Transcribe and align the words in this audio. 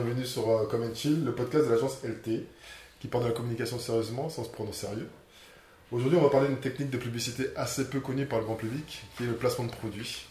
bienvenue 0.00 0.26
sur 0.26 0.48
euh, 0.48 0.66
Come 0.66 0.82
and 0.84 0.94
Chill, 0.94 1.24
le 1.24 1.32
podcast 1.32 1.66
de 1.66 1.70
l'agence 1.72 1.98
LT, 2.04 2.44
qui 3.00 3.08
parle 3.08 3.24
de 3.24 3.28
la 3.30 3.34
communication 3.34 3.78
sérieusement 3.78 4.28
sans 4.28 4.44
se 4.44 4.48
prendre 4.48 4.70
au 4.70 4.72
sérieux. 4.72 5.08
Aujourd'hui, 5.90 6.18
on 6.18 6.22
va 6.22 6.30
parler 6.30 6.48
d'une 6.48 6.60
technique 6.60 6.90
de 6.90 6.98
publicité 6.98 7.48
assez 7.56 7.88
peu 7.88 7.98
connue 8.00 8.26
par 8.26 8.38
le 8.38 8.44
grand 8.44 8.54
public, 8.54 9.02
qui 9.16 9.24
est 9.24 9.26
le 9.26 9.34
placement 9.34 9.64
de 9.64 9.70
produits. 9.70 10.26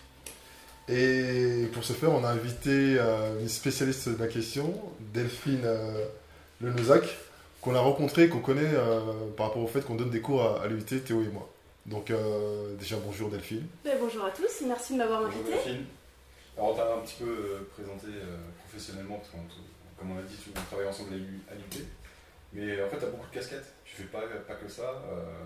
Et 0.88 1.66
pour 1.74 1.84
ce 1.84 1.92
faire, 1.94 2.14
on 2.14 2.24
a 2.24 2.30
invité 2.30 2.70
euh, 2.98 3.42
une 3.42 3.50
spécialiste 3.50 4.08
de 4.08 4.18
la 4.18 4.28
question, 4.28 4.74
Delphine 5.14 5.62
euh, 5.66 6.06
Lenozac, 6.62 7.04
qu'on 7.62 7.76
a 7.76 7.80
rencontrée, 7.80 8.30
qu'on 8.30 8.40
connaît 8.40 8.62
euh, 8.74 9.02
par 9.36 9.48
rapport 9.48 9.64
au 9.64 9.68
fait 9.68 9.82
qu'on 9.82 9.96
donne 9.96 10.12
des 10.12 10.22
cours 10.22 10.44
à, 10.44 10.62
à 10.62 10.68
l'UIT, 10.68 11.04
Théo 11.04 11.22
et 11.24 11.28
moi. 11.28 11.50
Donc 11.86 12.10
euh, 12.12 12.74
déjà, 12.80 12.96
bonjour 13.06 13.30
Delphine. 13.30 13.68
Ben, 13.84 13.98
bonjour 14.00 14.24
à 14.24 14.30
tous, 14.30 14.66
merci 14.66 14.94
de 14.94 15.00
m'avoir 15.00 15.24
Bonjour 15.24 15.42
invité. 15.42 15.52
Delphine. 15.56 15.86
Alors 16.58 16.72
on 16.72 16.76
t'a 16.76 16.94
un 16.96 17.00
petit 17.00 17.16
peu 17.24 17.66
présenté 17.74 18.08
euh, 18.08 18.38
professionnellement, 18.78 19.16
parce 19.18 19.30
qu'on, 19.30 19.40
comme 19.98 20.12
on 20.12 20.20
a 20.20 20.22
dit, 20.22 20.36
on 20.56 20.62
travaille 20.62 20.88
ensemble 20.88 21.14
à 21.14 21.18
l'U- 21.18 21.42
à 21.52 21.56
l'UT. 21.56 21.86
Mais 22.54 22.78
euh, 22.78 22.86
en 22.86 22.90
fait, 22.90 22.98
tu 23.00 23.06
as 23.06 23.10
beaucoup 23.10 23.28
de 23.28 23.34
casquettes. 23.34 23.74
Tu 23.84 23.96
fais 23.96 24.04
pas, 24.04 24.22
pas 24.48 24.56
que 24.56 24.68
ça. 24.70 25.02
euh, 25.12 25.44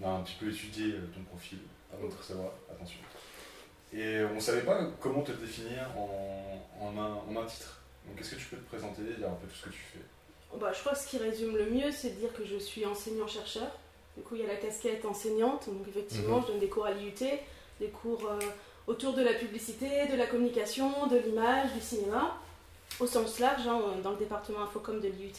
on 0.00 0.08
a 0.08 0.10
un 0.12 0.20
petit 0.22 0.34
peu 0.40 0.50
étudié 0.50 0.94
euh, 0.94 1.06
ton 1.14 1.22
profil 1.24 1.58
avant 1.92 2.06
de 2.08 2.12
te 2.12 2.18
recevoir. 2.18 2.50
Attention. 2.70 2.98
Et 3.94 4.22
on 4.24 4.34
ne 4.34 4.40
savait 4.40 4.62
pas 4.62 4.80
comment 5.00 5.20
te 5.22 5.32
définir 5.32 5.86
en, 5.96 6.64
en 6.80 6.96
un, 6.98 7.12
en 7.14 7.42
un 7.42 7.46
titre. 7.46 7.80
Donc 8.08 8.18
est-ce 8.20 8.30
que 8.34 8.36
tu 8.40 8.46
peux 8.46 8.56
te 8.56 8.68
présenter, 8.68 9.02
dire 9.02 9.28
un 9.28 9.34
peu 9.34 9.46
tout 9.46 9.54
ce 9.54 9.64
que 9.66 9.70
tu 9.70 9.78
fais? 9.92 10.58
Bah, 10.58 10.72
je 10.74 10.80
crois 10.80 10.92
que 10.92 10.98
ce 10.98 11.06
qui 11.08 11.18
résume 11.18 11.56
le 11.56 11.66
mieux, 11.70 11.92
c'est 11.92 12.10
de 12.10 12.20
dire 12.20 12.32
que 12.32 12.44
je 12.44 12.56
suis 12.56 12.84
enseignant-chercheur. 12.86 13.70
Du 14.16 14.22
coup, 14.22 14.34
il 14.34 14.40
y 14.42 14.44
a 14.44 14.48
la 14.48 14.56
casquette 14.56 15.04
enseignante, 15.04 15.68
donc 15.68 15.86
effectivement, 15.88 16.38
Mhm. 16.38 16.42
je 16.42 16.46
donne 16.52 16.60
des 16.60 16.68
cours 16.68 16.86
à 16.86 16.90
l'IUT, 16.92 17.14
des 17.80 17.88
cours 17.88 18.26
euh, 18.26 18.38
autour 18.86 19.14
de 19.14 19.22
la 19.22 19.32
publicité, 19.34 20.06
de 20.08 20.16
la 20.16 20.26
communication, 20.26 21.06
de 21.06 21.16
l'image, 21.18 21.72
du 21.72 21.80
cinéma, 21.80 22.36
au 23.00 23.06
sens 23.06 23.38
large, 23.38 23.66
hein, 23.66 23.80
dans 24.02 24.12
le 24.12 24.16
département 24.16 24.62
Infocom 24.62 25.00
de 25.00 25.08
l'IUT. 25.08 25.32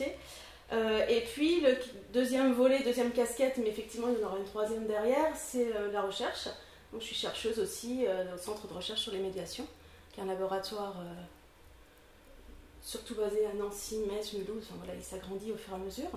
Euh, 0.72 1.06
et 1.08 1.22
puis, 1.22 1.62
le 1.62 1.78
deuxième 2.14 2.54
volet, 2.54 2.82
deuxième 2.84 3.12
casquette, 3.12 3.58
mais 3.58 3.70
effectivement, 3.70 4.08
il 4.10 4.20
y 4.20 4.24
en 4.24 4.28
aura 4.28 4.38
une 4.38 4.46
troisième 4.46 4.88
derrière, 4.88 5.36
c'est 5.36 5.76
euh, 5.76 5.92
la 5.92 6.02
recherche. 6.02 6.46
Donc, 6.92 7.02
je 7.02 7.08
suis 7.08 7.16
chercheuse 7.16 7.60
aussi 7.60 8.06
euh, 8.08 8.36
au 8.36 8.38
Centre 8.38 8.68
de 8.68 8.74
recherche 8.74 9.02
sur 9.02 9.12
les 9.12 9.20
médiations, 9.20 9.68
qui 10.12 10.20
est 10.20 10.24
un 10.24 10.28
laboratoire 10.28 10.96
surtout 12.82 13.16
basé 13.16 13.46
à 13.46 13.54
Nancy, 13.54 14.00
Metz, 14.12 14.34
Mulhouse, 14.34 14.68
voilà, 14.78 14.94
il 14.94 15.04
s'agrandit 15.04 15.54
au 15.54 15.58
fur 15.58 15.74
et 15.74 15.76
à 15.76 15.80
mesure. 15.80 16.10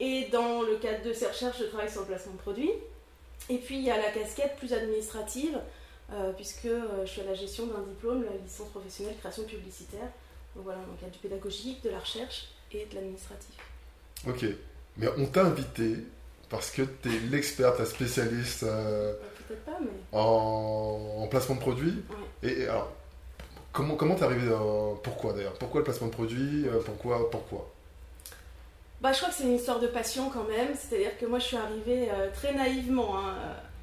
Et 0.00 0.28
dans 0.32 0.62
le 0.62 0.76
cadre 0.76 1.04
de 1.04 1.12
ces 1.12 1.26
recherches, 1.26 1.58
je 1.58 1.64
travaille 1.64 1.90
sur 1.90 2.00
le 2.00 2.06
placement 2.06 2.32
de 2.32 2.38
produits. 2.38 2.72
Et 3.50 3.58
puis 3.58 3.76
il 3.76 3.84
y 3.84 3.90
a 3.90 3.98
la 3.98 4.10
casquette 4.10 4.56
plus 4.56 4.72
administrative, 4.72 5.60
euh, 6.12 6.32
puisque 6.32 6.66
euh, 6.66 7.04
je 7.04 7.10
suis 7.10 7.20
à 7.20 7.24
la 7.24 7.34
gestion 7.34 7.66
d'un 7.66 7.82
diplôme, 7.82 8.24
la 8.24 8.36
licence 8.42 8.68
professionnelle 8.68 9.16
création 9.18 9.44
publicitaire. 9.44 10.08
Donc 10.54 10.64
voilà, 10.64 10.80
donc 10.80 10.96
il 11.00 11.04
y 11.04 11.08
a 11.08 11.10
du 11.10 11.18
pédagogique, 11.18 11.82
de 11.84 11.90
la 11.90 11.98
recherche 11.98 12.48
et 12.72 12.86
de 12.86 12.94
l'administratif. 12.94 13.54
Ok, 14.26 14.44
mais 14.96 15.08
on 15.16 15.26
t'a 15.26 15.44
invité 15.44 15.96
parce 16.48 16.70
que 16.70 16.82
tu 16.82 17.08
es 17.14 17.20
l'experte, 17.30 17.78
la 17.78 17.86
spécialiste 17.86 18.62
euh, 18.62 19.14
Peut-être 19.46 19.64
pas, 19.64 19.78
mais 19.80 19.88
en, 20.12 21.18
en 21.22 21.26
placement 21.28 21.54
de 21.56 21.60
produits. 21.60 22.02
Ouais. 22.42 22.50
Et, 22.50 22.60
et 22.62 22.68
alors, 22.68 22.90
comment 23.72 23.96
comment 23.96 24.14
t'es 24.14 24.24
arrivé 24.24 24.48
dans... 24.48 24.96
Pourquoi 24.96 25.32
d'ailleurs? 25.34 25.54
Pourquoi 25.54 25.80
le 25.80 25.84
placement 25.84 26.08
de 26.08 26.12
produits? 26.12 26.66
Pourquoi 26.84 27.30
Pourquoi? 27.30 27.70
Bah, 29.00 29.12
je 29.12 29.18
crois 29.18 29.28
que 29.28 29.36
c'est 29.36 29.44
une 29.44 29.54
histoire 29.54 29.78
de 29.78 29.86
passion 29.86 30.28
quand 30.28 30.44
même. 30.44 30.74
C'est-à-dire 30.74 31.16
que 31.18 31.26
moi, 31.26 31.38
je 31.38 31.44
suis 31.44 31.56
arrivée 31.56 32.10
euh, 32.10 32.30
très 32.34 32.52
naïvement, 32.52 33.16
hein, 33.18 33.36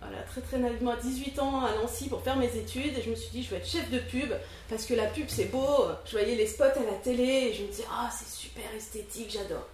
voilà, 0.08 0.24
très 0.24 0.42
très 0.42 0.58
naïvement 0.58 0.92
à 0.92 0.98
18 0.98 1.40
ans 1.40 1.66
à 1.66 1.74
Nancy 1.76 2.10
pour 2.10 2.22
faire 2.22 2.38
mes 2.38 2.56
études. 2.56 2.98
Et 2.98 3.02
je 3.02 3.10
me 3.10 3.16
suis 3.16 3.30
dit, 3.30 3.44
je 3.44 3.52
vais 3.52 3.58
être 3.58 3.68
chef 3.68 3.90
de 3.90 4.00
pub 4.00 4.32
parce 4.70 4.86
que 4.86 4.94
la 4.94 5.06
pub, 5.06 5.26
c'est 5.28 5.46
beau. 5.46 5.86
Je 6.06 6.12
voyais 6.12 6.36
les 6.36 6.48
spots 6.48 6.64
à 6.64 6.92
la 6.92 6.98
télé 7.04 7.50
et 7.50 7.54
je 7.54 7.64
me 7.64 7.68
disais, 7.68 7.86
ah, 7.92 8.10
c'est 8.12 8.30
super 8.30 8.66
esthétique, 8.76 9.32
j'adore. 9.32 9.68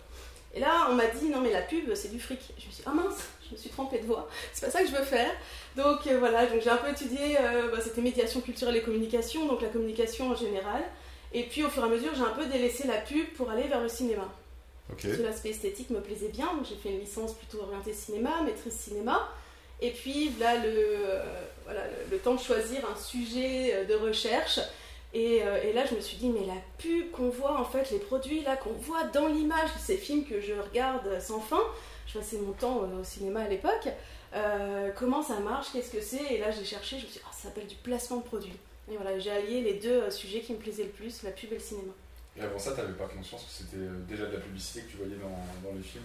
Et 0.53 0.59
là, 0.59 0.87
on 0.89 0.95
m'a 0.95 1.07
dit, 1.07 1.29
non, 1.29 1.39
mais 1.39 1.51
la 1.51 1.61
pub, 1.61 1.93
c'est 1.93 2.11
du 2.11 2.19
fric. 2.19 2.39
Je 2.57 2.67
me 2.67 2.71
suis 2.71 2.83
dit, 2.83 2.83
ah 2.85 2.93
mince, 2.93 3.29
je 3.47 3.55
me 3.55 3.57
suis 3.57 3.69
trompée 3.69 3.99
de 3.99 4.05
voie. 4.05 4.27
C'est 4.53 4.65
pas 4.65 4.71
ça 4.71 4.81
que 4.81 4.87
je 4.89 4.95
veux 4.95 5.03
faire. 5.03 5.31
Donc 5.75 6.07
euh, 6.07 6.19
voilà, 6.19 6.45
donc 6.45 6.61
j'ai 6.61 6.69
un 6.69 6.77
peu 6.77 6.89
étudié, 6.89 7.37
euh, 7.39 7.71
bah, 7.71 7.77
c'était 7.81 8.01
médiation 8.01 8.41
culturelle 8.41 8.75
et 8.75 8.81
communication, 8.81 9.45
donc 9.45 9.61
la 9.61 9.69
communication 9.69 10.31
en 10.31 10.35
général. 10.35 10.83
Et 11.33 11.43
puis 11.43 11.63
au 11.63 11.69
fur 11.69 11.83
et 11.83 11.85
à 11.85 11.89
mesure, 11.89 12.13
j'ai 12.13 12.23
un 12.23 12.35
peu 12.35 12.45
délaissé 12.45 12.87
la 12.87 12.97
pub 12.97 13.25
pour 13.35 13.49
aller 13.49 13.63
vers 13.63 13.81
le 13.81 13.87
cinéma. 13.87 14.27
Ok. 14.91 15.03
Parce 15.03 15.17
que 15.17 15.23
l'aspect 15.23 15.49
esthétique 15.51 15.89
me 15.89 16.01
plaisait 16.01 16.27
bien, 16.27 16.47
donc 16.53 16.65
j'ai 16.67 16.75
fait 16.75 16.89
une 16.89 16.99
licence 16.99 17.33
plutôt 17.33 17.61
orientée 17.61 17.93
cinéma, 17.93 18.41
maîtrise 18.43 18.73
cinéma. 18.73 19.29
Et 19.81 19.91
puis 19.91 20.31
là, 20.39 20.57
le, 20.57 20.69
euh, 20.69 21.23
voilà, 21.65 21.81
le, 22.09 22.17
temps 22.19 22.35
de 22.35 22.39
choisir 22.39 22.79
un 22.89 22.95
sujet 22.95 23.73
euh, 23.73 23.85
de 23.85 23.95
recherche. 23.95 24.59
Et, 25.13 25.41
euh, 25.43 25.61
et 25.63 25.73
là, 25.73 25.85
je 25.85 25.95
me 25.95 25.99
suis 25.99 26.17
dit, 26.17 26.29
mais 26.29 26.45
la 26.45 26.61
pub 26.77 27.11
qu'on 27.11 27.29
voit, 27.29 27.59
en 27.59 27.65
fait, 27.65 27.89
les 27.91 27.99
produits 27.99 28.41
là 28.43 28.55
qu'on 28.55 28.73
voit 28.73 29.03
dans 29.05 29.27
l'image 29.27 29.73
de 29.73 29.79
ces 29.79 29.97
films 29.97 30.23
que 30.23 30.39
je 30.39 30.53
regarde 30.53 31.19
sans 31.19 31.39
fin, 31.39 31.61
je 32.07 32.19
passais 32.19 32.37
mon 32.37 32.53
temps 32.53 32.77
au 32.77 33.03
cinéma 33.03 33.41
à 33.41 33.47
l'époque, 33.47 33.89
comment 34.95 35.21
ça 35.21 35.39
marche, 35.39 35.67
qu'est-ce 35.73 35.91
que 35.91 36.01
c'est? 36.01 36.33
Et 36.33 36.37
là, 36.37 36.51
j'ai 36.51 36.63
cherché, 36.63 36.97
je 36.97 37.05
me 37.05 37.09
suis 37.09 37.19
dit, 37.19 37.25
ah, 37.27 37.33
ça 37.33 37.49
s'appelle 37.49 37.67
du 37.67 37.75
placement 37.75 38.17
de 38.17 38.23
produits. 38.23 38.55
Et 38.89 38.95
voilà, 38.95 39.19
j'ai 39.19 39.31
allié 39.31 39.61
les 39.61 39.73
deux 39.73 40.09
sujets 40.09 40.39
qui 40.39 40.53
me 40.53 40.57
plaisaient 40.57 40.83
le 40.83 40.89
plus, 40.89 41.23
la 41.23 41.31
pub 41.31 41.51
et 41.51 41.55
le 41.55 41.61
cinéma. 41.61 41.91
Et 42.37 42.41
avant 42.41 42.57
ça, 42.57 42.71
tu 42.71 42.79
n'avais 42.79 42.93
pas 42.93 43.07
conscience 43.07 43.43
que 43.43 43.51
c'était 43.51 43.85
déjà 44.07 44.27
de 44.27 44.33
la 44.33 44.39
publicité 44.39 44.81
que 44.83 44.91
tu 44.91 44.97
voyais 44.97 45.17
dans, 45.17 45.69
dans 45.69 45.75
les 45.75 45.83
films 45.83 46.03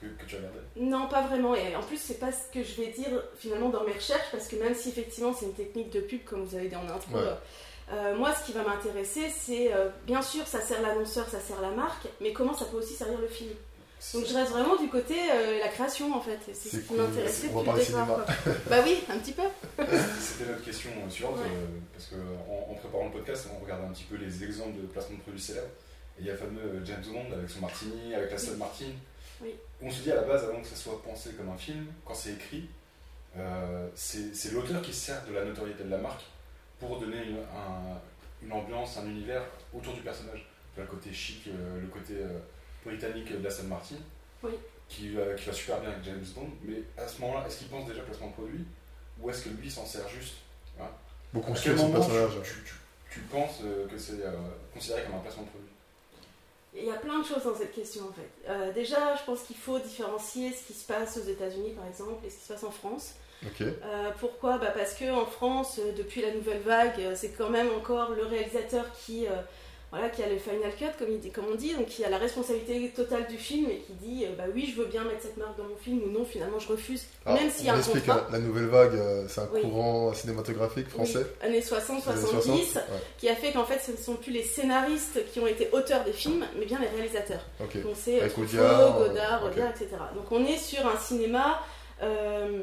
que, 0.00 0.06
que 0.06 0.24
tu 0.26 0.36
regardais 0.36 0.58
Non, 0.76 1.08
pas 1.08 1.22
vraiment. 1.22 1.54
Et 1.54 1.74
en 1.74 1.82
plus, 1.82 1.96
c'est 1.98 2.18
pas 2.20 2.30
ce 2.32 2.52
que 2.52 2.62
je 2.62 2.80
vais 2.80 2.88
dire 2.88 3.22
finalement 3.38 3.70
dans 3.70 3.84
mes 3.84 3.92
recherches, 3.92 4.30
parce 4.30 4.48
que 4.48 4.56
même 4.56 4.74
si 4.74 4.90
effectivement 4.90 5.32
c'est 5.32 5.46
une 5.46 5.54
technique 5.54 5.90
de 5.90 6.00
pub, 6.00 6.24
comme 6.24 6.44
vous 6.44 6.54
avez 6.56 6.68
dit 6.68 6.76
en 6.76 6.84
intro, 6.88 7.16
Ouais. 7.16 7.22
euh, 7.92 8.14
moi, 8.16 8.34
ce 8.34 8.44
qui 8.46 8.52
va 8.52 8.62
m'intéresser, 8.62 9.30
c'est 9.30 9.72
euh, 9.72 9.88
bien 10.06 10.20
sûr, 10.22 10.46
ça 10.46 10.60
sert 10.60 10.82
l'annonceur, 10.82 11.28
ça 11.28 11.40
sert 11.40 11.60
la 11.62 11.70
marque, 11.70 12.06
mais 12.20 12.32
comment 12.32 12.54
ça 12.54 12.66
peut 12.66 12.76
aussi 12.78 12.94
servir 12.94 13.18
le 13.20 13.28
film. 13.28 13.50
Donc 14.12 14.26
je 14.26 14.34
reste 14.34 14.52
vraiment 14.52 14.76
du 14.76 14.88
côté 14.88 15.14
euh, 15.32 15.58
la 15.58 15.68
création 15.68 16.14
en 16.14 16.20
fait. 16.20 16.38
C'est 16.52 16.68
ce 16.68 16.76
qui 16.76 16.84
cool. 16.88 16.98
m'intéressait 16.98 17.48
depuis 17.48 17.70
le 17.72 17.84
départ. 17.86 18.06
quoi. 18.06 18.24
bah 18.68 18.76
oui, 18.84 18.98
un 19.08 19.18
petit 19.18 19.32
peu. 19.32 19.42
C'était 20.20 20.50
notre 20.50 20.62
question 20.64 20.90
euh, 21.04 21.08
suivante, 21.10 21.36
Ouais. 21.36 21.46
euh, 21.46 21.66
parce 21.94 22.10
qu'en 22.10 22.72
en, 22.72 22.74
préparant 22.74 23.06
le 23.06 23.10
podcast, 23.12 23.48
on 23.58 23.64
regarde 23.64 23.84
un 23.84 23.92
petit 23.92 24.04
peu 24.04 24.16
les 24.16 24.44
exemples 24.44 24.76
de 24.82 24.86
placement 24.86 25.16
de 25.16 25.22
produits 25.22 25.40
célèbres. 25.40 25.66
Et 26.18 26.20
il 26.20 26.26
y 26.26 26.28
a 26.28 26.32
le 26.32 26.38
fameux 26.38 26.82
James 26.84 27.02
Bond 27.10 27.32
avec 27.36 27.48
son 27.48 27.60
Martini, 27.60 28.14
avec 28.14 28.30
la 28.30 28.38
Stone 28.38 28.58
Martin. 28.58 28.84
Oui. 29.42 29.54
On 29.82 29.90
se 29.90 30.02
dit 30.02 30.10
à 30.12 30.16
la 30.16 30.22
base, 30.22 30.44
avant 30.44 30.60
que 30.60 30.66
ça 30.66 30.76
soit 30.76 31.02
pensé 31.02 31.32
comme 31.34 31.50
un 31.50 31.56
film, 31.58 31.86
quand 32.04 32.14
c'est 32.14 32.32
écrit, 32.32 32.68
euh, 33.36 33.88
c'est 33.94 34.52
l'auteur 34.52 34.80
qui 34.82 34.92
se 34.94 35.06
sert 35.06 35.24
de 35.26 35.32
la 35.34 35.44
notoriété 35.44 35.84
de 35.84 35.90
la 35.90 35.98
marque 35.98 36.24
pour 36.78 36.98
donner 36.98 37.22
une, 37.24 37.38
un- 37.38 37.98
une 38.42 38.52
ambiance, 38.52 38.96
un 38.98 39.06
univers 39.06 39.42
autour 39.74 39.92
du 39.94 40.00
personnage. 40.00 40.46
Le 40.76 40.84
côté 40.86 41.12
chic, 41.12 41.48
euh, 41.48 41.80
le 41.80 41.86
côté 41.88 42.14
euh, 42.16 42.38
britannique 42.84 43.30
de 43.40 43.46
la 43.46 43.62
Martin, 43.64 43.96
Oui. 44.42 44.52
qui, 44.88 45.10
va- 45.10 45.34
qui 45.34 45.46
va 45.46 45.52
super 45.52 45.80
bien 45.80 45.90
avec 45.90 46.04
James 46.04 46.24
Bond. 46.34 46.48
Mais 46.62 46.82
à 46.96 47.06
ce 47.08 47.20
moment-là, 47.22 47.46
est-ce 47.46 47.58
qu'il 47.58 47.68
pense 47.68 47.86
déjà 47.88 48.02
placement 48.02 48.28
de 48.28 48.32
produit 48.34 48.64
ou 49.20 49.30
est-ce 49.30 49.44
que 49.44 49.48
lui 49.50 49.70
s'en 49.70 49.84
sert 49.86 50.08
juste 50.08 50.34
Beaucoup 51.32 51.52
à 51.52 51.56
quel 51.56 51.76
moment 51.76 52.00
tu, 52.04 52.42
tu- 52.42 52.62
tu- 52.64 52.74
tu 53.10 53.20
penses 53.20 53.60
euh, 53.64 53.86
que 53.88 53.98
c'est 53.98 54.22
euh, 54.22 54.32
considéré 54.72 55.02
comme 55.04 55.16
un 55.16 55.18
placement 55.18 55.42
de 55.44 55.48
produit? 55.48 55.65
Il 56.78 56.84
y 56.84 56.90
a 56.90 56.96
plein 56.96 57.20
de 57.20 57.24
choses 57.24 57.44
dans 57.44 57.54
cette 57.54 57.72
question 57.72 58.04
en 58.04 58.12
fait. 58.12 58.50
Euh, 58.50 58.72
déjà, 58.72 59.16
je 59.16 59.24
pense 59.24 59.42
qu'il 59.42 59.56
faut 59.56 59.78
différencier 59.78 60.52
ce 60.52 60.66
qui 60.66 60.74
se 60.74 60.86
passe 60.86 61.16
aux 61.16 61.28
États-Unis 61.28 61.70
par 61.70 61.86
exemple 61.86 62.24
et 62.24 62.30
ce 62.30 62.36
qui 62.36 62.42
se 62.44 62.52
passe 62.52 62.64
en 62.64 62.70
France. 62.70 63.14
Euh, 63.60 64.10
pourquoi? 64.18 64.58
Bah 64.58 64.72
Parce 64.74 64.94
que 64.94 65.10
en 65.10 65.26
France, 65.26 65.78
euh, 65.78 65.92
depuis 65.92 66.22
la 66.22 66.32
nouvelle 66.32 66.60
vague, 66.60 67.14
c'est 67.14 67.30
quand 67.30 67.50
même 67.50 67.68
encore 67.76 68.10
le 68.10 68.24
réalisateur 68.24 68.84
qui, 69.04 69.26
euh, 69.26 69.30
voilà, 69.96 70.10
qui 70.10 70.22
a 70.22 70.28
le 70.28 70.36
final 70.38 70.70
cut, 70.78 70.84
comme, 70.98 71.08
il 71.10 71.18
dit- 71.20 71.30
comme 71.30 71.46
on 71.50 71.54
dit, 71.54 71.72
donc 71.74 71.86
qui 71.86 72.04
a 72.04 72.10
la 72.10 72.18
responsabilité 72.18 72.90
totale 72.90 73.26
du 73.28 73.38
film 73.38 73.70
et 73.70 73.78
qui 73.78 73.92
dit 73.94 74.24
euh, 74.26 74.28
bah 74.36 74.44
oui, 74.54 74.70
je 74.70 74.80
veux 74.80 74.86
bien 74.86 75.04
mettre 75.04 75.22
cette 75.22 75.36
marque 75.38 75.56
dans 75.56 75.64
mon 75.64 75.76
film 75.76 76.00
ou 76.04 76.10
non, 76.10 76.24
finalement 76.24 76.58
je 76.58 76.68
refuse, 76.68 77.04
Alors, 77.24 77.40
même 77.40 77.50
s'il 77.50 77.66
y 77.66 77.68
a 77.70 77.74
un 77.74 77.78
explique, 77.78 78.04
contrat. 78.06 78.20
hein, 78.28 78.32
la 78.32 78.38
nouvelle 78.38 78.66
vague, 78.66 78.94
euh, 78.94 79.24
c'est 79.28 79.40
un 79.40 79.48
Oui. 79.54 79.62
courant 79.62 80.12
cinématographique 80.12 80.88
français. 80.88 81.26
Oui, 81.42 81.46
années 81.48 81.62
60, 81.62 82.04
des 82.04 82.10
années 82.10 82.20
70, 82.20 82.42
60, 82.72 82.74
ouais. 82.76 82.82
qui 83.18 83.28
a 83.28 83.34
fait 83.36 83.52
qu'en 83.52 83.64
fait 83.64 83.78
ce 83.78 83.92
ne 83.92 83.96
sont 83.96 84.16
plus 84.16 84.32
les 84.32 84.42
scénaristes 84.42 85.20
qui 85.32 85.40
ont 85.40 85.46
été 85.46 85.68
auteurs 85.72 86.04
des 86.04 86.12
films, 86.12 86.44
mais 86.58 86.66
bien 86.66 86.78
les 86.78 86.88
réalisateurs. 86.88 87.40
Ok. 87.60 87.82
Donc 87.82 87.94
c'est 87.96 88.20
euh, 88.22 88.26
euh, 88.26 89.08
Godard, 89.08 89.48
etc. 89.48 89.88
Donc 90.14 90.30
on 90.30 90.44
est 90.44 90.58
sur 90.58 90.86
un 90.86 90.98
cinéma 90.98 91.60
euh, 92.02 92.62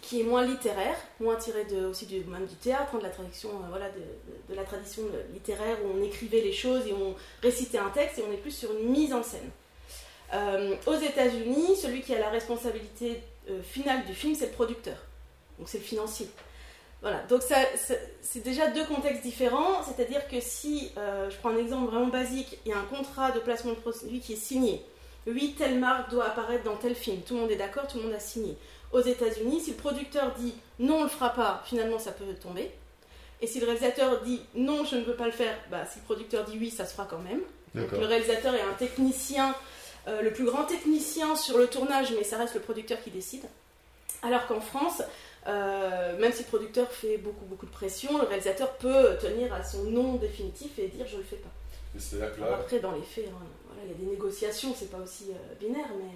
qui 0.00 0.20
est 0.20 0.24
moins 0.24 0.44
littéraire, 0.44 0.96
moins 1.20 1.36
tiré 1.36 1.64
de, 1.64 1.86
aussi 1.86 2.06
du, 2.06 2.20
même 2.24 2.46
du 2.46 2.54
théâtre, 2.54 2.96
de 2.98 3.02
la 3.02 3.10
tradition, 3.10 3.50
euh, 3.50 3.68
voilà, 3.68 3.86
de, 3.90 4.54
la 4.54 4.64
tradition 4.64 5.02
littéraire 5.32 5.76
où 5.84 5.98
on 5.98 6.02
écrivait 6.02 6.40
les 6.40 6.52
choses 6.52 6.86
et 6.86 6.92
on 6.92 7.14
récitait 7.42 7.78
un 7.78 7.90
texte 7.90 8.18
et 8.18 8.24
on 8.28 8.32
est 8.32 8.38
plus 8.38 8.50
sur 8.50 8.72
une 8.72 8.90
mise 8.90 9.12
en 9.12 9.22
scène. 9.22 9.50
Euh, 10.34 10.74
aux 10.86 10.96
États-Unis, 10.96 11.76
celui 11.76 12.00
qui 12.00 12.14
a 12.14 12.18
la 12.18 12.30
responsabilité 12.30 13.20
euh, 13.50 13.60
finale 13.62 14.04
du 14.06 14.14
film, 14.14 14.34
c'est 14.34 14.46
le 14.46 14.52
producteur. 14.52 14.96
Donc 15.58 15.68
c'est 15.68 15.78
le 15.78 15.84
financier. 15.84 16.28
Voilà, 17.02 17.20
donc 17.28 17.42
c'est 17.42 18.44
déjà 18.44 18.68
deux 18.70 18.84
contextes 18.84 19.22
différents, 19.22 19.82
c'est-à-dire 19.82 20.26
que 20.28 20.40
si, 20.40 20.92
euh, 20.96 21.28
je 21.30 21.36
prends 21.38 21.50
un 21.50 21.56
exemple 21.56 21.90
vraiment 21.90 22.06
basique, 22.06 22.58
il 22.64 22.70
y 22.70 22.72
a 22.72 22.78
un 22.78 22.84
contrat 22.84 23.32
de 23.32 23.40
placement 23.40 23.72
de 23.72 23.78
produit 23.78 24.20
qui 24.20 24.34
est 24.34 24.36
signé, 24.36 24.80
oui, 25.26 25.56
telle 25.58 25.80
marque 25.80 26.10
doit 26.10 26.26
apparaître 26.26 26.62
dans 26.62 26.76
tel 26.76 26.94
film, 26.94 27.20
tout 27.22 27.34
le 27.34 27.40
monde 27.40 27.50
est 27.50 27.56
d'accord, 27.56 27.88
tout 27.88 27.98
le 27.98 28.04
monde 28.04 28.12
a 28.12 28.20
signé. 28.20 28.56
Aux 28.92 29.00
États-Unis, 29.00 29.60
si 29.60 29.70
le 29.70 29.76
producteur 29.76 30.34
dit 30.38 30.54
non, 30.78 30.98
on 30.98 31.02
le 31.04 31.08
fera 31.08 31.30
pas, 31.30 31.62
finalement 31.64 31.98
ça 31.98 32.12
peut 32.12 32.34
tomber. 32.40 32.70
Et 33.40 33.46
si 33.46 33.58
le 33.58 33.66
réalisateur 33.66 34.22
dit 34.22 34.40
non, 34.54 34.84
je 34.84 34.96
ne 34.96 35.02
veux 35.02 35.16
pas 35.16 35.26
le 35.26 35.32
faire, 35.32 35.56
bah, 35.70 35.84
si 35.90 35.98
le 35.98 36.04
producteur 36.04 36.44
dit 36.44 36.56
oui, 36.58 36.70
ça 36.70 36.84
se 36.84 36.92
fera 36.92 37.06
quand 37.06 37.18
même. 37.18 37.40
Donc, 37.74 37.90
le 37.92 38.04
réalisateur 38.04 38.54
est 38.54 38.60
un 38.60 38.74
technicien, 38.74 39.54
euh, 40.06 40.20
le 40.20 40.30
plus 40.32 40.44
grand 40.44 40.64
technicien 40.64 41.36
sur 41.36 41.56
le 41.56 41.68
tournage, 41.68 42.12
mais 42.16 42.22
ça 42.22 42.36
reste 42.36 42.54
le 42.54 42.60
producteur 42.60 43.02
qui 43.02 43.10
décide. 43.10 43.44
Alors 44.22 44.46
qu'en 44.46 44.60
France, 44.60 45.02
euh, 45.46 46.18
même 46.18 46.32
si 46.32 46.42
le 46.42 46.48
producteur 46.48 46.90
fait 46.92 47.16
beaucoup 47.16 47.44
beaucoup 47.46 47.66
de 47.66 47.70
pression, 47.70 48.18
le 48.18 48.24
réalisateur 48.24 48.72
peut 48.74 49.16
tenir 49.20 49.52
à 49.54 49.64
son 49.64 49.84
non 49.84 50.14
définitif 50.14 50.78
et 50.78 50.88
dire 50.88 51.06
je 51.06 51.16
le 51.16 51.24
fais 51.24 51.36
pas. 51.36 51.48
Que 51.94 52.40
là, 52.40 52.54
après, 52.54 52.78
dans 52.78 52.92
les 52.92 53.02
faits, 53.02 53.28
hein, 53.28 53.46
voilà, 53.66 53.82
il 53.84 53.90
y 53.90 53.94
a 53.94 53.98
des 53.98 54.10
négociations, 54.10 54.74
c'est 54.78 54.90
pas 54.90 54.98
aussi 54.98 55.26
euh, 55.30 55.54
binaire, 55.60 55.90
mais 55.98 56.10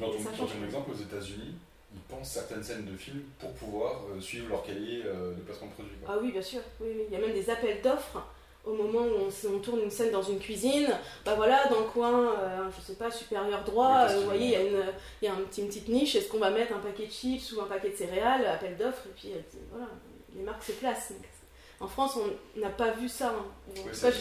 dans 0.00 0.06
ton, 0.10 0.18
dans 0.46 0.64
exemple, 0.66 0.90
aux 0.90 0.94
États-Unis, 1.02 1.54
ils 1.94 2.00
pensent 2.14 2.30
certaines 2.30 2.62
scènes 2.62 2.84
de 2.84 2.96
films 2.96 3.22
pour 3.38 3.52
pouvoir 3.54 4.02
euh, 4.14 4.20
suivre 4.20 4.48
leur 4.50 4.62
cahier 4.64 5.02
euh, 5.06 5.32
de 5.34 5.40
placement 5.40 5.68
de 5.68 5.72
produit. 5.72 5.96
quoi. 6.04 6.14
ah 6.14 6.18
oui, 6.22 6.32
bien 6.32 6.42
sûr, 6.42 6.60
oui, 6.80 6.88
oui. 6.94 7.02
il 7.08 7.12
y 7.12 7.16
a 7.16 7.20
même 7.20 7.32
des 7.34 7.48
appels 7.50 7.80
d'offres. 7.82 8.22
Au 8.64 8.72
moment 8.74 8.98
où 9.06 9.12
on, 9.28 9.48
on 9.54 9.58
tourne 9.60 9.78
une 9.80 9.90
scène 9.92 10.10
dans 10.10 10.24
une 10.24 10.40
cuisine, 10.40 10.88
bah 11.24 11.34
voilà, 11.36 11.68
dans 11.68 11.78
le 11.78 11.86
coin, 11.86 12.32
euh, 12.36 12.68
je 12.76 12.82
sais 12.84 12.94
pas, 12.98 13.12
supérieur 13.12 13.62
droit, 13.62 14.08
vous 14.08 14.22
voyez, 14.22 14.46
il 14.46 14.50
y 14.50 14.56
a 14.56 14.62
une, 14.62 14.84
il 15.22 15.24
y 15.26 15.28
a 15.28 15.34
un 15.34 15.36
petit- 15.42 15.60
une 15.60 15.68
petite 15.68 15.88
niche, 15.88 16.16
est-ce 16.16 16.28
qu'on 16.28 16.40
va 16.40 16.50
mettre 16.50 16.74
un 16.74 16.80
paquet 16.80 17.06
de 17.06 17.12
chips 17.12 17.52
ou 17.52 17.60
un 17.60 17.66
paquet 17.66 17.90
de 17.90 17.94
céréales, 17.96 18.44
appel 18.44 18.76
d'offres, 18.76 19.06
et 19.06 19.12
puis 19.14 19.30
voilà, 19.70 19.86
les 20.34 20.42
marques 20.42 20.64
se 20.64 20.72
placent. 20.72 21.12
Donc, 21.12 21.22
en 21.78 21.86
France, 21.88 22.16
on 22.16 22.58
n'a 22.60 22.70
pas 22.70 22.92
vu 22.92 23.08
ça. 23.08 23.28
hein. 23.36 23.44
Tout 23.74 23.82
c'est 23.92 24.12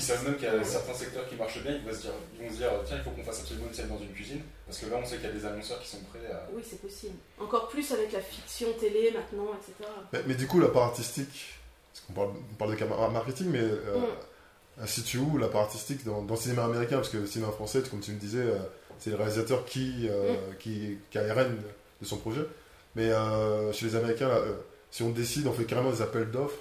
savent 0.00 0.24
même 0.24 0.36
qu'il 0.36 0.44
y 0.44 0.50
a 0.50 0.64
certains 0.64 0.94
secteurs 0.94 1.28
qui 1.28 1.34
marchent 1.36 1.62
bien, 1.62 1.72
ils 1.76 1.84
vont, 1.86 1.94
se 1.94 2.00
dire, 2.02 2.12
ils 2.40 2.46
vont 2.46 2.52
se 2.52 2.56
dire 2.58 2.70
tiens, 2.86 2.96
il 2.98 3.02
faut 3.04 3.10
qu'on 3.10 3.22
fasse 3.24 3.40
absolument 3.40 3.66
une 3.68 3.74
scène 3.74 3.88
dans 3.88 3.98
une 3.98 4.12
cuisine, 4.12 4.40
parce 4.66 4.78
que 4.78 4.86
là, 4.86 4.96
on 5.02 5.04
sait 5.04 5.16
qu'il 5.16 5.26
y 5.26 5.30
a 5.30 5.32
des 5.32 5.44
annonceurs 5.44 5.80
qui 5.80 5.88
sont 5.88 6.00
prêts 6.12 6.26
à. 6.32 6.48
Oui, 6.54 6.62
c'est 6.68 6.80
possible. 6.80 7.14
Encore 7.38 7.68
plus 7.68 7.90
avec 7.92 8.12
la 8.12 8.20
fiction 8.20 8.68
télé 8.80 9.10
maintenant, 9.12 9.50
etc. 9.54 9.88
Mais, 10.12 10.20
mais 10.26 10.34
du 10.34 10.46
coup, 10.46 10.60
la 10.60 10.68
part 10.68 10.84
artistique, 10.84 11.58
parce 11.92 12.06
qu'on 12.06 12.12
parle, 12.14 12.30
on 12.52 12.54
parle 12.56 12.76
de 13.08 13.12
marketing, 13.12 13.48
mais 13.50 13.60
euh, 13.60 13.98
Mm. 14.80 14.86
se 14.86 15.00
situe 15.00 15.18
où 15.18 15.36
la 15.38 15.48
part 15.48 15.62
artistique 15.62 16.04
dans, 16.04 16.22
dans 16.22 16.34
le 16.34 16.40
cinéma 16.40 16.64
américain 16.64 16.96
Parce 16.96 17.08
que 17.08 17.18
le 17.18 17.26
cinéma 17.26 17.50
français, 17.52 17.82
comme 17.90 18.00
tu 18.00 18.12
me 18.12 18.18
disais, 18.18 18.38
euh, 18.38 18.58
c'est 18.98 19.10
le 19.10 19.16
réalisateur 19.16 19.64
qui, 19.64 20.08
euh, 20.08 20.36
qui, 20.60 20.98
qui 21.10 21.18
a 21.18 21.24
les 21.24 21.32
rênes 21.32 21.56
de 22.00 22.06
son 22.06 22.16
projet. 22.16 22.42
Mais 22.94 23.10
euh, 23.10 23.72
chez 23.72 23.86
les 23.86 23.96
Américains, 23.96 24.28
là, 24.28 24.36
euh, 24.36 24.54
si 24.90 25.02
on 25.02 25.10
décide, 25.10 25.46
on 25.48 25.52
fait 25.52 25.64
carrément 25.64 25.90
des 25.90 26.00
appels 26.00 26.30
d'offres 26.30 26.56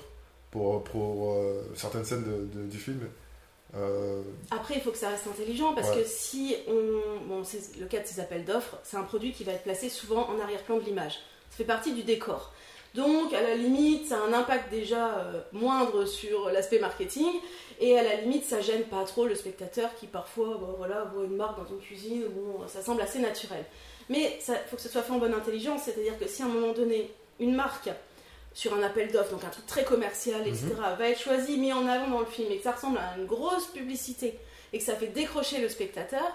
pour, 0.51 0.83
pour 0.83 1.33
euh, 1.33 1.61
certaines 1.75 2.05
scènes 2.05 2.23
de- 2.23 2.59
de- 2.59 2.65
du 2.67 2.77
film. 2.77 3.01
Euh, 3.75 4.21
Après, 4.49 4.75
il 4.75 4.81
faut 4.81 4.91
que 4.91 4.97
ça 4.97 5.09
reste 5.09 5.27
intelligent 5.27 5.73
parce 5.73 5.89
Ouais. 5.89 6.03
que 6.03 6.07
si 6.07 6.55
on. 6.67 7.25
Bon, 7.27 7.43
c'est 7.43 7.77
le 7.79 7.85
cas 7.85 7.99
de 7.99 8.07
ces 8.07 8.19
appels 8.21 8.45
d'offres, 8.45 8.77
c'est 8.83 8.97
un 8.97 9.03
produit 9.03 9.33
qui 9.33 9.43
va 9.43 9.51
être 9.51 9.63
placé 9.63 9.89
souvent 9.89 10.27
en 10.29 10.39
arrière-plan 10.39 10.77
de 10.77 10.83
l'image. 10.83 11.13
Ça 11.49 11.57
fait 11.57 11.63
partie 11.65 11.93
du 11.93 12.03
décor. 12.03 12.53
Donc, 12.95 13.33
à 13.33 13.41
la 13.41 13.55
limite, 13.55 14.07
ça 14.07 14.15
a 14.17 14.21
un 14.21 14.33
impact 14.33 14.71
déjà 14.71 15.17
euh, 15.19 15.41
moindre 15.51 16.05
sur 16.05 16.49
l'aspect 16.49 16.79
marketing. 16.79 17.27
Et 17.79 17.99
à 17.99 18.01
la 18.03 18.15
limite, 18.21 18.45
ça 18.45 18.61
gêne 18.61 18.83
pas 18.85 19.03
trop 19.03 19.25
le 19.27 19.35
spectateur 19.35 19.93
qui 19.95 20.07
parfois 20.07 20.57
bon, 20.57 20.73
voilà, 20.77 21.03
voit 21.13 21.25
une 21.25 21.35
marque 21.35 21.57
dans 21.59 21.69
une 21.69 21.79
cuisine 21.79 22.23
bon, 22.29 22.65
ça 22.67 22.81
semble 22.81 23.01
assez 23.01 23.19
naturel. 23.19 23.63
Mais 24.09 24.39
il 24.47 24.53
faut 24.69 24.77
que 24.77 24.81
ce 24.81 24.89
soit 24.89 25.03
fait 25.03 25.11
en 25.11 25.19
bonne 25.19 25.33
intelligence, 25.33 25.81
c'est-à-dire 25.83 26.17
que 26.17 26.27
si 26.27 26.41
à 26.41 26.45
un 26.45 26.49
moment 26.49 26.71
donné, 26.71 27.11
une 27.39 27.53
marque 27.53 27.89
sur 28.57 28.73
un 28.73 28.81
appel 28.81 29.11
d'offres, 29.11 29.29
donc 29.29 29.43
un 29.43 29.49
truc 29.49 29.67
très 29.67 29.83
commercial, 29.83 30.41
etc., 30.47 30.69
va 30.97 31.09
être 31.09 31.19
choisi, 31.19 31.59
mis 31.59 31.71
en 31.71 31.85
avant 31.87 32.07
dans 32.07 32.21
le 32.21 32.25
film 32.25 32.51
et 32.51 32.57
que 32.57 32.63
ça 32.63 32.71
ressemble 32.71 32.97
à 32.97 33.15
une 33.15 33.27
grosse 33.27 33.67
publicité 33.67 34.39
et 34.73 34.79
que 34.79 34.83
ça 34.83 34.95
fait 34.95 35.13
décrocher 35.13 35.61
le 35.61 35.69
spectateur, 35.69 36.25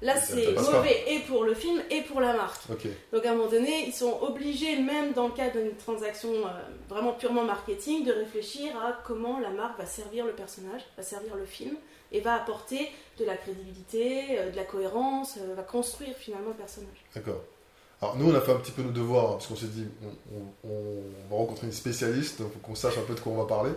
là 0.00 0.14
c'est 0.14 0.52
mauvais 0.52 1.02
et 1.08 1.18
pour 1.26 1.42
le 1.42 1.54
film 1.54 1.82
et 1.90 2.02
pour 2.02 2.20
la 2.20 2.34
marque. 2.34 2.68
Donc 3.12 3.26
à 3.26 3.32
un 3.32 3.34
moment 3.34 3.50
donné, 3.50 3.84
ils 3.84 3.92
sont 3.92 4.16
obligés, 4.22 4.78
même 4.78 5.12
dans 5.12 5.26
le 5.26 5.34
cadre 5.34 5.60
d'une 5.60 5.74
transaction 5.74 6.30
euh, 6.30 6.50
vraiment 6.88 7.14
purement 7.14 7.42
marketing, 7.42 8.04
de 8.04 8.12
réfléchir 8.12 8.76
à 8.76 9.02
comment 9.04 9.40
la 9.40 9.50
marque 9.50 9.76
va 9.76 9.86
servir 9.86 10.24
le 10.24 10.34
personnage, 10.34 10.82
va 10.96 11.02
servir 11.02 11.34
le 11.34 11.46
film 11.46 11.74
et 12.12 12.20
va 12.20 12.34
apporter 12.34 12.92
de 13.18 13.24
la 13.24 13.36
crédibilité, 13.36 14.38
euh, 14.38 14.50
de 14.52 14.56
la 14.56 14.64
cohérence, 14.64 15.36
euh, 15.38 15.56
va 15.56 15.64
construire 15.64 16.14
finalement 16.14 16.50
le 16.50 16.54
personnage. 16.54 17.04
D'accord. 17.12 17.42
Alors 18.02 18.16
nous, 18.16 18.30
on 18.30 18.34
a 18.34 18.40
fait 18.40 18.50
un 18.52 18.56
petit 18.56 18.72
peu 18.72 18.82
nos 18.82 18.90
devoirs, 18.90 19.26
hein, 19.26 19.32
parce 19.34 19.46
qu'on 19.46 19.56
s'est 19.56 19.66
dit, 19.66 19.86
on, 20.04 20.68
on- 20.68 20.70
on 20.70 21.30
va 21.30 21.36
rencontrer 21.36 21.66
une 21.68 21.72
spécialiste, 21.72 22.42
donc 22.42 22.52
faut 22.52 22.58
qu'on 22.58 22.74
sache 22.74 22.98
un 22.98 23.02
peu 23.02 23.14
de 23.14 23.20
quoi 23.20 23.32
on 23.32 23.36
va 23.36 23.46
parler. 23.46 23.70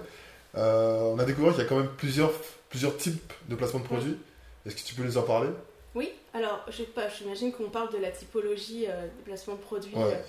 Euh, 0.57 1.13
on 1.13 1.19
a 1.19 1.25
découvert 1.25 1.51
qu'il 1.54 1.62
y 1.63 1.66
a 1.66 1.69
quand 1.69 1.77
même 1.77 1.89
plusieurs, 1.98 2.31
plusieurs 2.69 2.98
types 2.98 3.31
de 3.50 3.56
placement 3.56 3.80
de 3.81 3.86
produits. 3.86 4.18
Est-ce 4.66 4.75
que 4.75 4.81
tu 4.81 4.95
peux 4.95 5.04
nous 5.04 5.18
en 5.18 5.22
parler? 5.22 5.50
Oui, 5.94 6.12
alors 6.33 6.62
je 6.69 6.77
sais 6.77 6.83
pas, 6.83 7.04
j'imagine 7.07 7.51
qu'on 7.54 7.69
parle 7.69 7.92
de 7.94 7.98
la 8.00 8.10
typologie 8.10 8.86
euh, 8.88 9.04
des 9.04 9.24
placements 9.25 9.54
de 9.56 9.60
produits. 9.60 9.94
Ouais. 9.95 10.22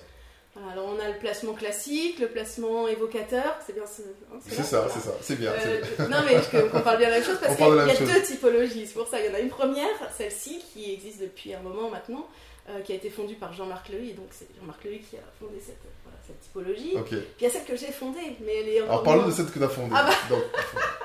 euh, 0.57 0.59
alors 0.71 0.85
on 0.95 0.99
a 1.03 1.09
le 1.09 1.17
placement 1.17 1.53
classique, 1.53 2.19
le 2.19 2.27
placement 2.27 2.87
évocateur, 2.87 3.57
c'est 3.65 3.73
bien 3.73 3.85
ce. 3.87 4.01
hein, 4.03 4.37
C'est 4.47 4.63
ça, 4.63 4.87
c'est 4.93 4.99
ça, 4.99 5.13
c'est 5.21 5.35
bien. 5.39 5.51
Euh, 5.51 5.81
non 6.09 6.17
mais 6.25 6.37
je- 6.41 6.67
qu'on 6.67 6.81
parle 6.81 6.99
bien 6.99 7.07
de 7.07 7.13
la 7.13 7.19
même 7.19 7.25
chose 7.27 7.37
parce 7.41 7.53
On 7.53 7.55
qu'il 7.55 8.05
y 8.05 8.11
a 8.11 8.13
deux 8.13 8.21
typologies. 8.21 8.85
C'est 8.87 8.93
pour 8.93 9.07
ça, 9.07 9.19
il 9.19 9.25
y 9.25 9.29
en 9.29 9.33
a 9.33 9.39
une 9.39 9.49
première, 9.49 9.87
celle-ci 10.15 10.61
qui 10.73 10.93
existe 10.93 11.21
depuis 11.21 11.53
un 11.53 11.61
moment 11.61 11.89
maintenant, 11.89 12.27
euh, 12.69 12.81
qui 12.81 12.91
a 12.91 12.95
été 12.95 13.09
fondue 13.09 13.35
par 13.35 13.53
Jean-Marc. 13.53 13.89
Et 13.91 14.13
donc 14.13 14.27
c'est 14.31 14.47
Jean-Marc 14.59 14.83
Leuil 14.83 14.99
qui 14.99 15.15
a 15.17 15.21
fondé 15.39 15.59
cette, 15.59 15.77
voilà, 16.03 16.17
cette 16.25 16.39
typologie. 16.41 16.95
Puis 17.05 17.17
il 17.39 17.43
y 17.43 17.47
a 17.47 17.49
celle 17.49 17.65
que 17.65 17.75
j'ai 17.75 17.91
fondée, 17.91 18.35
mais 18.45 18.55
elle 18.61 18.69
est 18.69 18.79
Alors 18.81 19.03
moins- 19.03 19.25
de 19.27 19.31
celle 19.31 19.45
que 19.47 19.57
tu 19.57 19.63
as 19.63 19.69
fondée. 19.69 19.93
Ah 19.95 20.03
bah. 20.07 20.15
Donc, 20.29 20.43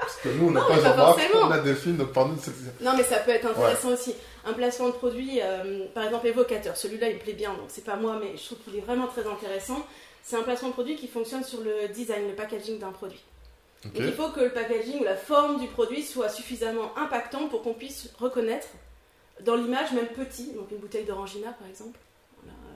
parce 0.00 0.17
que 0.17 0.29
nous, 0.31 0.49
on 0.49 0.50
n'a 0.50 0.62
pas 0.62 0.81
Jean-Marc, 0.81 1.20
on 1.35 1.50
a 1.50 1.59
Delphine, 1.61 1.97
donc 1.97 2.12
parle-nous 2.12 2.37
de 2.37 2.41
celle 2.41 2.55
Non, 2.81 2.93
mais 2.97 3.03
ça 3.05 3.19
peut 3.19 3.31
être 3.31 3.47
intéressant 3.47 3.91
aussi. 3.93 4.14
Un 4.44 4.53
placement 4.55 4.88
de 4.88 4.93
produit, 4.94 5.41
euh, 5.41 5.87
par 5.94 6.05
exemple 6.05 6.26
évocateur, 6.26 6.76
celui-là 6.76 7.09
il 7.11 7.14
me 7.14 7.20
plaît 7.20 7.32
bien, 7.35 7.50
donc 7.55 7.67
c'est 7.69 7.85
pas 7.85 7.94
moi, 7.97 8.19
mais 8.20 8.37
je 8.37 8.44
trouve 8.44 8.59
qu'il 8.59 8.76
est 8.76 8.81
vraiment 8.81 9.06
très 9.06 9.25
intéressant. 9.26 9.87
C'est 10.25 10.37
un 10.37 10.43
placement 10.43 10.69
de 10.69 10.73
produit 10.75 10.97
qui 10.97 11.06
fonctionne 11.09 11.44
sur 11.44 11.61
le 11.61 11.88
design, 11.88 12.29
le 12.29 12.35
packaging 12.35 12.79
d'un 12.81 12.91
produit. 12.93 13.23
Ok. 13.85 13.93
Donc 13.94 14.03
il 14.06 14.12
faut 14.12 14.29
que 14.31 14.41
le 14.41 14.50
packaging 14.50 15.00
ou 15.00 15.05
la 15.05 15.17
forme 15.17 15.59
du 15.61 15.67
produit 15.69 16.03
soit 16.03 16.29
suffisamment 16.29 16.97
impactant 16.97 17.49
pour 17.49 17.62
qu'on 17.62 17.75
puisse 17.75 18.09
reconnaître 18.19 18.69
dans 19.40 19.56
l'image, 19.56 19.93
même 19.93 20.08
petit, 20.08 20.52
donc 20.52 20.70
une 20.70 20.79
bouteille 20.79 21.05
d'orangina 21.05 21.52
par 21.52 21.67
exemple, 21.69 21.99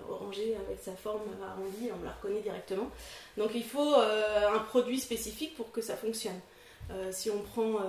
orangée 0.09 0.57
avec 0.67 0.79
sa 0.85 0.93
forme 0.93 1.23
arrondie, 1.45 1.91
on 2.01 2.05
la 2.05 2.13
reconnaît 2.13 2.41
directement. 2.41 2.89
Donc 3.37 3.51
il 3.55 3.65
faut 3.65 3.95
euh, 3.95 4.49
un 4.55 4.61
produit 4.61 5.01
spécifique 5.01 5.57
pour 5.57 5.73
que 5.73 5.81
ça 5.81 5.97
fonctionne. 5.97 6.39
Euh, 6.93 7.11
si 7.11 7.29
on 7.31 7.41
prend, 7.41 7.81
euh, 7.81 7.83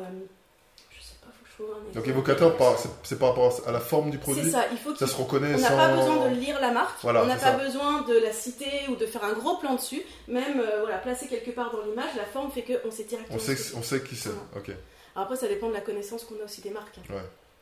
je 0.89 0.99
sais 1.03 1.13
pas, 1.21 1.27
faut 1.27 1.43
que 1.43 1.49
je 1.51 1.53
trouve 1.63 1.71
un 1.75 1.79
Donc 1.79 1.87
exemple. 1.89 2.09
évocateur, 2.09 2.57
par- 2.57 2.75
c'est 3.03 3.19
par 3.19 3.29
rapport 3.29 3.53
à 3.68 3.71
la 3.71 3.80
forme 3.80 4.09
du 4.09 4.18
produit? 4.18 4.44
C'est 4.44 4.49
ça, 4.49 4.65
il 4.71 4.77
faut 4.80 4.92
Ça 4.95 4.97
qu'il 5.06 5.07
se 5.07 5.15
reconnaît 5.21 5.53
on 5.53 5.59
n'a 5.59 5.68
sans... 5.68 5.77
pas 5.77 5.95
besoin 5.95 6.30
de 6.30 6.35
lire 6.35 6.59
la 6.59 6.71
marque, 6.71 6.97
Voilà, 7.03 7.21
on 7.23 7.27
n'a 7.27 7.35
pas 7.35 7.39
ça. 7.39 7.63
besoin 7.63 8.01
de 8.01 8.18
la 8.18 8.31
citer 8.33 8.71
ou 8.89 8.95
de 8.95 9.06
faire 9.06 9.23
un 9.23 9.33
gros 9.33 9.57
plan 9.57 9.75
dessus. 9.75 10.01
Même 10.27 10.59
euh, 10.59 10.80
voilà, 10.81 10.97
placer 10.97 11.27
quelque 11.27 11.51
part 11.51 11.71
dans 11.71 11.83
l'image, 11.83 12.15
la 12.15 12.25
forme 12.25 12.49
fait 12.51 12.63
qu'on 12.63 12.89
sait 12.89 13.03
directement. 13.03 13.37
On 13.37 13.39
sait, 13.39 13.56
que 13.56 13.75
on 13.77 13.83
sait 13.83 14.01
qui 14.01 14.15
c'est. 14.15 14.30
Voilà. 14.30 14.45
Ok. 14.57 14.69
Alors 15.15 15.25
après, 15.25 15.35
ça 15.35 15.47
dépend 15.47 15.68
de 15.69 15.73
la 15.73 15.81
connaissance 15.81 16.23
qu'on 16.23 16.39
a 16.42 16.45
aussi 16.45 16.61
des 16.61 16.71
marques. 16.71 16.97
hein. 17.11 17.13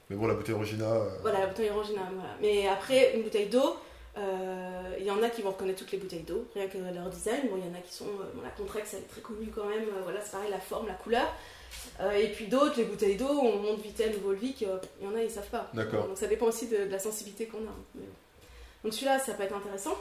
Mais 0.10 0.16
bon, 0.16 0.28
la 0.28 0.34
bouteille 0.36 0.56
Origina... 0.56 0.86
euh, 0.86 1.10
Voilà, 1.22 1.40
la 1.42 1.48
bouteille. 1.48 1.70
Voilà. 1.74 2.10
Mais 2.42 2.68
après, 2.68 3.16
une 3.16 3.24
bouteille 3.24 3.48
d'eau, 3.48 3.76
euh, 4.18 4.96
il 5.00 5.06
y 5.06 5.12
en 5.12 5.22
a 5.24 5.30
qui 5.30 5.42
vont 5.42 5.52
reconnaître 5.52 5.80
toutes 5.80 5.92
les 5.92 5.98
bouteilles 5.98 6.22
d'eau, 6.24 6.46
rien 6.54 6.68
que 6.68 6.78
leur 6.78 7.10
design. 7.10 7.50
Bon, 7.50 7.58
il 7.58 7.66
y 7.68 7.70
en 7.70 7.78
a 7.78 7.82
qui 7.82 7.94
sont. 7.94 8.06
euh, 8.06 8.32
bon, 8.34 8.42
la 8.44 8.50
Contrex, 8.50 8.94
elle 8.94 9.00
est 9.00 9.08
très 9.08 9.22
connue 9.22 9.52
quand 9.54 9.66
même. 9.66 9.86
voilà, 10.04 10.22
c'est 10.22 10.32
pareil, 10.32 10.52
la 10.52 10.60
forme, 10.60 10.88
la 10.88 10.94
couleur. 10.94 11.28
Et 12.16 12.28
puis 12.30 12.48
d'autres, 12.48 12.78
les 12.78 12.86
bouteilles 12.86 13.16
d'eau, 13.18 13.28
on 13.30 13.58
monte 13.58 13.80
Vitel 13.82 14.16
ou 14.18 14.22
Volvic, 14.28 14.62
il 14.62 14.68
y 15.04 15.08
en 15.08 15.16
a, 15.16 15.22
ils 15.22 15.30
savent 15.30 15.50
pas. 15.50 15.70
D'accord. 15.74 16.08
Donc 16.08 16.18
ça 16.18 16.28
dépend 16.28 16.46
aussi 16.48 16.68
de, 16.68 16.78
de 16.78 16.92
la 16.92 17.00
sensibilité 17.00 17.46
qu'on 17.48 17.58
a. 17.60 17.76
Mais 17.96 18.02
bon. 18.02 18.08
Donc 18.84 18.94
celui-là, 18.94 19.20
ça 19.20 19.34
peut 19.34 19.44
être 19.44 19.56
intéressant. 19.56 19.96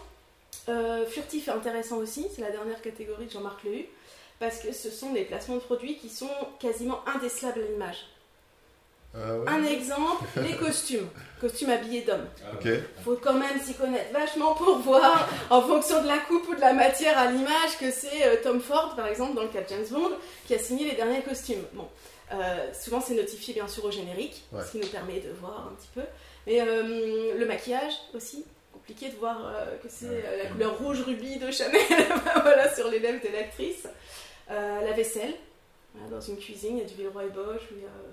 Furtif 1.09 1.49
est 1.49 1.51
intéressant 1.51 1.97
aussi, 1.99 2.27
c'est 2.35 2.41
la 2.43 2.51
dernière 2.51 2.81
catégorie 2.81 3.27
de 3.27 3.31
Jean-Marc 3.31 3.65
Lehu, 3.65 3.87
parce 4.39 4.61
que 4.61 4.73
ce 4.73 4.91
sont 4.91 5.13
des 5.13 5.25
placements 5.25 5.57
de 5.57 5.61
produits 5.61 5.97
qui 5.99 6.09
sont 6.09 6.31
quasiment 6.61 7.01
indécelables 7.09 7.61
à 7.61 7.71
l'image. 7.71 8.07
Euh, 9.17 9.39
ouais. 9.41 9.49
Un 9.49 9.65
exemple, 9.65 10.25
les 10.37 10.57
costumes, 10.57 11.09
costumes 11.41 11.71
habillés 11.71 12.03
d'hommes. 12.03 12.27
Ah, 12.45 12.55
Ok. 12.55 12.65
ouais. 12.65 12.83
faut 13.05 13.17
quand 13.23 13.35
même 13.35 13.61
s'y 13.63 13.75
connaître 13.75 14.13
vachement 14.13 14.55
pour 14.55 14.79
voir, 14.79 15.29
en 15.51 15.63
fonction 15.63 16.03
de 16.03 16.09
la 16.09 16.19
coupe 16.19 16.49
ou 16.49 16.55
de 16.55 16.61
la 16.61 16.73
matière 16.73 17.17
à 17.19 17.31
l'image, 17.31 17.79
que 17.81 17.91
c'est 17.91 18.25
euh, 18.27 18.37
Tom 18.43 18.61
Ford, 18.61 18.95
par 18.97 19.07
exemple, 19.07 19.35
dans 19.35 19.43
le 19.43 19.49
cas 19.49 19.61
de 19.63 19.69
James 19.69 19.87
Bond, 19.91 20.13
qui 20.47 20.55
a 20.55 20.59
signé 20.59 20.85
les 20.91 20.97
derniers 20.97 21.23
costumes. 21.23 21.63
Bon, 21.75 21.87
euh, 22.33 22.73
souvent 22.73 23.01
c'est 23.01 23.15
notifié 23.15 23.55
bien 23.55 23.69
sûr 23.69 23.85
au 23.85 23.91
générique, 23.91 24.43
Ouais. 24.53 24.63
ce 24.65 24.73
qui 24.73 24.79
nous 24.79 24.89
permet 24.89 25.21
de 25.21 25.31
voir 25.41 25.69
un 25.71 25.75
petit 25.77 25.89
peu. 25.95 26.03
Mais 26.47 26.61
euh, 26.61 27.39
le 27.39 27.47
maquillage 27.47 27.93
aussi, 28.15 28.45
compliqué 28.73 29.09
de 29.11 29.17
voir 29.17 29.39
euh, 29.47 29.77
que 29.83 29.89
c'est 29.89 30.07
Ouais. 30.09 30.25
euh, 30.27 30.43
la 30.43 30.51
couleur 30.51 30.77
rouge 30.79 31.03
rubis 31.03 31.37
de 31.39 31.51
Chanel 31.51 31.81
voilà, 32.43 32.75
sur 32.75 32.89
les 32.91 32.99
lèvres 32.99 33.23
de 33.25 33.33
l'actrice. 33.33 33.87
Euh, 34.51 34.81
la 34.83 34.93
vaisselle, 34.93 35.35
voilà, 35.95 36.17
dans 36.17 36.21
une 36.21 36.37
cuisine, 36.37 36.77
il 36.79 36.83
y 36.83 36.85
a 36.85 36.89
du 36.89 36.95
Villeroy 36.95 37.27
Bosch, 37.29 37.63
ou 37.71 37.75
il 37.77 37.83
y 37.83 37.87
a 37.87 37.89
Mais 37.89 37.89
euh, 37.89 38.13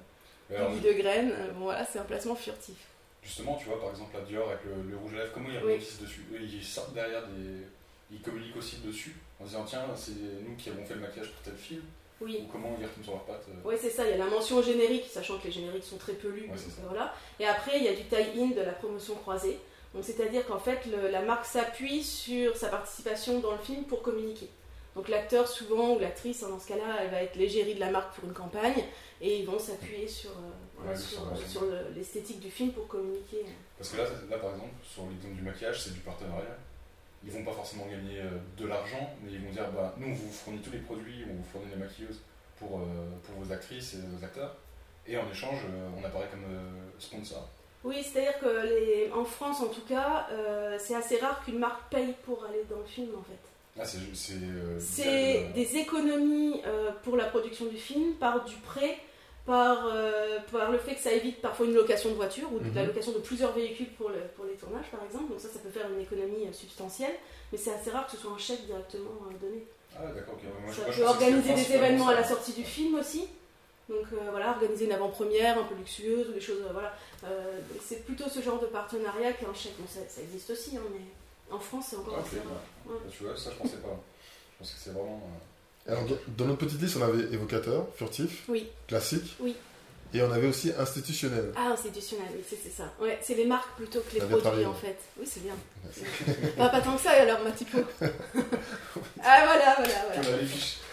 alors, 0.55 0.71
de 0.71 0.91
graines. 0.93 1.31
Euh, 1.31 1.51
bon 1.51 1.65
voilà, 1.65 1.85
c'est 1.85 1.99
un 1.99 2.03
placement 2.03 2.35
furtif. 2.35 2.75
justement, 3.23 3.55
tu 3.55 3.65
vois, 3.65 3.79
par 3.79 3.89
exemple, 3.91 4.15
la 4.15 4.21
Dior 4.21 4.47
avec 4.49 4.63
le, 4.65 4.89
le 4.91 4.97
rouge 4.97 5.13
à 5.13 5.17
lèvres, 5.17 5.31
comment 5.33 5.49
ils 5.49 5.55
Oui. 5.57 5.61
rebondissent 5.73 6.01
dessus 6.01 6.25
Eux, 6.33 6.39
ils 6.41 6.63
sortent 6.63 6.93
derrière 6.93 7.25
des. 7.27 7.65
Ils 8.13 8.21
communiquent 8.21 8.57
aussi 8.57 8.77
dessus 8.85 9.15
en 9.39 9.45
disant 9.45 9.63
tiens, 9.63 9.85
c'est 9.95 10.11
nous 10.11 10.55
qui 10.57 10.69
avons 10.69 10.83
fait 10.85 10.95
le 10.95 10.99
maquillage 10.99 11.31
pour 11.31 11.41
tel 11.43 11.55
film, 11.55 11.81
Oui. 12.19 12.39
ou 12.43 12.51
comment 12.51 12.75
ils 12.79 12.85
retournent 12.85 13.03
sur 13.05 13.13
leurs 13.13 13.23
pattes. 13.23 13.45
euh. 13.49 13.53
Oui, 13.63 13.75
c'est 13.79 13.89
ça, 13.89 14.03
il 14.05 14.09
y 14.11 14.13
a 14.13 14.17
la 14.17 14.25
mention 14.25 14.61
générique, 14.61 15.05
sachant 15.09 15.37
que 15.39 15.45
les 15.45 15.51
génériques 15.53 15.85
sont 15.85 15.97
très. 15.97 16.11
Ouais, 16.13 16.47
donc, 16.47 16.57
ça. 16.57 16.81
euh, 16.81 16.87
voilà. 16.89 17.13
Et 17.39 17.45
après, 17.45 17.77
il 17.77 17.83
y 17.83 17.87
a 17.87 17.93
du 17.93 18.03
tie-in 18.03 18.47
de 18.47 18.61
la 18.61 18.73
promotion 18.73 19.15
croisée. 19.15 19.57
Donc, 19.93 20.03
c'est-à-dire 20.03 20.45
qu'en 20.45 20.59
fait, 20.59 20.79
le- 20.87 21.09
la 21.09 21.21
marque 21.21 21.45
s'appuie 21.45 22.03
sur 22.03 22.55
sa 22.57 22.67
participation 22.67 23.39
dans 23.39 23.51
le 23.53 23.57
film 23.59 23.83
pour 23.85 24.01
communiquer. 24.01 24.49
Donc 24.95 25.07
l'acteur 25.07 25.47
souvent 25.47 25.95
ou 25.95 25.99
l'actrice, 25.99 26.43
hein, 26.43 26.49
dans 26.49 26.59
ce 26.59 26.67
cas-là, 26.67 26.97
elle 27.01 27.11
va 27.11 27.23
être 27.23 27.35
l'égérie 27.37 27.75
de 27.75 27.79
la 27.79 27.89
marque 27.91 28.13
pour 28.15 28.25
une 28.25 28.33
campagne 28.33 28.83
et 29.21 29.39
ils 29.39 29.45
vont 29.45 29.57
s'appuyer 29.59 30.07
sur, 30.07 30.31
euh, 30.31 30.87
Ouais, 30.89 30.95
sur, 30.97 31.21
sur 31.47 31.61
le- 31.61 31.93
l'esthétique 31.95 32.39
du 32.39 32.49
film 32.49 32.71
pour 32.73 32.87
communiquer. 32.87 33.45
Parce 33.77 33.91
que 33.91 33.97
là, 33.97 34.03
là 34.29 34.37
par 34.37 34.49
exemple, 34.51 34.73
sur 34.83 35.03
l'exemple 35.07 35.35
du 35.35 35.43
maquillage, 35.43 35.79
c'est 35.81 35.93
du 35.93 35.99
partenariat. 35.99 36.57
Ils 37.23 37.29
vont 37.31 37.43
pas 37.45 37.53
forcément 37.53 37.85
gagner 37.85 38.19
euh, 38.19 38.31
de 38.57 38.65
l'argent, 38.67 39.11
mais 39.23 39.31
ils 39.31 39.39
vont 39.45 39.51
dire 39.51 39.69
bah, 39.71 39.93
nous, 39.97 40.07
on 40.07 40.13
vous 40.13 40.31
fournit 40.31 40.59
tous 40.59 40.71
les 40.71 40.79
produits, 40.79 41.23
on 41.29 41.35
vous 41.35 41.43
fournit 41.51 41.69
les 41.69 41.75
maquilleuses 41.77 42.19
pour, 42.57 42.79
euh, 42.79 42.83
pour 43.23 43.43
vos 43.43 43.53
actrices 43.53 43.93
et 43.93 43.97
vos 44.17 44.23
acteurs. 44.25 44.55
Et 45.07 45.15
en 45.17 45.29
échange, 45.29 45.59
euh, 45.69 45.89
on 46.01 46.03
apparaît 46.03 46.27
comme 46.31 46.43
euh, 46.45 46.89
sponsor. 46.99 47.47
Oui, 47.83 48.03
c'est-à-dire 48.03 48.39
que 48.39 48.65
les, 48.67 49.11
en 49.11 49.23
France, 49.23 49.61
en 49.61 49.67
tout 49.67 49.85
cas, 49.87 50.27
euh, 50.31 50.77
c'est 50.79 50.95
assez 50.95 51.17
rare 51.19 51.43
qu'une 51.45 51.59
marque 51.59 51.89
paye 51.91 52.13
pour 52.25 52.43
aller 52.45 52.63
dans 52.69 52.77
le 52.79 52.85
film, 52.85 53.09
en 53.17 53.23
fait. 53.23 53.39
Ah, 53.79 53.83
c'est. 53.85 54.33
Euh, 54.33 54.79
euh, 55.05 55.53
des 55.53 55.77
économies 55.77 56.61
euh, 56.65 56.91
pour 57.03 57.15
la 57.15 57.25
production 57.25 57.65
du 57.65 57.77
film 57.77 58.13
par 58.15 58.43
du 58.43 58.55
prêt, 58.57 58.97
par, 59.45 59.87
euh, 59.87 60.39
par 60.51 60.71
le 60.71 60.77
fait 60.77 60.95
que 60.95 60.99
ça 61.01 61.11
évite 61.11 61.41
parfois 61.41 61.65
une 61.65 61.73
location 61.73 62.09
de 62.09 62.15
voiture 62.15 62.51
ou 62.53 62.59
de 62.59 62.75
la 62.75 62.81
Mhm. 62.81 62.87
location 62.89 63.11
de 63.13 63.19
plusieurs 63.19 63.53
véhicules 63.53 63.89
pour, 63.97 64.09
le- 64.09 64.27
pour 64.35 64.45
les 64.45 64.53
tournages 64.53 64.85
par 64.91 65.03
exemple. 65.05 65.29
Donc 65.31 65.39
ça, 65.39 65.47
ça 65.49 65.59
peut 65.59 65.69
faire 65.69 65.87
une 65.89 66.01
économie 66.01 66.45
substantielle, 66.53 67.13
mais 67.51 67.57
c'est 67.57 67.71
assez 67.73 67.89
rare 67.91 68.05
que 68.05 68.11
ce 68.11 68.17
soit 68.17 68.31
un 68.31 68.37
chèque 68.37 68.65
directement 68.65 69.09
donné. 69.41 69.65
Ah, 69.97 70.01
d'accord, 70.13 70.35
ça 70.73 70.81
peut 70.85 71.03
organiser 71.05 71.53
des 71.53 71.73
événements 71.73 72.07
à 72.09 72.13
la 72.15 72.23
sortie 72.27 72.53
du 72.53 72.63
film 72.63 72.95
aussi. 72.95 73.27
Donc 73.89 74.05
voilà, 74.29 74.51
organiser 74.51 74.85
une 74.85 74.91
avant-première 74.93 75.57
un 75.59 75.63
peu 75.63 75.75
luxueuse 75.75 76.29
ou 76.29 76.33
des 76.33 76.39
choses, 76.39 76.61
voilà. 76.71 76.93
C'est 77.83 78.05
plutôt 78.05 78.29
ce 78.29 78.41
genre 78.41 78.59
de 78.59 78.67
partenariat 78.67 79.33
qu'un 79.33 79.53
chèque. 79.53 79.73
Bon, 79.79 79.85
ça, 79.87 79.99
ça 80.07 80.21
existe 80.21 80.49
aussi, 80.51 80.77
hein, 80.77 80.81
mais 80.93 80.99
en 81.51 81.59
France 81.59 81.85
c'est 81.89 81.95
encore 81.97 82.15
Ah, 82.17 82.21
ok, 82.21 82.27
assez 82.27 82.37
rare. 82.37 82.47
ouais. 82.87 82.93
Ouais. 82.93 82.99
Bah, 83.03 83.09
tu 83.17 83.23
vois, 83.23 83.37
ça, 83.37 83.49
je 83.51 83.55
pensais 83.57 83.77
pas. 83.77 83.99
Je 84.53 84.57
pensais 84.59 84.73
que 84.73 84.79
c'est 84.83 84.89
vraiment. 84.91 85.21
euh, 85.87 85.91
Alors, 85.91 86.03
dans- 86.37 86.45
notre 86.45 86.59
petite 86.65 86.81
liste, 86.81 86.97
on 86.97 87.01
avait 87.01 87.23
évocateur, 87.33 87.87
furtif, 87.95 88.43
Oui. 88.47 88.67
classique. 88.87 89.35
Oui. 89.39 89.55
Et 90.13 90.21
on 90.21 90.29
avait 90.31 90.47
aussi 90.47 90.73
institutionnel. 90.77 91.53
Ah, 91.55 91.69
institutionnel, 91.71 92.27
oui, 92.35 92.43
c'est 92.49 92.69
ça. 92.69 92.91
Ouais, 92.99 93.17
c'est 93.21 93.33
les 93.33 93.45
marques 93.45 93.77
plutôt 93.77 94.01
que 94.01 94.13
les 94.15 94.19
produits 94.19 94.39
travaillé, 94.41 94.65
en 94.65 94.71
ouais. 94.71 94.75
fait. 94.77 94.97
Oui, 95.17 95.25
c'est 95.25 95.39
bien. 95.39 95.55
Bah, 96.57 96.67
pas 96.69 96.81
tant 96.81 96.97
que 96.97 97.01
ça 97.01 97.11
alors, 97.11 97.39
ma 97.43 97.51
typo. 97.51 97.77
ah, 98.01 99.45
voilà, 99.45 99.75
voilà, 99.77 100.21
voilà. 100.21 100.37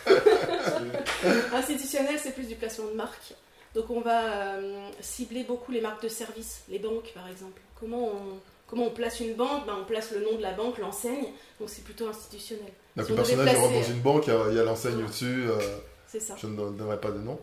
Institutionnel, 1.54 2.18
c'est 2.22 2.32
plus 2.32 2.46
du 2.46 2.54
placement 2.54 2.86
de 2.86 2.92
marque. 2.94 3.34
Donc, 3.74 3.90
on 3.90 4.00
va 4.00 4.54
euh, 4.54 4.88
cibler 5.00 5.44
beaucoup 5.44 5.72
les 5.72 5.80
marques 5.80 6.02
de 6.04 6.08
services, 6.08 6.62
les 6.68 6.78
banques 6.78 7.12
par 7.12 7.28
exemple. 7.28 7.60
Comment 7.78 8.08
on, 8.12 8.40
comment 8.68 8.86
on 8.86 8.90
place 8.90 9.18
une 9.20 9.34
banque 9.34 9.66
ben, 9.66 9.76
On 9.80 9.84
place 9.84 10.12
le 10.12 10.20
nom 10.24 10.36
de 10.36 10.42
la 10.42 10.52
banque, 10.52 10.78
l'enseigne. 10.78 11.26
Donc, 11.58 11.68
c'est 11.68 11.82
plutôt 11.84 12.06
institutionnel. 12.08 12.72
Donc, 12.96 13.06
Si 13.06 13.12
devait 13.12 13.22
personnage 13.22 13.52
il 13.54 13.56
rentre 13.58 13.72
dans 13.74 13.82
une 13.94 14.00
banque, 14.00 14.26
il 14.26 14.56
y 14.56 14.60
a- 14.60 14.64
l'enseigne 14.64 14.98
Ah. 15.00 15.04
au-dessus. 15.04 15.44
euh, 15.48 15.58
C'est 16.06 16.20
ça. 16.20 16.34
je 16.40 16.46
ne 16.46 16.56
don- 16.56 16.70
donnerai 16.70 17.00
pas 17.00 17.10
de 17.10 17.18
nom. 17.18 17.38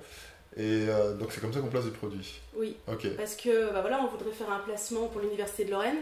Et 0.57 0.87
euh, 0.89 1.13
donc, 1.15 1.31
c'est 1.33 1.41
comme 1.41 1.51
ça 1.53 1.59
qu'on 1.59 1.67
place 1.67 1.83
des 1.85 1.91
produits. 1.91 2.39
Oui, 2.55 2.77
Ok. 2.87 3.07
parce 3.17 3.35
que 3.35 3.71
bah, 3.73 3.81
voilà, 3.81 3.99
on 4.01 4.07
voudrait 4.07 4.31
faire 4.33 4.49
un 4.49 4.59
placement 4.59 5.07
pour 5.07 5.19
l'Université 5.21 5.65
de 5.65 5.71
Lorraine. 5.71 5.97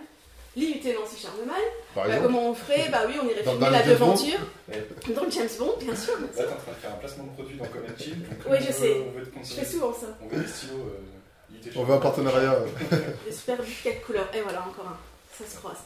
L'IUT 0.56 0.80
Nancy 0.94 1.18
Charlemagne. 1.20 1.56
Par 1.96 2.04
Bah, 2.04 2.10
exemple, 2.10 2.26
comment 2.28 2.50
on 2.52 2.54
ferait? 2.54 2.88
Bah 2.92 3.00
oui, 3.08 3.16
on 3.20 3.26
irait 3.28 3.42
Dans- 3.42 3.52
filmer 3.54 3.66
dans 3.66 3.72
la 3.72 3.80
les 3.82 3.86
James 3.90 3.98
Bond 3.98 4.06
devanture. 4.14 4.40
Dans 5.16 5.24
le 5.24 5.32
James 5.32 5.50
Bond, 5.58 5.74
bien 5.82 5.96
sûr. 5.96 6.14
Là, 6.14 6.28
t'es 6.32 6.42
en 6.44 6.46
train 6.46 6.54
de 6.72 6.78
faire 6.78 6.92
un 6.92 6.98
placement 6.98 7.24
de 7.24 7.30
produit 7.32 7.58
dans 7.58 7.66
Comet 7.66 7.88
Chill. 7.98 8.18
Oui, 8.48 8.58
je 8.62 8.66
veut- 8.68 8.72
sais. 8.72 9.04
On 9.08 9.18
veut 9.20 9.26
te 9.26 9.40
Je 9.40 9.54
fais 9.56 9.66
souvent 9.66 9.92
ça. 9.92 10.08
On 10.22 10.28
veut 10.28 10.44
des 10.44 10.48
stylos. 10.48 10.74
euh, 10.76 11.56
IUT 11.66 11.72
on 11.76 11.84
veut 11.84 11.94
un 11.96 11.98
partenariat. 11.98 12.60
Des 13.26 13.32
super 13.32 13.58
bouquets 13.58 13.96
de 14.00 14.06
couleurs. 14.06 14.30
Et 14.36 14.42
voilà, 14.42 14.60
encore 14.62 14.86
un. 14.90 14.98
Ça 15.38 15.46
se 15.46 15.58
croise. 15.58 15.78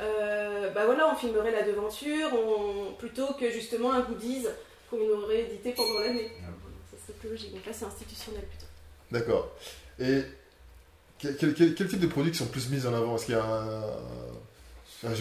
Euh, 0.00 0.70
bah 0.70 0.84
voilà, 0.86 1.10
on 1.12 1.16
filmerait 1.16 1.52
la 1.52 1.62
devanture 1.62 2.28
on... 2.34 2.92
plutôt 2.98 3.32
que 3.34 3.50
justement 3.50 3.92
un 3.92 4.00
goodies 4.00 4.46
qu'on 4.90 4.98
aurait 5.22 5.40
édité 5.42 5.72
pendant 5.72 6.00
l'année. 6.00 6.24
Ouais. 6.24 6.32
Ça 6.90 6.96
serait 7.06 7.18
plus 7.20 7.30
logique. 7.30 7.54
Donc 7.54 7.64
là, 7.64 7.72
c'est 7.72 7.84
institutionnel 7.86 8.42
plutôt. 8.44 8.66
D'accord. 9.10 9.48
Et 9.98 10.22
quel, 11.18 11.36
quel- 11.36 11.54
quel- 11.54 11.74
quel 11.74 11.88
type 11.88 12.00
de 12.00 12.06
produits 12.06 12.32
qui 12.32 12.38
sont 12.38 12.46
plus 12.46 12.68
mis 12.68 12.86
en 12.86 12.92
avant? 12.94 13.16
Est-ce 13.16 13.26
qu'il 13.26 13.34
y 13.34 13.38
a 13.38 13.44
un... 13.44 13.82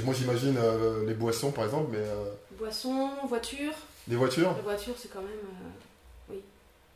Moi, 0.03 0.13
j'imagine 0.13 0.57
euh, 0.57 1.05
les 1.05 1.13
boissons, 1.13 1.51
par 1.51 1.63
exemple, 1.63 1.87
mais 1.91 1.99
euh, 1.99 2.25
Boissons, 2.51 3.11
voitures. 3.29 3.71
les 4.09 4.15
voitures? 4.17 4.53
La 4.57 4.61
voiture, 4.61 4.93
c'est 4.97 5.07
quand 5.07 5.21
même. 5.21 5.29
euh, 5.29 6.31
Oui. 6.31 6.41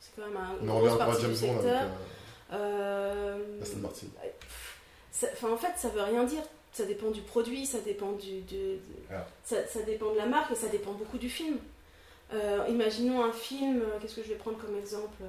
C'est 0.01 0.09
quand 0.21 0.27
même 0.27 0.35
un. 0.35 0.61
une 0.61 0.69
On 0.69 0.93
à 0.93 0.97
partie 0.97 1.21
James 1.21 1.31
du 1.31 1.39
Bond 1.39 1.51
avec 1.59 1.63
secteur. 1.63 1.81
euh, 2.51 2.55
Euh, 2.55 3.61
Aston 3.61 3.77
Martin. 3.77 4.07
Ça- 5.13 5.27
Enfin, 5.31 5.53
en 5.53 5.57
fait, 5.57 5.71
ça 5.77 5.87
veut 5.89 6.01
rien 6.01 6.23
dire. 6.25 6.41
Ça 6.73 6.85
dépend 6.85 7.11
du 7.11 7.21
produit, 7.21 7.65
ça 7.65 7.79
dépend 7.79 8.13
du, 8.13 8.41
Ah. 9.11 9.25
ça, 9.43 9.65
ça 9.67 9.81
dépend 9.83 10.11
de 10.11 10.17
la 10.17 10.25
marque 10.25 10.51
et 10.51 10.55
ça 10.55 10.67
dépend 10.69 10.91
beaucoup 10.93 11.17
du 11.19 11.29
film. 11.29 11.57
Euh, 12.33 12.65
imaginons 12.67 13.23
un 13.23 13.31
film, 13.31 13.79
euh, 13.81 13.99
qu'est-ce 14.01 14.15
que 14.15 14.23
je 14.23 14.29
vais 14.29 14.35
prendre 14.35 14.57
comme 14.57 14.75
exemple 14.77 15.13
euh, 15.21 15.27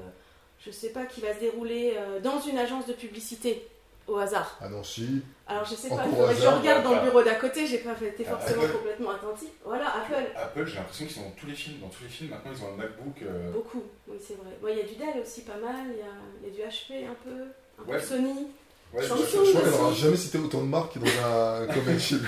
Je 0.64 0.70
sais 0.70 0.88
pas, 0.90 1.04
qui 1.04 1.20
va 1.20 1.34
se 1.34 1.40
dérouler 1.40 1.94
dans 2.22 2.40
une 2.40 2.56
agence 2.56 2.86
de 2.86 2.94
publicité 2.94 3.68
au 4.06 4.16
hasard. 4.16 4.58
À 4.60 4.68
Nancy. 4.70 5.20
Alors 5.46 5.64
je 5.66 5.74
sais 5.74 5.90
En 5.92 5.96
pas, 5.96 6.04
je 6.08 6.22
hasard, 6.22 6.60
regarde 6.60 6.82
dans 6.84 6.94
le 6.94 7.00
bureau 7.02 7.22
d'à 7.22 7.34
côté, 7.34 7.66
j'ai 7.66 7.78
pas 7.78 7.92
été 8.02 8.24
Ah, 8.26 8.36
forcément 8.36 8.62
Apple. 8.64 8.72
complètement 8.76 9.10
attentif. 9.10 9.48
Voilà, 9.64 9.96
Apple. 9.96 10.24
Apple, 10.36 10.66
j'ai 10.66 10.76
l'impression 10.76 11.04
qu'ils 11.06 11.14
sont 11.14 11.22
dans 11.22 11.30
tous 11.38 11.46
les 11.46 11.54
films. 11.54 11.80
Dans 11.80 11.88
tous 11.88 12.02
les 12.04 12.08
films, 12.10 12.30
maintenant, 12.30 12.52
ils 12.56 12.62
ont 12.64 12.68
un 12.72 12.76
MacBook. 12.76 13.22
euh, 13.22 13.50
Beaucoup, 13.52 13.82
oui 14.08 14.16
c'est 14.20 14.34
vrai. 14.36 14.50
Bon, 14.62 14.68
Il 14.68 14.78
y 14.78 14.80
a 14.80 14.84
du 14.84 14.94
Dell 14.94 15.22
aussi 15.22 15.42
pas 15.42 15.56
mal, 15.56 15.86
il 15.90 15.98
y 15.98 16.00
a, 16.00 16.06
il 16.42 16.48
y 16.48 16.62
a 16.62 16.68
du 16.68 16.70
HP 16.70 17.04
un 17.06 17.14
peu, 17.22 17.42
un 17.80 17.84
peu 17.84 17.92
Ouais. 17.92 18.00
Sony. 18.00 18.46
Ouais, 18.94 19.02
je- 19.02 19.08
crois 19.08 19.60
qu'on 19.62 19.70
n'aura 19.70 19.92
jamais 19.92 20.16
cité 20.16 20.38
autant 20.38 20.60
de 20.62 20.68
marques 20.68 20.96
dans 20.98 21.06
un 21.06 21.66
Comet 21.74 21.98
Chill. 21.98 22.20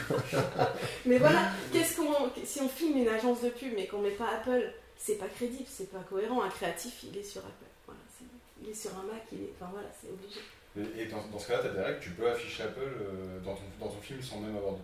Mais 1.07 1.19
voilà, 1.19 1.51
qu'est-ce 1.73 1.97
qu'on, 1.97 2.13
si 2.45 2.61
on 2.61 2.69
filme 2.69 2.99
une 2.99 3.09
agence 3.09 3.43
de 3.43 3.51
pub 3.51 3.73
mais 3.77 3.87
qu'on 3.87 4.01
met 4.01 4.11
pas 4.11 4.29
Apple, 4.41 4.73
c'est 4.99 5.15
pas 5.15 5.29
crédible, 5.29 5.65
c'est 5.69 5.91
pas 5.91 6.01
cohérent. 6.11 6.43
Un 6.43 6.49
créatif, 6.49 7.05
il 7.05 7.17
est 7.19 7.23
sur 7.23 7.41
Apple. 7.43 7.71
Voilà, 7.87 8.01
c'est- 8.19 8.25
il 8.63 8.71
est 8.71 8.75
sur 8.75 8.91
un 8.99 9.13
Mac, 9.13 9.23
il 9.33 9.43
est, 9.43 9.53
enfin 9.61 9.71
voilà, 9.73 9.89
c'est 10.01 10.09
obligé. 10.11 10.41
Et, 10.79 11.03
et 11.03 11.07
dans, 11.07 11.23
dans 11.33 11.39
ce 11.39 11.49
cas-là, 11.49 11.61
tu 11.63 11.69
as 11.69 11.71
des 11.71 11.81
règles, 11.81 12.01
tu 12.01 12.11
peux 12.11 12.29
afficher 12.29 12.65
Apple 12.65 12.81
euh, 12.81 13.39
dans, 13.45 13.55
ton, 13.55 13.63
dans 13.81 13.89
ton 13.89 14.01
film 14.03 14.21
sans 14.23 14.41
même 14.41 14.57
avoir 14.57 14.75
de 14.75 14.81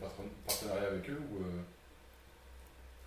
partenariat 0.46 0.88
avec 0.88 1.10
eux 1.10 1.20
ou, 1.32 1.42
euh, 1.42 1.60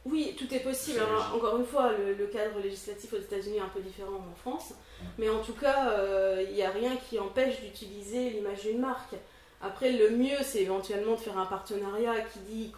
Oui, 0.05 0.35
tout 0.37 0.53
est 0.53 0.59
possible. 0.59 0.99
Alors, 0.99 1.13
logique. 1.29 1.33
encore 1.35 1.57
une 1.57 1.65
fois, 1.65 1.91
le, 1.93 2.13
le 2.13 2.27
cadre 2.27 2.59
législatif 2.59 3.13
aux 3.13 3.17
États-Unis 3.17 3.57
est 3.57 3.61
un 3.61 3.69
peu 3.69 3.79
différent 3.81 4.17
en 4.31 4.35
France, 4.35 4.73
mais 5.17 5.29
en 5.29 5.39
tout 5.41 5.53
cas, 5.53 5.89
euh, 5.91 6.45
il 6.47 6.53
n'y 6.55 6.61
a 6.63 6.69
rien 6.69 6.95
qui 7.09 7.17
empêche 7.19 7.59
d'utiliser 7.61 8.29
l'image 8.29 8.61
d'une 8.61 8.79
marque. 8.79 9.15
Après, 9.61 9.91
le 9.91 10.11
mieux, 10.11 10.37
c'est 10.43 10.61
éventuellement 10.61 11.13
de 11.15 11.19
faire 11.21 11.37
un 11.39 11.45
partenariat 11.47 12.21
qui 12.21 12.39
dit 12.39 12.71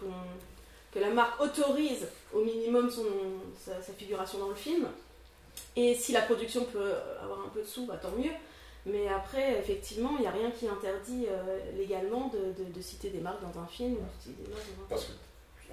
que 0.92 0.98
la 0.98 1.10
marque 1.10 1.38
autorise 1.40 2.08
au 2.32 2.40
minimum 2.42 2.90
son, 2.90 3.04
sa, 3.62 3.82
sa 3.82 3.92
figuration 3.92 4.38
dans 4.38 4.48
le 4.48 4.54
film. 4.54 4.86
Et 5.76 5.94
si 5.94 6.12
la 6.12 6.22
production 6.22 6.64
peut 6.64 6.92
avoir 7.22 7.40
un 7.40 7.48
peu 7.50 7.60
de 7.60 7.66
sous, 7.66 7.84
bah, 7.84 7.98
tant 8.00 8.12
mieux. 8.12 8.30
Mais 8.86 9.06
après, 9.08 9.58
effectivement, 9.58 10.12
il 10.16 10.22
n'y 10.22 10.26
a 10.26 10.30
rien 10.30 10.50
qui 10.50 10.66
interdit 10.66 11.26
euh, 11.28 11.58
légalement 11.76 12.28
de, 12.28 12.64
de- 12.64 12.72
de 12.72 12.80
citer 12.80 13.10
des 13.10 13.18
marques 13.18 13.42
dans 13.42 13.60
un 13.60 13.66
film 13.66 13.96
ou 13.96 14.30
des 14.44 14.50
marques 14.50 14.64
dans 14.78 14.84
un 14.84 14.88
Parce 14.88 15.04
que, 15.04 15.12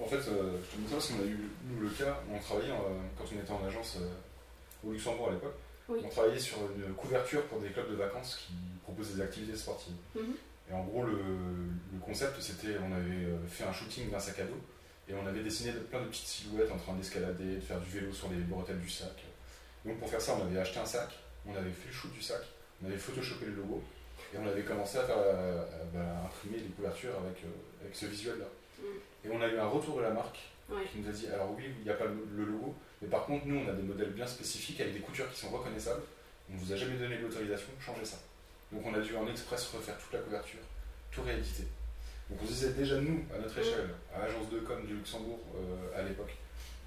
en 0.00 0.06
fait, 0.06 0.16
euh, 0.30 0.58
je 0.70 0.76
te 0.76 0.80
dis 0.82 0.88
ça 0.88 0.94
parce 0.96 1.08
qu'on 1.08 1.20
a 1.22 1.26
eu, 1.26 1.38
nous, 1.64 1.80
le 1.80 1.90
cas, 1.90 2.20
où 2.28 2.34
on 2.36 2.38
travaillait, 2.40 2.72
euh, 2.72 3.00
quand 3.18 3.24
on 3.34 3.38
était 3.40 3.50
en 3.50 3.64
agence 3.66 3.96
euh, 4.00 4.86
au 4.86 4.92
Luxembourg 4.92 5.28
à 5.28 5.32
l'époque, 5.32 5.54
Oui. 5.88 6.00
on 6.04 6.08
travaillait 6.08 6.38
sur 6.38 6.58
une 6.76 6.92
couverture 6.94 7.42
pour 7.46 7.60
des 7.60 7.68
clubs 7.70 7.90
de 7.90 7.94
vacances 7.96 8.36
qui 8.46 8.52
proposent 8.82 9.14
des 9.14 9.22
activités 9.22 9.56
sportives. 9.56 9.94
Mhm. 10.14 10.34
Et 10.70 10.74
en 10.74 10.82
gros, 10.84 11.04
le, 11.04 11.12
le 11.12 11.98
concept, 12.04 12.40
c'était, 12.42 12.76
on 12.78 12.92
avait 12.92 13.26
fait 13.48 13.64
un 13.64 13.72
shooting 13.72 14.10
d'un 14.10 14.18
sac 14.18 14.38
à 14.40 14.44
dos, 14.44 14.60
et 15.08 15.14
on 15.14 15.24
avait 15.26 15.42
dessiné 15.44 15.72
de- 15.72 15.78
plein 15.78 16.00
de 16.02 16.06
petites 16.08 16.26
silhouettes 16.26 16.72
en 16.72 16.76
train 16.78 16.94
d'escalader, 16.94 17.54
de 17.56 17.60
faire 17.60 17.78
du 17.80 17.88
vélo 17.90 18.12
sur 18.12 18.28
les 18.30 18.38
bretelles 18.38 18.80
du 18.80 18.90
sac. 18.90 19.22
Donc 19.84 19.98
pour 20.00 20.10
faire 20.10 20.20
ça, 20.20 20.36
on 20.40 20.44
avait 20.46 20.58
acheté 20.58 20.80
un 20.80 20.84
sac, 20.86 21.08
on 21.46 21.54
avait 21.54 21.70
fait 21.70 21.86
le 21.88 21.92
shoot 21.94 22.12
du 22.12 22.20
sac, 22.20 22.40
on 22.82 22.86
avait 22.88 22.98
photoshopé 22.98 23.46
le 23.46 23.54
logo, 23.54 23.80
et 24.34 24.38
on 24.38 24.46
avait 24.48 24.62
commencé 24.62 24.98
à 24.98 25.04
faire 25.04 25.16
bah, 25.94 26.00
imprimer 26.24 26.58
les 26.58 26.68
couvertures 26.74 27.14
avec, 27.24 27.44
avec 27.80 27.94
ce 27.94 28.06
visuel-là. 28.06 28.46
Et 29.26 29.30
on 29.32 29.40
a 29.42 29.48
eu 29.48 29.58
un 29.58 29.66
retour 29.66 29.96
de 29.96 30.02
la 30.02 30.10
marque 30.10 30.38
Ouais. 30.68 30.82
qui 30.90 30.98
nous 30.98 31.08
a 31.08 31.12
dit 31.12 31.28
alors 31.28 31.54
oui, 31.56 31.62
il 31.78 31.84
n'y 31.84 31.90
a 31.90 31.94
pas 31.94 32.06
le, 32.06 32.44
logo, 32.44 32.74
mais 33.00 33.06
par 33.06 33.24
contre, 33.24 33.46
nous, 33.46 33.56
on 33.64 33.68
a 33.68 33.72
des 33.72 33.84
modèles 33.84 34.10
bien 34.10 34.26
spécifiques 34.26 34.80
avec 34.80 34.94
des 34.94 34.98
coutures 34.98 35.30
qui 35.30 35.38
sont 35.38 35.50
reconnaissables. 35.50 36.02
On 36.50 36.54
ne 36.54 36.58
vous 36.58 36.72
a 36.72 36.76
jamais 36.76 36.96
donné 36.98 37.18
l'autorisation, 37.18 37.68
changez 37.78 38.04
ça. 38.04 38.16
Donc 38.72 38.82
on 38.84 38.92
a 38.94 38.98
dû 38.98 39.14
en 39.16 39.28
express 39.28 39.70
refaire 39.72 39.96
toute 39.96 40.12
la 40.12 40.18
couverture, 40.18 40.58
tout 41.12 41.22
rééditer. 41.22 41.64
Donc 42.28 42.40
on 42.42 42.46
se 42.46 42.52
disait 42.52 42.72
déjà 42.72 43.00
nous, 43.00 43.24
à 43.32 43.38
notre 43.38 43.56
échelle, 43.58 43.90
à 44.12 44.26
l'agence 44.26 44.50
de 44.50 44.58
com 44.58 44.84
du 44.84 44.94
Luxembourg 44.94 45.38
euh, 45.54 46.00
à 46.00 46.02
l'époque, 46.02 46.34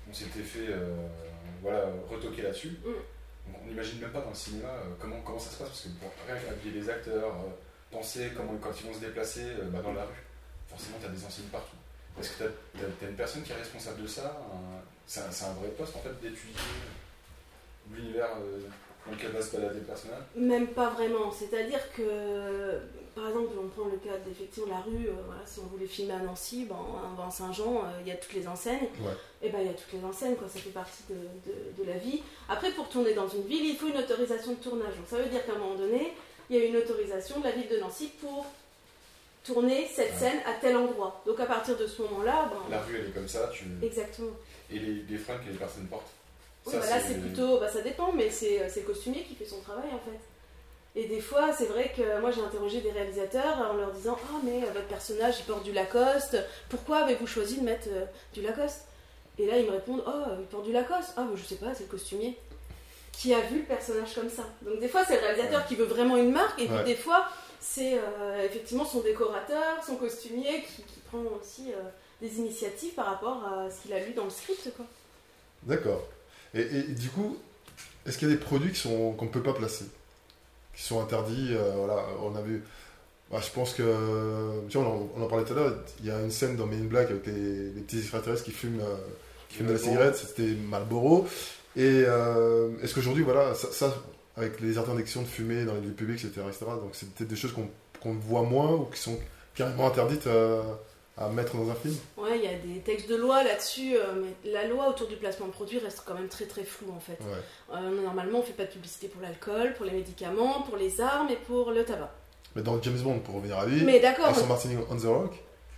on 0.09 0.13
s'était 0.13 0.41
fait 0.41 0.67
euh, 0.69 1.07
voilà, 1.61 1.85
retoquer 2.09 2.41
là-dessus. 2.41 2.77
Mm. 2.83 3.51
Donc 3.51 3.61
on 3.63 3.67
n'imagine 3.67 4.01
même 4.01 4.11
pas 4.11 4.21
dans 4.21 4.29
le 4.29 4.35
cinéma 4.35 4.67
euh, 4.67 4.93
comment, 4.99 5.21
comment 5.21 5.39
ça 5.39 5.51
se 5.51 5.57
passe, 5.57 5.69
parce 5.69 5.83
que 5.83 5.89
pour 5.99 6.11
rien 6.27 6.35
qu'habiller 6.35 6.81
les 6.81 6.89
acteurs, 6.89 7.33
penser 7.89 8.31
comment, 8.35 8.57
quand 8.57 8.71
ils 8.77 8.87
vont 8.87 8.93
se 8.93 8.99
déplacer 8.99 9.45
bah, 9.71 9.79
dans 9.81 9.93
la 9.93 10.03
rue, 10.03 10.21
forcément 10.67 10.97
tu 10.99 11.05
as 11.05 11.09
des 11.09 11.25
enseignes 11.25 11.47
partout. 11.47 11.77
Est-ce 12.19 12.29
que 12.31 12.43
tu 12.43 12.43
as, 13.05 13.07
une 13.09 13.15
personne 13.15 13.43
qui 13.43 13.51
est 13.51 13.55
responsable 13.55 14.01
de 14.03 14.07
ça 14.07 14.39
C'est 15.05 15.21
un, 15.21 15.53
vrai 15.53 15.69
poste 15.77 15.95
en 15.95 15.99
fait 15.99 16.13
d'étudier 16.21 16.53
l'univers 17.91 18.29
euh, 18.39 18.59
Donc 19.09 19.19
elle 19.23 19.31
va 19.31 19.41
se 19.41 19.55
balader 19.55 19.79
le 19.79 19.85
personnage? 19.85 20.23
Même 20.35 20.67
pas 20.67 20.89
vraiment. 20.89 21.31
C'est-à-dire 21.31 21.79
que, 21.93 22.79
par 23.15 23.27
exemple, 23.29 23.53
on 23.61 23.67
prend 23.67 23.85
le 23.89 23.97
cas 23.97 24.17
d'effectivement 24.25 24.69
la 24.69 24.81
rue, 24.81 25.07
euh, 25.07 25.13
voilà, 25.25 25.41
si 25.45 25.59
on 25.59 25.67
voulait 25.67 25.87
filmer 25.87 26.13
à 26.13 26.19
Nancy, 26.19 26.65
ben, 26.65 27.31
Saint-Jean, 27.31 27.83
euh, 27.85 28.01
il 28.01 28.07
y 28.07 28.11
a 28.11 28.15
toutes 28.15 28.33
les 28.33 28.47
enseignes. 28.47 28.89
Ouais. 28.99 29.13
Et 29.41 29.49
ben 29.49 29.59
il 29.61 29.67
y 29.67 29.69
a 29.69 29.73
toutes 29.73 29.93
les 29.93 30.03
enseignes, 30.03 30.35
quoi, 30.35 30.47
ça 30.47 30.59
fait 30.59 30.69
partie 30.69 31.03
de, 31.09 31.15
de- 31.15 31.83
de 31.83 31.89
la 31.89 31.97
vie. 31.97 32.21
Après, 32.49 32.71
pour 32.71 32.89
tourner 32.89 33.13
dans 33.13 33.27
une 33.27 33.43
ville, 33.43 33.65
il 33.65 33.77
faut 33.77 33.87
une 33.87 33.97
autorisation 33.97 34.51
de 34.51 34.57
tournage. 34.57 34.95
Donc 34.97 35.05
ça 35.09 35.17
veut 35.17 35.29
dire 35.29 35.45
qu'à 35.45 35.53
un 35.53 35.57
moment 35.57 35.75
donné, 35.75 36.13
il 36.49 36.57
y 36.57 36.61
a 36.61 36.65
une 36.65 36.75
autorisation 36.77 37.39
de 37.39 37.45
la 37.45 37.51
ville 37.51 37.69
de 37.69 37.77
Nancy 37.77 38.11
pour 38.19 38.45
tourner 39.43 39.87
cette 39.93 40.11
Ouais. 40.13 40.19
scène 40.19 40.39
à 40.45 40.53
tel 40.59 40.75
endroit. 40.77 41.21
Donc 41.25 41.39
à 41.39 41.45
partir 41.45 41.77
de 41.77 41.87
ce 41.87 42.01
moment-là, 42.03 42.49
ben, 42.51 42.69
La 42.69 42.81
rue, 42.81 42.97
elle 42.99 43.07
est 43.07 43.13
comme 43.13 43.27
ça, 43.27 43.49
tu... 43.53 43.65
exactement. 43.81 44.31
et 44.71 44.79
les, 44.79 45.03
les 45.09 45.17
fringues 45.17 45.43
que 45.45 45.51
les 45.51 45.57
personnes 45.57 45.87
portent. 45.87 46.11
Oui, 46.65 46.73
Ça, 46.73 46.79
bah 46.79 46.85
là, 46.89 47.01
c'est 47.05 47.19
plutôt. 47.19 47.59
Bah, 47.59 47.69
ça 47.69 47.81
dépend, 47.81 48.11
mais 48.11 48.29
c'est 48.29 48.67
c'est 48.69 48.81
le 48.81 48.85
costumier 48.87 49.23
qui 49.23 49.35
fait 49.35 49.45
son 49.45 49.61
travail 49.61 49.89
en 49.93 49.99
fait. 49.99 50.19
Et 50.99 51.05
des 51.07 51.21
fois, 51.21 51.53
c'est 51.57 51.65
vrai 51.67 51.91
que 51.95 52.19
moi 52.19 52.31
j'ai 52.31 52.41
interrogé 52.41 52.81
des 52.81 52.91
réalisateurs 52.91 53.57
en 53.71 53.75
leur 53.77 53.91
disant 53.91 54.17
Ah, 54.29 54.39
mais 54.43 54.63
euh, 54.63 54.71
votre 54.73 54.87
personnage 54.87 55.35
il 55.39 55.45
porte 55.45 55.63
du 55.63 55.71
Lacoste, 55.71 56.37
pourquoi 56.69 56.97
avez-vous 57.03 57.27
choisi 57.27 57.57
de 57.59 57.63
mettre 57.63 57.87
euh, 57.89 58.05
du 58.33 58.41
Lacoste? 58.41 58.81
Et 59.37 59.45
là, 59.45 59.57
ils 59.57 59.65
me 59.65 59.71
répondent 59.71 60.03
Oh, 60.05 60.31
il 60.39 60.45
porte 60.47 60.65
du 60.65 60.73
Lacoste. 60.73 61.13
Ah, 61.15 61.21
bah, 61.23 61.31
je 61.35 61.43
sais 61.43 61.55
pas, 61.55 61.73
c'est 61.73 61.83
le 61.83 61.89
costumier 61.89 62.37
qui 63.13 63.33
a 63.33 63.39
vu 63.41 63.59
le 63.59 63.65
personnage 63.65 64.13
comme 64.15 64.29
ça. 64.29 64.43
Donc, 64.61 64.79
des 64.79 64.87
fois, 64.87 65.03
c'est 65.05 65.15
le 65.15 65.21
réalisateur 65.21 65.59
Ouais. 65.61 65.65
qui 65.67 65.75
veut 65.75 65.85
vraiment 65.85 66.15
une 66.17 66.31
marque, 66.31 66.61
et 66.61 66.67
puis 66.67 66.83
des 66.85 66.95
fois, 66.95 67.25
c'est 67.59 67.97
euh, 67.97 68.45
effectivement 68.45 68.85
son 68.85 69.01
décorateur, 69.01 69.83
son 69.85 69.95
costumier 69.95 70.63
qui, 70.63 70.83
qui 70.83 70.99
prend 71.09 71.23
aussi 71.39 71.71
euh, 71.71 71.77
des 72.21 72.37
initiatives 72.39 72.93
par 72.93 73.05
rapport 73.07 73.43
à 73.45 73.69
ce 73.69 73.81
qu'il 73.81 73.93
a 73.93 73.99
lu 74.05 74.13
dans 74.13 74.25
le 74.25 74.29
script. 74.29 74.71
Quoi. 74.75 74.85
D'accord. 75.63 76.07
Et, 76.53 76.61
et 76.61 76.83
du 76.83 77.09
coup, 77.09 77.37
est-ce 78.05 78.17
qu'il 78.17 78.29
y 78.29 78.31
a 78.31 78.35
des 78.35 78.41
produits 78.41 78.71
qui 78.71 78.79
sont 78.79 79.11
qu'on 79.13 79.25
ne 79.25 79.29
peut 79.29 79.43
pas 79.43 79.53
placer? 79.53 79.85
Qui 80.75 80.83
sont 80.83 81.01
interdits 81.01 81.49
euh, 81.51 81.73
Voilà, 81.75 82.05
on 82.23 82.35
a 82.35 82.41
vu. 82.41 82.63
bah, 83.29 83.39
je 83.41 83.51
pense 83.51 83.73
que. 83.73 83.83
Tu 84.69 84.77
vois, 84.77 84.87
on 84.87 84.91
en, 84.91 85.09
on 85.17 85.23
en 85.23 85.27
parlait 85.27 85.45
tout 85.45 85.53
à 85.53 85.57
l'heure. 85.57 85.75
Il 85.99 86.05
y 86.05 86.11
a 86.11 86.19
une 86.21 86.31
scène 86.31 86.55
dans 86.55 86.65
Men 86.65 86.81
in 86.81 86.85
Black 86.85 87.11
avec 87.11 87.25
les, 87.27 87.33
les 87.73 87.81
petits 87.81 87.99
extraterrestres 87.99 88.43
qui 88.45 88.51
fument, 88.51 88.79
euh, 88.81 88.95
qui 89.49 89.57
fument 89.57 89.67
de 89.67 89.73
la 89.73 89.79
cigarette. 89.79 90.15
C'était 90.15 90.43
Marlboro. 90.43 91.27
Et 91.75 92.03
euh, 92.05 92.69
est-ce 92.81 92.95
qu'aujourd'hui, 92.95 93.23
voilà, 93.23 93.53
ça, 93.53 93.71
ça, 93.71 93.93
avec 94.39 94.59
les 94.61 94.77
interdictions 94.77 95.21
de 95.21 95.27
fumer 95.27 95.65
dans 95.65 95.75
les 95.75 95.81
lieux 95.81 95.91
publics, 95.91 96.23
etc., 96.23 96.41
etc., 96.47 96.65
donc 96.81 96.91
c'est 96.93 97.09
peut-être 97.13 97.29
des 97.29 97.35
choses 97.35 97.53
qu'on 97.53 98.13
voit 98.13 98.43
moins 98.43 98.71
ou 98.71 98.85
qui 98.85 98.99
sont 98.99 99.19
carrément 99.53 99.87
interdites 99.87 100.27
euh, 100.27 100.61
à 101.17 101.27
mettre 101.27 101.57
dans 101.57 101.69
un 101.69 101.75
film 101.75 101.95
Ouais, 102.17 102.37
il 102.37 102.43
y 102.43 102.47
a 102.47 102.57
des 102.57 102.79
textes 102.79 103.09
de 103.09 103.15
loi 103.15 103.43
là-dessus, 103.43 103.95
euh, 103.95 104.23
mais 104.23 104.51
la 104.51 104.67
loi 104.67 104.87
autour 104.87 105.07
du 105.07 105.17
placement 105.17 105.47
de 105.47 105.51
produits 105.51 105.79
reste 105.79 106.03
quand 106.05 106.13
même 106.13 106.29
très 106.29 106.45
très 106.45 106.63
floue 106.63 106.91
en 106.95 106.99
fait. 106.99 107.19
Ouais. 107.21 107.75
Euh, 107.77 108.03
normalement, 108.03 108.39
on 108.39 108.43
fait 108.43 108.53
pas 108.53 108.65
de 108.65 108.71
publicité 108.71 109.09
pour 109.09 109.21
l'alcool, 109.21 109.73
pour 109.73 109.85
les 109.85 109.91
médicaments, 109.91 110.61
pour 110.61 110.77
les 110.77 111.01
armes 111.01 111.29
et 111.29 111.35
pour 111.35 111.71
le 111.71 111.83
tabac. 111.83 112.13
Mais 112.55 112.61
dans 112.61 112.81
James 112.81 112.97
Bond, 112.99 113.19
pour 113.19 113.35
revenir 113.35 113.59
à 113.59 113.65
lui, 113.65 113.83
Mais 113.83 113.99
d'accord, 113.99 114.35
son 114.35 114.47
Martini 114.47 114.75
on 114.89 114.95
the 114.95 115.03
Rock, 115.03 115.33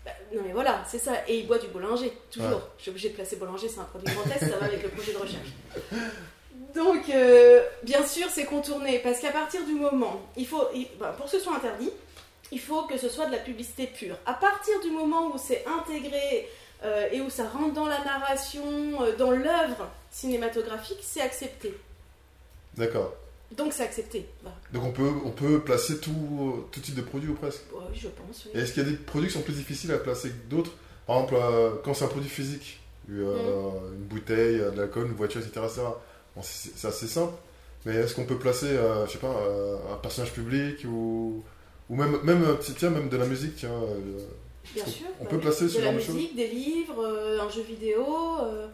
bah, 0.06 0.12
non 0.34 0.41
mais 0.46 0.53
voilà, 0.53 0.84
c'est 0.88 0.98
ça. 1.00 1.13
Et 1.27 1.39
il 1.39 1.48
boit 1.48 1.60
du 1.60 1.68
Bollinger, 1.68 2.12
toujours. 2.30 2.50
Ouais. 2.50 2.63
Je 2.77 2.84
suis 2.84 2.91
obligée 2.91 3.10
de 3.10 3.15
placer 3.15 3.36
Bollinger, 3.36 3.68
c'est 3.68 3.80
un 3.80 3.84
produit 3.84 4.13
Grand 4.13 4.24
ça 4.24 4.58
va 4.58 4.65
avec 4.65 4.82
le 4.82 4.89
projet 4.89 5.13
de 5.13 5.18
recherche. 5.18 5.50
Donc, 6.75 7.10
euh, 7.10 7.62
bien 7.84 8.06
sûr, 8.06 8.27
c'est 8.30 8.46
contourné, 8.46 9.00
parce 9.00 9.20
qu'à 9.20 9.32
partir 9.32 9.65
du 9.65 9.74
moment, 9.74 10.22
il 10.38 10.46
faut, 10.48 10.63
il- 10.75 10.88
bah, 11.00 11.13
pour 11.18 11.25
que 11.25 11.32
ce 11.32 11.39
soit 11.39 11.56
interdit, 11.56 11.89
il 12.51 12.60
faut 12.60 12.84
que 12.84 12.98
ce 12.98 13.10
soit 13.10 13.25
de 13.25 13.32
la 13.32 13.39
publicité 13.39 13.88
pure. 13.88 14.15
À 14.25 14.34
partir 14.34 14.80
du 14.82 14.89
moment 14.91 15.27
où 15.34 15.38
c'est 15.38 15.63
intégré 15.65 16.48
euh, 16.84 17.08
et 17.12 17.22
où 17.22 17.30
ça 17.30 17.48
rentre 17.48 17.74
dans 17.74 17.86
la 17.88 18.03
narration, 18.03 18.63
euh, 19.01 19.15
dans 19.15 19.32
l'œuvre 19.32 19.89
cinématographique, 20.12 21.00
c'est 21.01 21.22
accepté. 21.22 21.74
d'accord. 22.77 23.13
Donc 23.58 23.74
c'est 23.74 23.84
accepté. 23.84 24.25
Voilà. 24.44 24.56
Donc 24.72 24.84
on 24.86 24.91
peut, 24.94 25.12
on 25.25 25.32
peut 25.32 25.60
placer 25.60 26.00
tout, 26.00 26.63
tout 26.72 26.80
type 26.80 26.96
de 26.96 27.01
produit 27.01 27.30
ou 27.30 27.34
presque. 27.34 27.63
Oui, 27.74 27.84
je 27.94 28.08
pense. 28.08 28.46
oui. 28.46 28.60
Est-ce 28.62 28.72
qu'il 28.72 28.84
y 28.84 28.86
a 28.86 28.89
des 28.89 28.96
produits 28.96 29.27
qui 29.27 29.34
sont 29.34 29.41
plus 29.41 29.53
difficiles 29.56 29.91
à 29.91 29.98
placer 29.98 30.29
que 30.29 30.50
d'autres? 30.50 30.72
Par 31.05 31.18
exemple, 31.18 31.36
quand 31.83 31.94
c'est 31.94 32.05
un 32.05 32.09
produit 32.09 32.29
physique, 32.29 32.77
Mm. 33.09 33.20
une 33.20 34.03
bouteille, 34.07 34.57
de 34.59 34.72
l'alcool, 34.77 35.07
une 35.07 35.14
voiture, 35.16 35.42
etc. 35.42 35.59
etc. 35.66 35.81
Bon, 36.35 36.41
c'est 36.44 36.87
assez 36.87 37.07
simple. 37.07 37.33
Mais 37.85 37.96
est-ce 37.96 38.13
qu'on 38.15 38.25
peut 38.25 38.37
placer, 38.37 38.67
euh, 38.67 39.05
je 39.07 39.13
sais 39.13 39.17
pas, 39.17 39.27
euh, 39.48 39.75
un 39.91 39.98
personnage 39.98 40.31
public 40.33 40.85
ou, 40.85 41.44
ou 41.89 41.96
même, 41.96 42.20
même, 42.24 42.44
euh, 42.44 42.55
tiens, 42.77 42.91
même 42.91 43.09
de 43.09 43.17
la 43.17 43.25
musique 43.25 43.55
tiens, 43.55 43.72
euh, 43.72 44.20
Bien 44.75 44.83
on- 44.85 44.89
sûr. 44.89 45.07
on 45.20 45.24
bah, 45.24 45.29
peut 45.31 45.39
placer 45.39 45.63
de 45.63 45.70
ce 45.70 45.77
la 45.79 45.85
genre 45.85 45.94
de 45.96 46.00
choses 46.00 46.15
musique, 46.15 46.35
des 46.35 46.48
livres, 46.48 47.03
euh, 47.03 47.39
un 47.41 47.50
jeu 47.50 47.63
vidéo, 47.63 48.05
euh, 48.44 48.67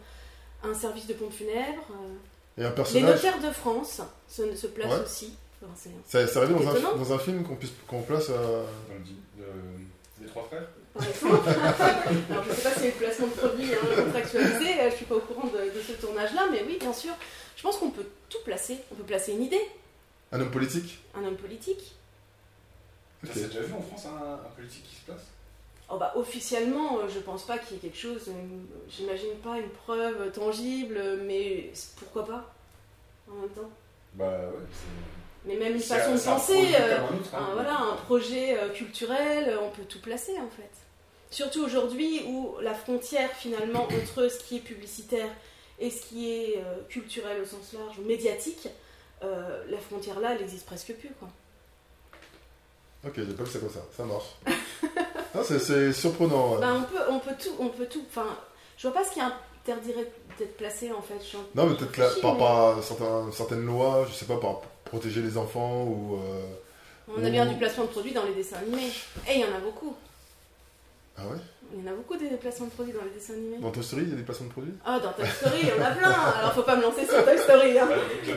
un 0.62 0.74
service 0.74 1.06
de 1.06 1.14
pompe 1.14 1.32
funèbre. 1.32 1.86
euh. 1.90 2.60
Et 2.60 2.64
un 2.64 2.68
Les 2.70 2.74
personnage, 2.74 3.14
notaires 3.24 3.40
de 3.40 3.54
France 3.54 4.00
se, 4.28 4.54
se 4.54 4.66
placent 4.66 4.90
Ouais. 4.92 5.04
aussi. 5.04 5.34
Enfin, 5.62 5.72
c'est- 5.74 5.90
ça, 6.26 6.26
ça 6.26 6.40
arrive 6.42 6.56
dans 6.56 6.68
un, 6.68 6.96
dans 6.96 7.12
un 7.12 7.18
film 7.18 7.42
qu'on 7.44 7.56
puisse 7.56 7.72
qu'on 7.86 8.02
place. 8.02 8.26
euh, 8.30 8.64
les 10.20 10.26
trois 10.26 10.42
frères 10.44 10.66
par 10.94 11.06
exemple. 11.08 11.48
Alors 12.30 12.44
je 12.44 12.50
ne 12.50 12.54
sais 12.54 12.62
pas 12.62 12.70
si 12.74 12.80
c'est 12.80 12.86
le 12.86 12.92
placement 12.92 13.26
de 13.28 13.32
produit 13.32 13.72
hein, 13.72 14.02
contractualisé, 14.04 14.66
je 14.80 14.84
ne 14.86 14.90
suis 14.90 15.04
pas 15.04 15.14
au 15.14 15.20
courant 15.20 15.46
de, 15.46 15.58
de 15.78 15.80
ce 15.86 15.92
tournage-là, 15.92 16.48
mais 16.50 16.64
oui, 16.66 16.76
bien 16.80 16.92
sûr. 16.92 17.12
Je 17.58 17.62
pense 17.64 17.76
qu'on 17.76 17.90
peut 17.90 18.06
tout 18.28 18.38
placer. 18.44 18.78
On 18.92 18.94
peut 18.94 19.02
placer 19.02 19.32
une 19.32 19.42
idée, 19.42 19.60
un 20.30 20.40
homme 20.40 20.50
politique 20.52 21.00
un 21.14 21.24
homme 21.24 21.36
politique. 21.36 21.96
Ok. 23.24 23.30
Ça 23.32 23.40
s'est 23.40 23.48
déjà 23.48 23.62
vu 23.62 23.72
en 23.74 23.82
France 23.82 24.06
un, 24.06 24.34
un 24.34 24.50
politique 24.54 24.84
qui 24.84 24.94
se 24.94 25.04
place? 25.06 25.24
Oh 25.90 25.96
bah, 25.98 26.12
officiellement, 26.14 26.98
euh, 26.98 27.08
je 27.08 27.18
pense 27.18 27.44
pas 27.44 27.58
qu'il 27.58 27.74
y 27.74 27.78
ait 27.78 27.82
quelque 27.82 27.98
chose, 27.98 28.30
j'imagine 28.88 29.34
pas 29.42 29.58
une 29.58 29.70
preuve 29.70 30.30
tangible, 30.30 31.00
mais 31.24 31.72
pourquoi 31.96 32.26
pas 32.26 32.54
en 33.28 33.40
même 33.40 33.50
temps. 33.50 33.70
Bah 34.14 34.26
ouais, 34.26 34.66
c'est. 34.72 35.48
Mais 35.48 35.56
même 35.56 35.74
une 35.74 35.80
façon 35.80 36.14
de 36.14 36.20
penser, 36.20 36.74
euh, 36.78 36.96
comme 36.96 37.16
un 37.16 37.18
autre, 37.18 37.34
hein. 37.34 37.48
un, 37.50 37.54
voilà, 37.54 37.80
un 37.80 37.96
projet 37.96 38.56
euh, 38.56 38.68
culturel, 38.68 39.58
on 39.60 39.70
peut 39.70 39.84
tout 39.84 40.00
placer 40.00 40.38
en 40.38 40.48
fait. 40.48 40.70
Surtout 41.30 41.64
aujourd'hui 41.64 42.22
où 42.28 42.54
la 42.60 42.74
frontière 42.74 43.30
finalement 43.32 43.84
entre 43.84 44.30
ce 44.30 44.38
qui 44.44 44.58
est 44.58 44.60
publicitaire 44.60 45.30
et 45.80 45.90
ce 45.90 46.02
qui 46.02 46.30
est 46.32 46.58
euh, 46.58 46.78
culturel 46.88 47.40
au 47.42 47.44
sens 47.46 47.72
large, 47.72 47.98
ou 47.98 48.02
médiatique, 48.02 48.68
euh, 49.22 49.64
la 49.70 49.78
frontière 49.78 50.20
là, 50.20 50.34
elle 50.34 50.42
existe 50.42 50.66
presque 50.66 50.92
plus 50.94 51.10
quoi. 51.18 51.28
Ok, 53.06 53.12
j'ai 53.16 53.26
pas 53.34 53.44
vu 53.44 53.50
ça 53.50 53.58
comme 53.60 53.70
ça, 53.70 53.84
ça 53.96 54.04
marche. 54.04 54.34
Ah, 55.34 55.40
c'est- 55.44 55.92
surprenant. 55.92 56.54
ouais. 56.54 56.60
Ben, 56.60 56.74
on 56.74 56.82
peut, 56.84 57.02
on 57.10 57.18
peut 57.20 57.34
tout, 57.38 57.50
on 57.60 57.68
peut 57.68 57.84
tout. 57.86 58.02
Enfin, 58.08 58.26
je 58.78 58.88
vois 58.88 58.96
pas 58.96 59.04
ce 59.06 59.12
qui 59.12 59.20
interdirait 59.20 60.10
d'être 60.38 60.56
placé 60.56 60.90
en 60.90 61.02
fait. 61.02 61.20
Non, 61.54 61.66
mais 61.66 61.76
peut-être 61.76 62.20
par 62.22 62.82
certains- 62.82 63.30
certaines 63.30 63.64
lois, 63.66 64.06
je 64.08 64.14
sais 64.14 64.24
pas, 64.24 64.38
par 64.38 64.60
protéger 64.86 65.20
les 65.20 65.36
enfants 65.36 65.84
ou. 65.84 66.16
euh, 66.16 66.42
On 67.14 67.22
a 67.24 67.28
bien 67.30 67.44
du 67.44 67.56
placement 67.56 67.84
de 67.84 67.90
produits 67.90 68.12
dans 68.12 68.24
les 68.24 68.34
dessins 68.34 68.56
animés. 68.56 68.88
Et 69.28 69.34
il 69.34 69.40
y 69.40 69.44
en 69.44 69.54
a 69.54 69.60
beaucoup. 69.60 69.94
Ah 71.18 71.22
ouais? 71.26 71.38
Il 71.74 71.84
y 71.84 71.86
en 71.88 71.92
a 71.92 71.94
beaucoup 71.94 72.16
des 72.16 72.28
placements 72.36 72.66
de 72.66 72.70
produits 72.70 72.94
dans 72.94 73.04
les 73.04 73.10
dessins 73.10 73.34
animés. 73.34 73.58
Dans 73.58 73.70
Toy 73.70 73.82
Story, 73.82 74.02
il 74.04 74.08
y 74.10 74.12
a 74.12 74.16
des 74.16 74.22
placements 74.22 74.46
de 74.46 74.52
produits? 74.52 74.72
Ah, 74.86 74.98
dans 75.00 75.12
Toy 75.12 75.26
Story, 75.26 75.58
il 75.62 75.68
y 75.68 75.72
en 75.72 75.84
a 75.84 75.90
plein. 75.90 76.10
Alors 76.10 76.52
faut 76.54 76.62
pas 76.62 76.76
me 76.76 76.82
lancer 76.82 77.04
sur 77.04 77.22
Toy 77.24 77.38
Story. 77.38 77.78
Hein. 77.78 77.88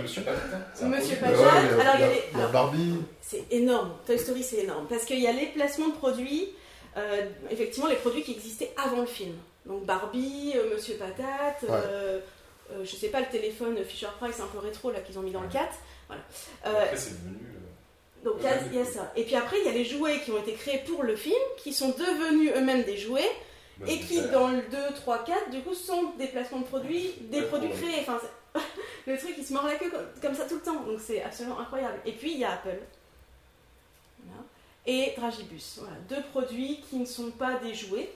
Monsieur 0.01 0.21
Patate, 0.23 0.51
hein, 0.81 0.87
Monsieur. 0.89 1.15
Patate. 1.15 1.37
Ouais, 1.39 1.45
a- 1.45 1.81
alors, 1.81 1.81
il 1.81 1.81
y 1.81 1.81
a 1.81 1.95
il 1.95 2.01
y 2.01 2.03
a- 2.03 2.09
les- 2.09 2.23
il 2.31 2.33
y 2.33 2.35
a 2.35 2.39
alors- 2.39 2.51
Barbie. 2.51 2.95
C'est 3.21 3.43
énorme. 3.51 3.91
Toy 4.05 4.19
Story, 4.19 4.43
c'est 4.43 4.57
énorme. 4.63 4.85
Parce 4.89 5.05
qu'il 5.05 5.19
y 5.19 5.27
a 5.27 5.31
les 5.31 5.45
placements 5.47 5.87
de 5.89 5.93
produits, 5.93 6.49
euh, 6.97 7.21
effectivement, 7.49 7.87
les 7.87 7.95
produits 7.95 8.23
qui 8.23 8.33
existaient 8.33 8.73
avant 8.83 8.99
le 9.01 9.05
film. 9.07 9.35
Donc 9.65 9.85
Barbie, 9.85 10.53
euh, 10.55 10.73
Monsieur 10.73 10.95
Patate, 10.95 11.63
euh, 11.69 12.19
euh, 12.73 12.83
je 12.83 12.95
sais 12.95 13.07
pas, 13.09 13.21
le 13.21 13.27
téléphone 13.27 13.77
Fisher 13.85 14.07
Price 14.19 14.39
un 14.41 14.47
peu 14.47 14.57
rétro 14.59 14.91
là 14.91 14.99
qu'ils 14.99 15.17
ont 15.17 15.21
mis 15.21 15.31
dans 15.31 15.41
le 15.41 15.47
4. 15.47 15.73
Voilà. 16.07 16.21
Euh, 16.65 16.83
Après, 16.83 16.97
c'est 16.97 17.11
devenu. 17.11 17.37
Donc 18.23 18.35
il 18.39 18.43
y 18.43 18.47
a- 18.47 18.57
il 18.71 18.75
y, 18.75 18.79
a 18.81 18.85
ça. 18.85 19.11
Et 19.15 19.23
puis 19.23 19.35
après, 19.35 19.57
il 19.59 19.65
y 19.65 19.69
a 19.69 19.73
les 19.73 19.85
jouets 19.85 20.19
qui 20.21 20.31
ont 20.31 20.37
été 20.39 20.53
créés 20.53 20.79
pour 20.85 21.03
le 21.03 21.15
film, 21.15 21.35
qui 21.57 21.73
sont 21.73 21.89
devenus 21.89 22.51
eux-mêmes 22.55 22.83
des 22.83 22.97
jouets, 22.97 23.29
bah, 23.79 23.85
et 23.89 23.99
qui, 23.99 24.21
dans 24.31 24.49
le 24.49 24.61
2, 24.61 24.77
3, 24.95 25.23
4, 25.23 25.49
du 25.49 25.61
coup, 25.61 25.73
sont 25.73 26.11
des 26.19 26.27
placements 26.27 26.59
de 26.59 26.65
produits, 26.65 27.13
des 27.21 27.41
produits 27.43 27.69
créés. 27.71 27.99
Enfin, 28.01 28.19
le 29.07 29.17
truc, 29.17 29.33
il 29.37 29.45
se 29.45 29.53
mord 29.53 29.65
la 29.65 29.75
queue 29.75 29.89
comme, 29.89 30.05
comme 30.21 30.35
ça 30.35 30.45
tout 30.45 30.55
le 30.55 30.61
temps. 30.61 30.81
Donc 30.83 30.99
c'est 30.99 31.23
absolument 31.23 31.59
incroyable. 31.59 31.99
Et 32.05 32.11
puis, 32.11 32.33
il 32.33 32.37
y 32.39 32.43
a 32.43 32.51
Apple. 32.53 32.79
Voilà. 34.25 34.43
Et 34.85 35.13
Dragibus. 35.17 35.79
Voilà. 35.79 35.95
Deux 36.09 36.21
produits 36.31 36.81
qui 36.89 36.97
ne 36.97 37.05
sont 37.05 37.31
pas 37.31 37.55
des 37.55 37.73
jouets. 37.73 38.09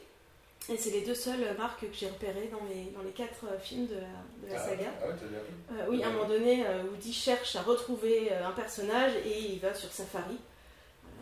Et 0.68 0.78
c'est 0.78 0.90
les 0.90 1.02
deux 1.02 1.14
seules 1.14 1.56
marques 1.60 1.82
que 1.82 1.86
j'ai 1.94 2.08
repérées 2.08 2.50
dans 2.52 2.66
les, 2.68 2.92
dans 2.92 3.04
les 3.04 3.12
quatre 3.12 3.46
euh, 3.46 3.60
films 3.60 3.86
de 3.88 3.96
la, 3.96 4.48
de 4.48 4.54
la 4.54 4.60
Ah, 4.60 4.68
saga. 4.68 4.86
Ah 5.00 5.06
ouais, 5.08 5.14
Euh, 5.80 5.86
oui, 5.90 6.04
à 6.04 6.08
un 6.08 6.12
moment 6.12 6.28
donné, 6.28 6.66
euh, 6.66 6.84
Woody 6.92 7.14
cherche 7.14 7.56
à 7.56 7.62
retrouver 7.62 8.30
euh, 8.32 8.48
un 8.48 8.52
personnage 8.52 9.12
et 9.26 9.40
il 9.52 9.60
va 9.60 9.74
sur 9.76 9.92
Safari. 9.92 10.38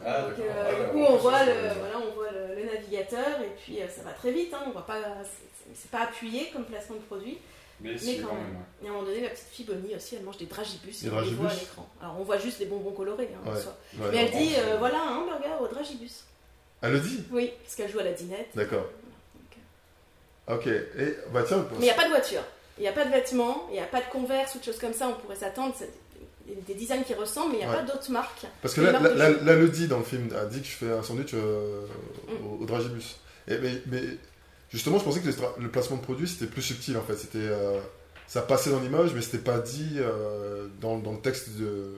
Ah, 0.06 0.22
Donc, 0.22 0.40
euh, 0.40 0.50
Ah, 0.50 0.74
du 0.74 0.82
ouais, 0.82 0.88
coup, 0.92 0.98
ouais, 1.00 1.08
on 1.10 1.18
voit, 1.18 1.44
le, 1.46 1.52
voilà, 1.52 1.98
on 2.00 2.14
voit 2.16 2.32
le, 2.32 2.56
le 2.56 2.66
navigateur 2.74 3.42
et 3.42 3.52
puis 3.62 3.82
euh, 3.82 3.88
ça 3.90 4.04
va 4.04 4.12
très 4.12 4.32
vite. 4.32 4.54
Hein, 4.54 4.64
on 4.68 4.72
voit 4.72 4.86
pas, 4.86 5.00
c'est- 5.24 5.90
pas 5.92 6.04
appuyé 6.04 6.50
comme 6.54 6.64
placement 6.66 6.96
de 6.96 7.02
produit. 7.02 7.38
Mais, 7.82 7.92
Mais 7.92 7.98
si, 7.98 8.20
quand 8.22 8.28
quand 8.28 8.36
même. 8.36 8.44
même. 8.44 8.64
Et 8.82 8.88
à 8.88 8.90
un 8.90 8.94
moment 8.94 9.06
donné, 9.06 9.22
la 9.22 9.30
petite 9.30 9.48
fille 9.52 9.66
Bonnie 9.66 9.94
aussi, 9.96 10.16
elle 10.16 10.24
mange 10.24 10.38
des 10.38 10.46
dragibus. 10.46 11.02
Des 11.02 11.08
et 11.08 11.12
on 11.12 11.20
les 11.20 11.32
voit 11.32 11.46
à 11.46 11.48
dragibus 11.50 11.60
l'écran. 11.70 11.90
Alors 12.02 12.16
on 12.20 12.24
voit 12.24 12.38
juste 12.38 12.60
des 12.60 12.66
bonbons 12.66 12.92
colorés 12.92 13.30
hein, 13.36 13.50
en 13.50 13.52
Ouais. 13.54 14.10
Mais 14.12 14.18
elle 14.26 14.32
dit 14.32 14.54
euh, 14.58 14.78
voilà 14.78 15.02
un 15.02 15.18
hamburger 15.18 15.62
au 15.62 15.68
dragibus. 15.68 16.24
Elle 16.82 16.94
le 16.94 17.00
dit? 17.02 17.24
Oui, 17.32 17.52
parce 17.64 17.76
qu'elle 17.76 17.90
joue 17.92 18.00
à 18.00 18.04
la 18.04 18.12
dinette. 18.14 18.50
D'accord. 18.56 18.86
Ok. 20.48 20.68
Et 20.68 21.16
bah 21.34 21.44
tiens, 21.48 21.66
Mais 21.72 21.78
il 21.80 21.84
n'y 21.84 21.90
a 21.90 21.94
pas 21.94 22.06
de 22.06 22.10
voiture, 22.10 22.42
il 22.78 22.82
n'y 22.82 22.88
a 22.88 22.92
pas 22.92 23.06
de 23.06 23.12
vêtements, 23.12 23.68
il 23.70 23.74
n'y 23.74 23.80
a 23.80 23.86
pas 23.86 24.02
de 24.02 24.10
converse 24.12 24.56
ou 24.56 24.60
de 24.60 24.64
choses 24.64 24.80
comme 24.80 24.94
ça, 24.94 25.08
on 25.08 25.14
pourrait 25.14 25.36
s'attendre. 25.38 25.74
des 26.68 26.74
designs 26.74 27.04
qui 27.04 27.14
ressemblent, 27.14 27.52
mais 27.54 27.60
il 27.60 27.66
n'y 27.66 27.66
a 27.66 27.70
Ouais. 27.70 27.86
pas 27.86 27.92
d'autres 27.94 28.12
marques. 28.12 28.46
Parce 28.62 28.74
que 28.74 28.82
là, 28.82 29.00
là, 29.00 29.30
là, 29.30 29.56
le 29.56 29.70
dit 29.70 29.88
dans 29.88 30.00
le 30.00 30.04
film, 30.04 30.28
a 30.38 30.44
dit 30.46 30.60
que 30.60 30.68
je 30.68 30.72
fais 30.74 30.92
un 30.92 31.02
sandwich 31.02 31.34
euh, 31.34 31.86
Mm. 32.28 32.46
au, 32.46 32.64
au 32.64 32.66
dragibus. 32.66 33.16
Et, 33.48 33.58
mais, 33.60 33.72
mais 33.88 34.02
justement, 34.70 35.00
je 35.00 35.06
pensais 35.06 35.22
que 35.22 35.30
le, 35.62 35.70
placement 35.70 35.96
de 35.98 36.02
produit 36.02 36.28
c'était 36.28 36.48
plus 36.48 36.62
subtil 36.62 36.98
en 36.98 37.02
fait. 37.02 37.16
C'était, 37.16 37.38
euh, 37.40 37.80
ça 38.28 38.42
passait 38.42 38.72
dans 38.72 38.82
l'image, 38.82 39.12
mais 39.16 39.22
c'était 39.22 39.38
pas 39.38 39.60
dit 39.60 39.96
euh, 39.98 40.68
dans, 40.82 40.98
dans 40.98 41.14
le 41.14 41.20
texte 41.20 41.52
de, 41.52 41.94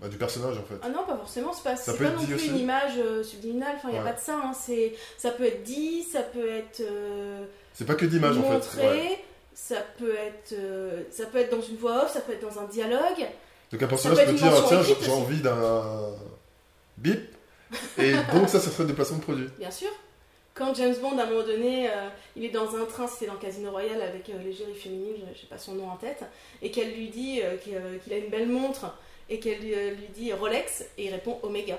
bah, 0.00 0.08
du 0.08 0.16
personnage 0.16 0.58
en 0.58 0.62
fait. 0.64 0.74
Ah 0.82 0.88
non, 0.88 1.04
pas 1.06 1.16
forcément, 1.16 1.52
c'est 1.52 1.62
pas, 1.62 1.76
Ça 1.76 1.92
peut 1.92 2.04
pas 2.04 2.10
non 2.10 2.24
plus 2.24 2.34
aussi 2.34 2.48
une 2.48 2.58
image 2.58 2.92
euh, 2.98 3.22
subliminale, 3.22 3.74
enfin 3.76 3.88
il 3.88 3.92
n'y 3.92 3.98
a 3.98 4.02
Ouais. 4.02 4.10
pas 4.10 4.16
de 4.16 4.20
ça, 4.22 4.34
hein, 4.44 4.52
c'est, 4.52 4.94
ça 5.18 5.30
peut 5.30 5.44
être 5.44 5.62
dit, 5.62 6.02
ça 6.02 6.20
peut 6.22 6.48
être 6.48 6.80
euh, 6.80 7.44
C'est 7.72 7.86
pas 7.86 7.94
que 7.94 8.04
d'image 8.06 8.36
en 8.38 8.60
fait. 8.60 8.80
ouais. 8.82 9.24
ça, 9.54 9.76
peut 9.98 10.14
être, 10.14 10.52
euh, 10.52 11.02
ça 11.10 11.26
peut 11.26 11.38
être 11.38 11.50
dans 11.56 11.62
une 11.62 11.76
voix 11.76 12.04
off, 12.04 12.12
ça 12.12 12.20
peut 12.20 12.32
être 12.32 12.42
dans 12.42 12.58
un 12.60 12.64
dialogue. 12.66 13.26
Donc 13.72 13.82
un 13.82 13.86
personnage 13.86 14.18
peut 14.18 14.24
peut 14.26 14.32
dire 14.32 14.64
tiens, 14.68 14.82
j'ai 14.82 15.10
envie 15.12 15.40
d'un 15.40 15.82
bip. 16.98 17.20
Et 17.98 18.12
donc 18.32 18.48
ça, 18.48 18.60
ça 18.60 18.70
serait 18.70 18.84
du 18.86 18.94
placement 18.94 19.18
de 19.18 19.22
produit. 19.22 19.48
Bien 19.58 19.70
sûr. 19.70 19.88
Quand 20.54 20.72
James 20.76 20.94
Bond, 21.02 21.18
à 21.18 21.24
un 21.24 21.26
moment 21.26 21.42
donné, 21.44 21.88
euh, 21.88 22.08
il 22.36 22.44
est 22.44 22.50
dans 22.50 22.76
un 22.76 22.84
train, 22.84 23.08
c'était 23.08 23.26
dans 23.26 23.34
Casino 23.36 23.72
Royale 23.72 24.00
avec 24.02 24.28
euh, 24.30 24.34
l'égérie 24.44 24.74
féminine, 24.74 25.16
je 25.34 25.42
n'ai 25.42 25.48
pas 25.48 25.58
son 25.58 25.72
nom 25.74 25.88
en 25.90 25.96
tête, 25.96 26.22
et 26.62 26.70
qu'elle 26.70 26.94
lui 26.94 27.08
dit 27.08 27.40
qu'il 27.64 28.12
a 28.12 28.16
une 28.16 28.30
belle 28.30 28.48
montre, 28.48 28.86
et 29.30 29.38
qu'elle 29.40 29.58
lui, 29.60 29.74
euh, 29.74 29.90
lui 29.90 30.08
dit 30.16 30.32
Rolex, 30.32 30.82
et 30.98 31.06
il 31.06 31.10
répond 31.10 31.38
Omega. 31.42 31.78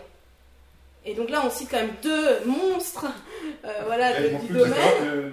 Et 1.08 1.14
donc 1.14 1.30
là, 1.30 1.44
on 1.46 1.52
cite 1.52 1.70
quand 1.70 1.78
même 1.78 1.94
deux 2.02 2.40
monstres 2.46 3.06
euh, 3.64 3.70
voilà, 3.86 4.20
de- 4.20 4.28
du 4.48 4.54
domaine 4.54 4.74
le- 5.06 5.22
le- 5.30 5.32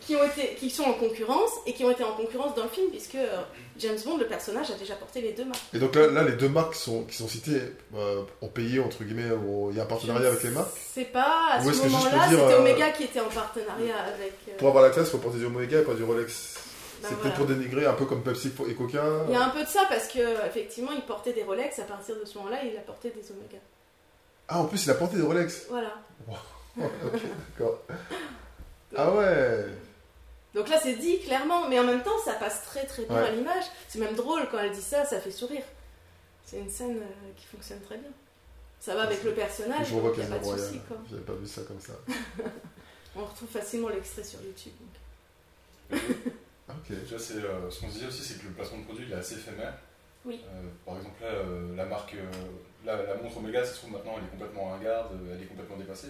qui 0.00 0.16
ont 0.16 0.24
été, 0.24 0.70
sont 0.70 0.84
en 0.84 0.94
concurrence, 0.94 1.50
et 1.66 1.74
qui 1.74 1.84
ont 1.84 1.90
été 1.90 2.02
en 2.02 2.12
concurrence 2.12 2.54
dans 2.54 2.62
le 2.62 2.70
film, 2.70 2.88
puisque 2.90 3.16
euh, 3.16 3.42
James 3.78 3.98
Bond, 4.06 4.16
le 4.16 4.24
personnage, 4.26 4.70
a 4.70 4.74
déjà 4.74 4.94
porté 4.94 5.20
les 5.20 5.32
deux 5.32 5.44
marques. 5.44 5.60
Et 5.74 5.78
donc 5.78 5.94
là, 5.94 6.06
là, 6.06 6.22
les 6.22 6.32
deux 6.32 6.48
marques 6.48 6.72
qui 6.72 6.80
sont, 6.80 7.02
qui 7.04 7.14
sont 7.14 7.28
citées 7.28 7.60
euh, 7.94 8.22
ont 8.40 8.48
payé 8.48 8.80
entre 8.80 9.04
guillemets, 9.04 9.28
il 9.70 9.76
y 9.76 9.80
a 9.80 9.82
un 9.82 9.86
partenariat 9.86 10.28
avec 10.28 10.42
les 10.42 10.50
marques. 10.50 10.70
C'est 10.94 11.04
pas, 11.12 11.48
à 11.52 11.62
ce 11.62 11.68
juste 11.68 11.84
moment-là, 11.84 12.26
c'était 12.30 12.40
euh, 12.42 12.58
Omega 12.60 12.90
qui 12.92 13.02
était 13.04 13.20
en 13.20 13.28
partenariat 13.28 13.98
avec... 14.14 14.32
euh, 14.48 14.52
Pour 14.56 14.68
avoir 14.68 14.82
la 14.82 14.90
classe, 14.90 15.08
il 15.08 15.10
faut 15.10 15.18
porter 15.18 15.38
du 15.40 15.44
Omega 15.44 15.80
et 15.80 15.82
pas 15.82 15.92
du 15.94 16.04
Rolex. 16.04 16.57
C'était 17.02 17.14
voilà. 17.14 17.30
pour 17.36 17.46
dénigrer 17.46 17.86
un 17.86 17.92
peu 17.94 18.04
comme 18.06 18.22
Pepsi 18.22 18.52
et 18.68 18.74
Coca. 18.74 19.04
Il 19.28 19.32
y 19.32 19.36
a 19.36 19.44
un 19.44 19.50
peu 19.50 19.62
de 19.62 19.68
ça 19.68 19.82
parce 19.88 20.08
que 20.08 20.46
effectivement 20.46 20.90
il 20.92 21.02
portait 21.02 21.32
des 21.32 21.42
Rolex, 21.44 21.78
à 21.78 21.84
partir 21.84 22.16
de 22.18 22.24
ce 22.24 22.36
moment-là 22.38 22.58
il 22.64 22.76
a 22.76 22.80
porté 22.80 23.10
des 23.10 23.30
Omega. 23.30 23.58
Ah, 24.48 24.60
en 24.60 24.64
plus, 24.64 24.84
il 24.86 24.90
a 24.90 24.94
porté 24.94 25.16
des 25.16 25.22
Rolex. 25.22 25.66
Voilà. 25.68 25.92
ok, 26.78 27.20
d'accord. 27.58 27.82
Ah 28.96 29.12
ouais. 29.12 29.66
Donc 30.54 30.68
là 30.70 30.78
c'est 30.82 30.94
dit 30.94 31.20
clairement, 31.20 31.68
mais 31.68 31.78
en 31.78 31.84
même 31.84 32.02
temps 32.02 32.18
ça 32.24 32.32
passe 32.32 32.62
très 32.64 32.86
très 32.86 33.04
bien 33.04 33.14
Ouais. 33.16 33.28
à 33.28 33.30
l'image. 33.32 33.64
C'est 33.88 33.98
même 33.98 34.14
drôle 34.14 34.48
quand 34.50 34.58
elle 34.58 34.72
dit 34.72 34.80
ça, 34.80 35.04
ça 35.04 35.20
fait 35.20 35.30
sourire. 35.30 35.62
C'est 36.46 36.58
une 36.58 36.70
scène 36.70 36.96
euh, 36.96 37.30
qui 37.36 37.44
fonctionne 37.46 37.80
très 37.80 37.98
bien. 37.98 38.08
Ça 38.80 38.94
va 38.94 39.02
avec 39.02 39.22
le 39.24 39.32
personnage, 39.32 39.88
Je 39.90 39.94
revois 39.94 40.14
Casino 40.16 40.38
Royale. 40.38 40.80
J'avais 41.10 41.22
pas 41.22 41.34
vu 41.34 41.46
ça 41.46 41.60
comme 41.68 41.80
ça. 41.80 41.92
On 43.16 43.24
retrouve 43.26 43.48
facilement 43.50 43.88
l'extrait 43.90 44.24
sur 44.24 44.40
YouTube. 44.40 44.72
donc. 45.90 46.00
Ok. 46.68 46.86
Tu 46.88 46.94
vois, 46.94 47.18
c'est, 47.18 47.34
euh, 47.36 47.70
ce 47.70 47.80
qu'on 47.80 47.88
se 47.88 47.94
disait 47.94 48.06
aussi, 48.06 48.22
c'est 48.22 48.38
que 48.40 48.44
le 48.46 48.52
placement 48.52 48.78
de 48.78 48.84
produit 48.84 49.04
il 49.06 49.12
est 49.12 49.16
assez 49.16 49.34
éphémère. 49.34 49.74
Oui. 50.24 50.40
Euh, 50.46 50.62
par 50.84 50.96
exemple, 50.98 51.22
là, 51.22 51.28
euh, 51.28 51.76
la 51.76 51.84
marque, 51.86 52.14
euh, 52.14 52.30
la, 52.84 53.02
la 53.02 53.14
montre 53.16 53.38
Omega, 53.38 53.64
ça 53.64 53.72
se 53.72 53.78
trouve 53.78 53.92
maintenant, 53.92 54.14
elle 54.18 54.24
est 54.24 54.30
complètement 54.30 54.70
ringarde, 54.70 55.12
elle 55.32 55.42
est 55.42 55.46
complètement 55.46 55.76
dépassée. 55.76 56.08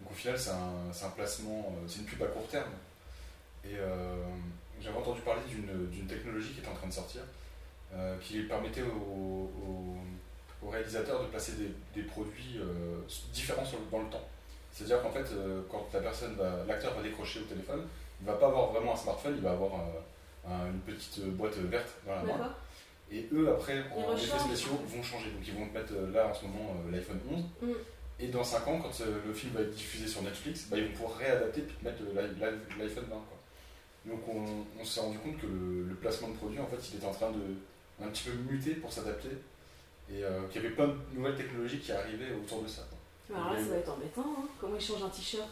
Donc 0.00 0.12
au 0.12 0.14
final, 0.14 0.38
c'est 0.38 0.50
un, 0.50 0.92
c'est 0.92 1.06
un 1.06 1.10
placement, 1.10 1.72
euh, 1.74 1.84
c'est 1.88 2.00
une 2.00 2.04
pub 2.06 2.22
à 2.22 2.26
court 2.26 2.46
terme. 2.48 2.70
Et 3.64 3.74
euh, 3.76 4.16
j'avais 4.80 4.96
entendu 4.98 5.20
parler 5.22 5.40
d'une, 5.48 5.88
d'une 5.90 6.06
technologie 6.06 6.52
qui 6.52 6.60
est 6.60 6.68
en 6.68 6.74
train 6.74 6.86
de 6.86 6.92
sortir, 6.92 7.22
euh, 7.94 8.16
qui 8.20 8.42
permettait 8.42 8.82
aux, 8.82 9.50
aux- 9.66 9.96
aux 10.62 10.70
réalisateurs 10.70 11.22
de 11.22 11.26
placer 11.28 11.52
des, 11.52 11.70
des 12.00 12.06
produits 12.06 12.58
euh, 12.58 13.00
différents 13.32 13.64
sur 13.64 13.78
dans 13.90 14.00
le 14.02 14.08
temps. 14.10 14.26
C'est-à-dire 14.72 15.02
qu'en 15.02 15.10
fait, 15.10 15.26
euh, 15.32 15.62
quand 15.70 15.88
la 15.92 16.00
personne 16.00 16.34
va, 16.36 16.64
l'acteur 16.68 16.94
va 16.94 17.02
décrocher 17.02 17.40
au 17.40 17.44
téléphone, 17.44 17.86
il 18.20 18.26
va 18.26 18.34
pas 18.34 18.46
avoir 18.46 18.72
vraiment 18.72 18.92
un 18.94 18.96
smartphone, 18.96 19.34
il 19.36 19.42
va 19.42 19.52
avoir 19.52 19.72
euh, 19.74 20.48
un- 20.50 20.66
une 20.70 20.80
petite 20.80 21.24
boîte 21.36 21.56
verte 21.56 21.88
dans 22.06 22.14
la 22.14 22.22
main. 22.22 22.54
Et 23.10 23.28
eux, 23.32 23.48
après, 23.52 23.76
Ils 23.96 24.04
en 24.04 24.16
effets 24.16 24.38
spéciaux, 24.38 24.80
ils 24.88 24.96
vont 24.96 25.02
changer. 25.02 25.30
Donc 25.30 25.42
ils 25.46 25.54
vont 25.54 25.66
mettre 25.66 25.92
euh, 25.92 26.10
là 26.12 26.26
en 26.28 26.34
ce 26.34 26.44
moment 26.46 26.74
euh, 26.86 26.90
l'iPhone 26.90 27.20
11. 27.30 27.44
Mm. 27.62 27.72
Et 28.18 28.28
dans 28.28 28.42
5 28.42 28.66
ans, 28.66 28.80
quand 28.80 29.04
le 29.26 29.32
film 29.34 29.52
va 29.52 29.60
être 29.60 29.74
diffusé 29.74 30.08
sur 30.08 30.22
Netflix, 30.22 30.66
bah, 30.70 30.78
ils 30.78 30.86
vont 30.86 30.92
pouvoir 30.92 31.18
réadapter 31.18 31.60
puis 31.62 31.76
mettre 31.82 32.02
l'i- 32.02 32.34
l'i- 32.34 32.78
l'iPhone 32.82 33.04
20. 33.04 33.10
Quoi. 33.10 33.36
Donc 34.06 34.20
on, 34.28 34.80
on 34.80 34.84
s'est 34.84 35.00
rendu 35.00 35.18
compte 35.18 35.38
que 35.38 35.46
le, 35.46 35.82
le 35.88 35.94
placement 35.96 36.28
de 36.28 36.34
produit, 36.36 36.58
en 36.58 36.66
fait, 36.66 36.78
il 36.90 36.96
était 36.96 37.06
en 37.06 37.12
train 37.12 37.30
de 37.30 38.04
un 38.04 38.08
petit 38.08 38.24
peu 38.24 38.32
muter 38.50 38.74
pour 38.74 38.92
s'adapter. 38.92 39.28
Et 40.10 40.22
euh, 40.24 40.46
qu'il 40.48 40.62
y 40.62 40.66
avait 40.66 40.74
plein 40.74 40.86
de 40.88 40.94
nouvelles 41.14 41.34
technologies 41.36 41.78
qui 41.80 41.92
arrivaient 41.92 42.32
autour 42.32 42.62
de 42.62 42.68
ça. 42.68 42.82
quoi. 42.88 43.36
Alors 43.38 43.52
là 43.52 43.58
ça 43.60 43.70
va 43.70 43.76
être 43.76 43.90
embêtant, 43.92 44.34
hein. 44.38 44.48
comment 44.60 44.76
il 44.76 44.80
change 44.80 45.02
un 45.02 45.08
t-shirt? 45.08 45.48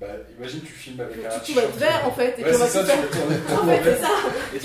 Bah, 0.00 0.06
imagine, 0.38 0.60
tu 0.60 0.72
filmes 0.72 1.00
avec 1.00 1.24
un. 1.24 1.38
Tout, 1.40 1.52
va 1.54 1.62
être 1.64 1.76
vert 1.76 2.06
en 2.06 2.12
fait, 2.12 2.38
et 2.38 2.44
Ouais, 2.44 2.52
c'est 2.52 2.68
ça, 2.68 2.84
tu 2.84 3.52
En 3.54 3.66
fait 3.66 3.82
c'est 3.84 4.00
ça 4.00 4.08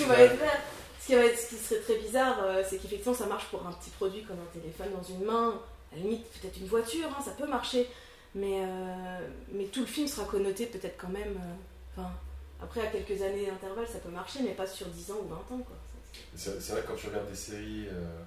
tout 0.03 0.07
va 0.09 0.19
être 0.19 0.39
vert. 0.39 0.59
Ce 1.01 1.07
qui, 1.07 1.15
va 1.15 1.25
être- 1.25 1.37
ce 1.39 1.47
qui 1.49 1.55
serait 1.55 1.79
très 1.81 1.95
bizarre, 1.97 2.39
euh, 2.43 2.63
c'est 2.67 2.77
qu'effectivement 2.77 3.13
ça 3.15 3.25
marche 3.25 3.45
pour 3.49 3.65
un 3.67 3.71
petit 3.73 3.89
produit 3.89 4.23
comme 4.23 4.37
un 4.37 4.57
téléphone 4.59 4.87
dans 4.95 5.03
une 5.03 5.25
main, 5.25 5.59
à 5.91 5.95
la 5.97 6.01
limite 6.03 6.25
peut-être 6.39 6.57
une 6.57 6.67
voiture, 6.67 7.07
hein, 7.09 7.21
ça 7.25 7.31
peut 7.31 7.47
marcher, 7.47 7.89
mais, 8.35 8.61
euh, 8.61 9.27
mais 9.51 9.65
tout 9.65 9.81
le 9.81 9.85
film 9.87 10.07
sera 10.07 10.25
connoté 10.25 10.65
peut-être 10.67 10.95
quand 10.97 11.09
même. 11.09 11.35
euh, 11.37 11.53
Enfin, 11.97 12.09
après 12.61 12.81
à 12.81 12.87
quelques 12.87 13.21
années 13.21 13.45
d'intervalle 13.47 13.87
ça 13.87 13.99
peut 13.99 14.09
marcher, 14.09 14.39
mais 14.43 14.51
pas 14.51 14.65
sur 14.65 14.87
10 14.87 15.11
ans 15.11 15.17
ou 15.23 15.27
20 15.27 15.35
ans 15.35 15.61
quoi. 15.65 15.75
C'est 16.35 16.61
c'est 16.61 16.71
vrai 16.71 16.81
que 16.83 16.87
quand 16.87 16.95
tu 16.95 17.07
regardes 17.07 17.29
des 17.29 17.35
séries, 17.35 17.87
euh, 17.91 18.23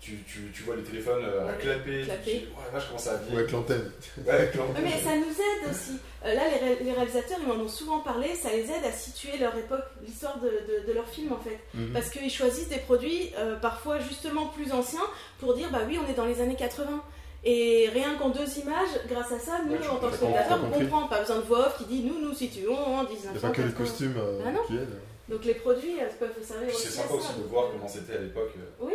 tu, 0.00 0.22
tu, 0.26 0.50
tu 0.54 0.62
vois 0.62 0.76
les 0.76 0.82
téléphones 0.82 1.22
euh, 1.24 1.42
à 1.42 1.52
Ouais, 1.52 1.58
clapper. 1.60 2.02
clapper. 2.04 2.30
Tu 2.30 2.46
Ou 2.46 2.98
vieilli. 2.98 3.36
avec 3.38 3.50
l'antenne. 3.52 3.92
Ouais, 4.24 4.30
avec 4.32 4.54
l'antenne. 4.54 4.84
Ouais, 4.84 4.90
mais 4.96 5.02
ça 5.02 5.16
nous 5.16 5.24
aide 5.30 5.70
aussi. 5.70 5.98
Euh, 6.24 6.34
là, 6.34 6.42
les, 6.48 6.68
ré- 6.74 6.78
les 6.84 6.92
réalisateurs, 6.92 7.38
ils 7.40 7.46
m'en 7.46 7.62
ont 7.62 7.68
souvent 7.68 8.00
parlé, 8.00 8.34
ça 8.34 8.50
les 8.50 8.64
aide 8.64 8.84
à 8.86 8.92
situer 8.92 9.36
leur 9.38 9.56
époque, 9.56 9.84
l'histoire 10.02 10.38
de, 10.40 10.48
de, 10.48 10.86
de 10.88 10.92
leur 10.92 11.06
film 11.08 11.32
en 11.32 11.38
fait. 11.40 11.58
Mhm. 11.74 11.92
Parce 11.92 12.10
qu'ils 12.10 12.30
choisissent 12.30 12.68
des 12.68 12.78
produits 12.78 13.30
euh, 13.38 13.56
parfois 13.56 13.98
justement 14.00 14.46
plus 14.46 14.72
anciens 14.72 15.06
pour 15.38 15.54
dire 15.54 15.68
bah 15.70 15.80
oui, 15.86 15.98
on 16.04 16.10
est 16.10 16.14
dans 16.16 16.26
les 16.26 16.40
années 16.40 16.56
80. 16.56 17.02
Et 17.44 17.88
rien 17.94 18.16
qu'en 18.16 18.28
deux 18.28 18.58
images, 18.58 18.88
grâce 19.08 19.32
à 19.32 19.38
ça, 19.38 19.60
nous 19.66 19.72
Ouais, 19.72 19.78
je 19.82 19.88
en 19.88 19.96
tant 19.96 20.10
que 20.10 20.16
spectateurs, 20.16 20.60
on 20.62 20.70
comprend. 20.78 21.08
Pas 21.08 21.20
besoin 21.20 21.36
de 21.36 21.42
voix 21.42 21.60
off 21.68 21.78
qui 21.78 21.84
dit 21.84 22.02
nous 22.02 22.20
nous 22.20 22.34
situons 22.34 22.76
en 22.76 23.04
Il 23.04 23.16
n'y 23.18 23.36
a 23.36 23.40
pas 23.40 23.48
que 23.50 23.62
les 23.62 23.68
1980. 23.68 23.72
costumes 23.78 24.14
euh, 24.18 24.42
Ah 24.46 24.52
non. 24.52 24.60
qui 24.66 24.74
aident. 24.74 24.98
Donc 25.28 25.44
les 25.44 25.54
produits 25.54 25.94
peuvent 26.18 26.30
servir 26.42 26.66
Puis 26.68 26.76
aussi 26.76 26.88
c'est 26.88 27.00
à 27.00 27.02
sympa 27.04 27.14
aussi 27.14 27.28
de 27.38 27.44
voir 27.48 27.68
comment 27.72 27.88
c'était 27.88 28.14
à 28.14 28.18
l'époque. 28.20 28.50
Oui. 28.80 28.92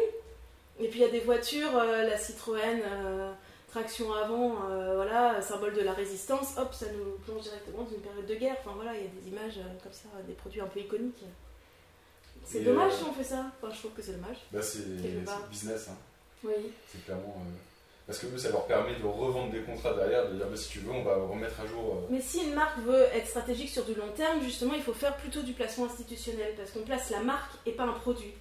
Et 0.80 0.88
puis 0.90 1.00
il 1.00 1.02
y 1.04 1.06
a 1.06 1.12
des 1.12 1.22
voitures, 1.22 1.78
euh, 1.78 2.04
la 2.04 2.18
Citroën 2.18 2.82
euh, 2.84 3.32
traction 3.70 4.14
avant, 4.14 4.58
euh, 4.70 4.96
voilà, 4.96 5.42
symbole 5.42 5.74
de 5.74 5.82
la 5.82 5.94
résistance, 5.94 6.58
hop, 6.58 6.74
ça 6.74 6.86
nous 6.92 7.18
plonge 7.26 7.44
directement 7.44 7.84
dans 7.84 7.90
une 7.92 8.02
période 8.02 8.26
de 8.26 8.36
guerre. 8.36 8.56
Enfin 8.60 8.72
voilà, 8.76 8.94
il 8.96 9.02
y 9.04 9.06
a 9.06 9.10
des 9.22 9.28
images 9.30 9.60
comme 9.84 9.94
ça, 9.94 10.10
des 10.28 10.34
produits 10.34 10.62
un 10.62 10.68
peu 10.68 10.80
iconiques. 10.82 11.24
C'est 12.44 12.60
dommage 12.62 12.94
si 12.94 13.04
on 13.04 13.14
fait 13.14 13.24
ça. 13.24 13.46
Enfin, 13.62 13.74
je 13.74 13.80
trouve 13.80 13.92
que 13.92 14.02
c'est 14.04 14.12
dommage. 14.14 14.38
Bah, 14.52 14.62
c'est 14.62 14.80
business. 15.50 15.88
Hein. 15.90 15.98
Oui. 16.44 16.54
C'est 16.92 17.04
clairement. 17.04 17.38
euh, 17.40 17.50
Parce 18.06 18.20
que 18.20 18.28
eux, 18.28 18.38
ça 18.38 18.50
leur 18.50 18.68
permet 18.68 18.96
de 19.00 19.04
revendre 19.04 19.52
des 19.52 19.62
contrats 19.62 19.94
derrière, 19.94 20.30
de 20.30 20.36
dire 20.36 20.46
bah, 20.48 20.56
si 20.58 20.70
tu 20.70 20.80
veux, 20.80 20.92
on 20.92 21.04
va 21.04 21.16
remettre 21.16 21.60
à 21.62 21.66
jour. 21.66 21.96
euh, 21.96 22.08
Mais 22.12 22.22
si 22.22 22.44
une 22.44 22.54
marque 22.54 22.78
veut 22.80 23.02
être 23.16 23.26
stratégique 23.28 23.70
sur 23.70 23.84
du 23.86 23.96
long 23.96 24.12
terme, 24.16 24.42
justement, 24.44 24.74
il 24.76 24.84
faut 24.84 24.94
faire 24.94 25.16
plutôt 25.18 25.42
du 25.42 25.54
placement 25.54 25.86
institutionnel 25.86 26.54
parce 26.56 26.70
qu'on 26.72 26.82
place 26.84 27.10
la 27.10 27.22
marque 27.22 27.52
et 27.66 27.72
pas 27.72 27.84
un 27.84 27.94
produit. 27.94 28.34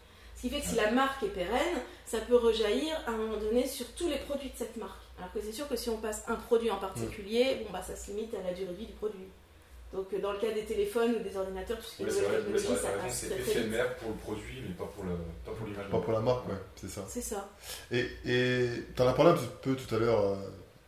Qui 0.44 0.50
fait 0.50 0.61
que 0.61 0.66
si 0.66 0.74
la 0.76 0.90
marque 0.90 1.22
est 1.22 1.28
pérenne, 1.28 1.78
ça 2.04 2.18
peut 2.18 2.37
rejaillir 2.37 2.94
à 3.07 3.12
un 3.12 3.16
moment 3.16 3.38
donné 3.38 3.66
sur 3.66 3.87
tous 3.94 4.11
les 4.11 4.18
produits 4.18 4.50
de 4.50 4.57
cette 4.59 4.76
marque. 4.76 5.00
Alors 5.18 5.33
que 5.33 5.40
c'est 5.40 5.52
sûr 5.52 5.66
que 5.66 5.74
si 5.76 5.88
on 5.88 5.96
passe 5.96 6.22
un 6.28 6.35
produit 6.35 6.70
en 6.70 6.76
particulier, 6.76 7.62
bon 7.64 7.72
bah 7.72 7.80
ça 7.83 7.96
se 7.96 8.11
limite 8.11 8.35
à 8.35 8.42
la 8.46 8.52
durée 8.52 8.72
de 8.72 8.76
vie 8.76 8.87
du 8.87 8.92
produit. 8.92 9.24
Donc 9.94 10.12
euh, 10.12 10.18
dans 10.20 10.33
le 10.33 10.38
cas 10.38 10.50
des 10.52 10.64
téléphones 10.66 11.14
ou 11.14 11.22
des 11.22 11.35
ordinateurs, 11.35 11.78
tout 11.78 11.85
ce 11.85 11.96
qui 11.96 12.02
est 12.02 12.07
technologie, 12.09 12.66
vrai, 12.66 12.76
ça 12.76 12.88
passe 12.90 13.14
c'est 13.30 13.38
éphémère 13.38 13.96
pour 13.96 14.11
le 14.11 14.16
produit, 14.16 14.62
mais 14.68 14.74
pas 14.74 14.85
pour 14.94 15.04
le- 15.04 15.16
pas 15.46 15.52
pour 15.52 15.66
l'image. 15.66 15.88
Pas 15.90 15.98
pour 16.00 16.12
la 16.12 16.20
marque, 16.20 16.46
ouais, 16.48 16.54
c'est 16.76 16.90
ça. 16.90 17.04
C'est 17.09 17.22
ça. 17.22 17.48
Et 17.90 18.07
et 18.26 18.68
t'en 18.96 19.09
as 19.09 19.14
parlé 19.14 19.30
un 19.30 19.35
petit 19.37 19.48
peu 19.62 19.74
tout 19.76 19.94
à 19.94 19.98
l'heure, 19.98 20.20
euh, 20.20 20.35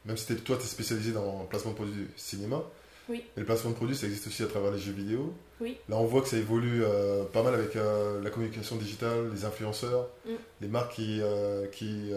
même 0.05 0.19
si 0.19 0.27
toi 0.37 0.57
tu 0.59 0.65
es 0.65 0.67
spécialisé 0.67 1.13
dans 1.13 1.41
le 1.41 1.47
placement 1.49 1.71
de 1.71 1.77
produits 1.77 2.09
cinéma. 2.17 2.63
Oui. 3.09 3.25
Et 3.37 3.41
le 3.41 3.47
placement 3.47 3.71
de 3.71 3.77
produits, 3.77 3.97
ça 3.97 4.07
existe 4.07 4.27
aussi 4.27 4.43
à 4.43 4.47
travers 4.47 4.73
les 4.73 4.79
jeux 4.79 4.93
vidéo. 4.93 5.33
Oui. 5.61 5.79
Là, 5.89 5.97
on 5.97 6.05
voit 6.05 6.23
que 6.23 6.29
ça 6.29 6.37
évolue 6.37 6.83
euh, 6.85 7.25
pas 7.25 7.43
mal 7.43 7.55
avec 7.55 7.77
euh, 7.77 8.21
la 8.23 8.31
communication 8.31 8.77
digitale, 8.77 9.31
les 9.33 9.45
influenceurs, 9.45 10.09
Mm. 10.25 10.31
les 10.63 10.69
marques 10.69 10.95
qui, 10.95 11.21
euh, 11.23 11.67
qui 11.69 12.11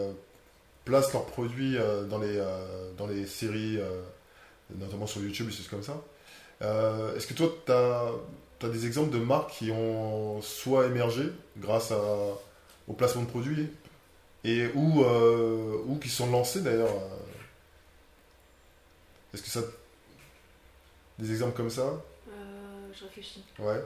placent 0.86 1.14
leurs 1.14 1.26
produits 1.26 1.78
dans, 2.10 2.18
les, 2.18 2.44
dans 2.98 3.06
les 3.06 3.28
séries, 3.28 3.78
notamment 4.76 5.06
sur 5.06 5.22
YouTube, 5.22 5.48
des 5.48 5.54
choses 5.54 5.68
comme 5.68 5.84
ça. 5.84 6.02
Est-ce 7.16 7.28
que 7.28 7.34
toi, 7.36 7.54
tu 7.66 7.72
as, 7.72 8.70
des 8.70 8.86
exemples 8.88 9.12
de 9.12 9.20
marques 9.20 9.52
qui 9.52 9.72
ont 9.72 10.42
soit 10.42 10.88
émergé 10.88 11.24
grâce 11.58 11.92
à, 11.92 12.02
au 12.88 12.94
placement 12.94 13.22
de 13.22 13.30
produits 13.30 13.70
et 14.44 14.68
ou, 14.74 15.04
ou 15.88 15.96
qui 15.98 16.10
sont 16.10 16.32
lancées 16.32 16.62
d'ailleurs 16.62 16.90
Est-ce 19.34 19.44
que 19.44 19.50
ça. 19.50 19.62
Des 21.20 21.32
exemples 21.32 21.56
comme 21.56 21.70
ça 21.70 21.84
Euh, 22.30 22.32
je 22.98 23.04
réfléchis. 23.04 23.44
Ouais. 23.60 23.82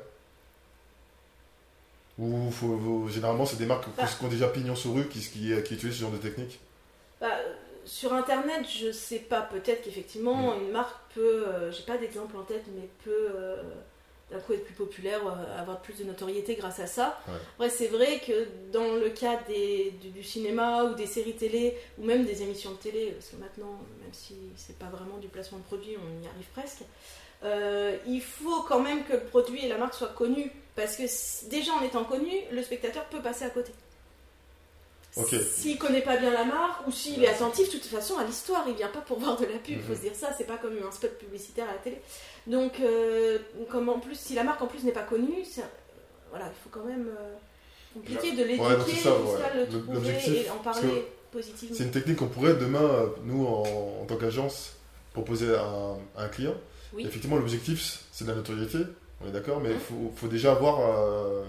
Ou 2.19 2.51
faut- 2.51 3.07
généralement, 3.09 3.45
c'est 3.45 3.57
des 3.57 3.65
marques 3.65 3.87
Bah. 3.97 4.05
qui 4.05 4.23
ont 4.25 4.27
déjà 4.27 4.47
pignon 4.47 4.75
sur 4.75 4.93
rue 4.93 5.07
qui, 5.09 5.19
qui, 5.19 5.51
qui 5.63 5.73
utilisent 5.73 5.95
ce 5.95 6.01
genre 6.01 6.11
de 6.11 6.17
technique 6.17 6.59
Bah, 7.19 7.31
sur 7.85 8.13
internet, 8.13 8.65
je 8.69 8.91
sais 8.91 9.19
pas, 9.19 9.41
peut-être 9.41 9.83
qu'effectivement 9.83 10.55
Mm. 10.55 10.61
une 10.61 10.71
marque 10.71 10.95
peut, 11.15 11.47
euh, 11.47 11.71
j'ai 11.71 11.83
pas 11.83 11.97
d'exemple 11.97 12.37
en 12.37 12.43
tête, 12.43 12.63
mais 12.75 12.87
peut 13.03 13.29
euh, 13.33 13.63
d'un 14.31 14.39
coup 14.39 14.53
être 14.53 14.63
plus 14.65 14.73
populaire, 14.75 15.21
avoir 15.57 15.81
plus 15.81 15.95
de 15.97 16.03
notoriété 16.03 16.55
grâce 16.55 16.79
à 16.79 16.87
ça. 16.87 17.19
Ouais. 17.27 17.33
Après, 17.55 17.69
c'est 17.69 17.87
vrai 17.87 18.19
que 18.25 18.47
dans 18.71 18.93
le 18.95 19.09
cas 19.09 19.39
des, 19.47 19.91
du, 20.01 20.09
du 20.09 20.23
cinéma 20.23 20.83
ou 20.85 20.93
des 20.95 21.07
séries 21.07 21.35
télé, 21.35 21.77
ou 21.97 22.05
même 22.05 22.25
des 22.25 22.41
émissions 22.43 22.71
de 22.71 22.77
télé, 22.77 23.11
parce 23.11 23.29
que 23.29 23.37
maintenant, 23.37 23.79
même 24.01 24.13
si 24.13 24.35
c'est 24.55 24.77
pas 24.77 24.87
vraiment 24.89 25.17
du 25.17 25.27
placement 25.29 25.57
de 25.57 25.63
produit, 25.63 25.95
on 25.97 26.23
y 26.23 26.27
arrive 26.27 26.45
presque, 26.53 26.83
euh, 27.43 27.95
il 28.07 28.21
faut 28.21 28.61
quand 28.63 28.79
même 28.79 29.03
que 29.05 29.13
le 29.13 29.19
produit 29.21 29.65
et 29.65 29.67
la 29.69 29.77
marque 29.77 29.93
soient 29.93 30.07
connus. 30.15 30.51
Parce 30.75 30.95
que 30.95 31.03
déjà 31.49 31.71
en 31.73 31.81
étant 31.83 32.03
connu, 32.03 32.31
le 32.51 32.63
spectateur 32.63 33.05
peut 33.05 33.21
passer 33.21 33.45
à 33.45 33.49
côté. 33.51 33.71
Ok. 35.15 35.35
S'il 35.55 35.77
connaît 35.77 36.01
pas 36.01 36.17
bien 36.17 36.31
la 36.31 36.43
marque 36.43 36.87
ou 36.87 36.91
s'il 36.91 37.23
est 37.23 37.27
attentif 37.27 37.67
de 37.67 37.73
toute 37.73 37.85
façon 37.85 38.17
à 38.17 38.23
l'histoire, 38.23 38.65
il 38.67 38.73
vient 38.73 38.87
pas 38.87 39.01
pour 39.01 39.19
voir 39.23 39.37
de 39.37 39.45
la 39.45 39.59
pub, 39.59 39.75
il 39.77 39.81
faut 39.83 39.91
Mhm. 39.91 39.95
se 39.97 40.01
dire 40.01 40.15
ça, 40.15 40.29
c'est 40.35 40.45
pas 40.47 40.57
comme 40.57 40.73
un 40.75 40.91
spot 40.91 41.11
publicitaire 41.19 41.69
à 41.69 41.73
la 41.73 41.77
télé. 41.77 42.01
Donc, 42.47 42.79
euh, 42.79 43.37
comme 43.69 43.89
en 43.89 43.99
plus, 43.99 44.15
si 44.17 44.33
la 44.33 44.43
marque 44.43 44.61
en 44.63 44.67
plus 44.67 44.83
n'est 44.83 44.91
pas 44.91 45.03
connue, 45.03 45.45
c'est- 45.45 45.61
voilà, 46.31 46.45
il 46.47 46.63
faut 46.63 46.69
quand 46.71 46.87
même 46.87 47.07
euh, 47.09 47.33
compliqué 47.93 48.31
de 48.31 48.43
l'éduquer, 48.43 48.63
Ouais, 48.63 48.71
le 49.55 49.67
trouver 49.67 50.45
et 50.45 50.49
en 50.49 50.57
parler 50.57 51.05
positivement. 51.31 51.75
C'est 51.77 51.83
une 51.83 51.91
technique 51.91 52.17
qu'on 52.17 52.27
pourrait 52.27 52.55
demain, 52.55 52.81
euh, 52.81 53.05
nous, 53.23 53.45
en, 53.45 53.99
en 54.01 54.05
tant 54.07 54.15
qu'agence, 54.17 54.75
proposer 55.13 55.53
à 55.53 55.61
un, 55.63 55.93
à 56.17 56.23
un 56.23 56.29
client. 56.29 56.55
Oui. 56.93 57.05
Effectivement, 57.05 57.37
l'objectif, 57.37 58.03
c'est 58.11 58.25
de 58.25 58.29
la 58.29 58.35
notoriété, 58.35 58.79
on 59.23 59.27
est 59.27 59.31
d'accord, 59.31 59.59
mais 59.59 59.69
il 59.69 59.75
Mhm. 59.75 59.81
faut, 59.81 60.13
faut 60.15 60.27
déjà 60.27 60.51
avoir 60.51 60.79
euh, 60.81 61.43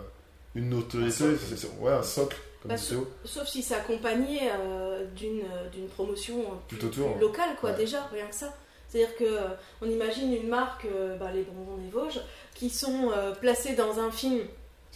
une 0.55 0.71
notoriété, 0.71 1.11
socle. 1.13 1.39
c'est- 1.49 1.57
c'est- 1.57 1.71
ouais, 1.81 1.93
un 1.93 2.03
socle, 2.03 2.37
comme 2.63 2.71
Bah, 2.71 2.77
Théo. 2.79 3.07
Sauf 3.25 3.47
si 3.47 3.63
c'est 3.63 3.75
accompagné 3.75 4.41
euh, 4.51 5.05
d'une 5.17 5.89
promotion 5.95 6.41
euh, 6.41 6.55
plus, 6.69 6.79
Tout 6.79 6.87
autour, 6.87 7.13
plus 7.13 7.21
locale, 7.21 7.57
quoi, 7.61 7.71
Ouais. 7.71 7.77
déjà, 7.77 8.05
rien 8.13 8.27
que 8.27 8.35
ça. 8.35 8.55
C'est-à-dire 8.89 9.17
que 9.17 9.25
euh, 9.25 9.49
on 9.83 9.91
imagine 9.91 10.33
une 10.33 10.49
marque, 10.49 10.87
bah, 11.19 11.31
les 11.35 11.43
bonbons 11.43 11.77
des 11.79 11.91
Vosges, 11.91 12.21
qui 12.55 12.71
sont 12.71 13.11
placés 13.41 13.75
dans 13.75 13.99
un 13.99 14.11
film, 14.11 14.41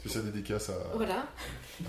Spécial 0.09 0.33
dédicace 0.33 0.71
à 0.71 0.73
voilà, 0.95 1.27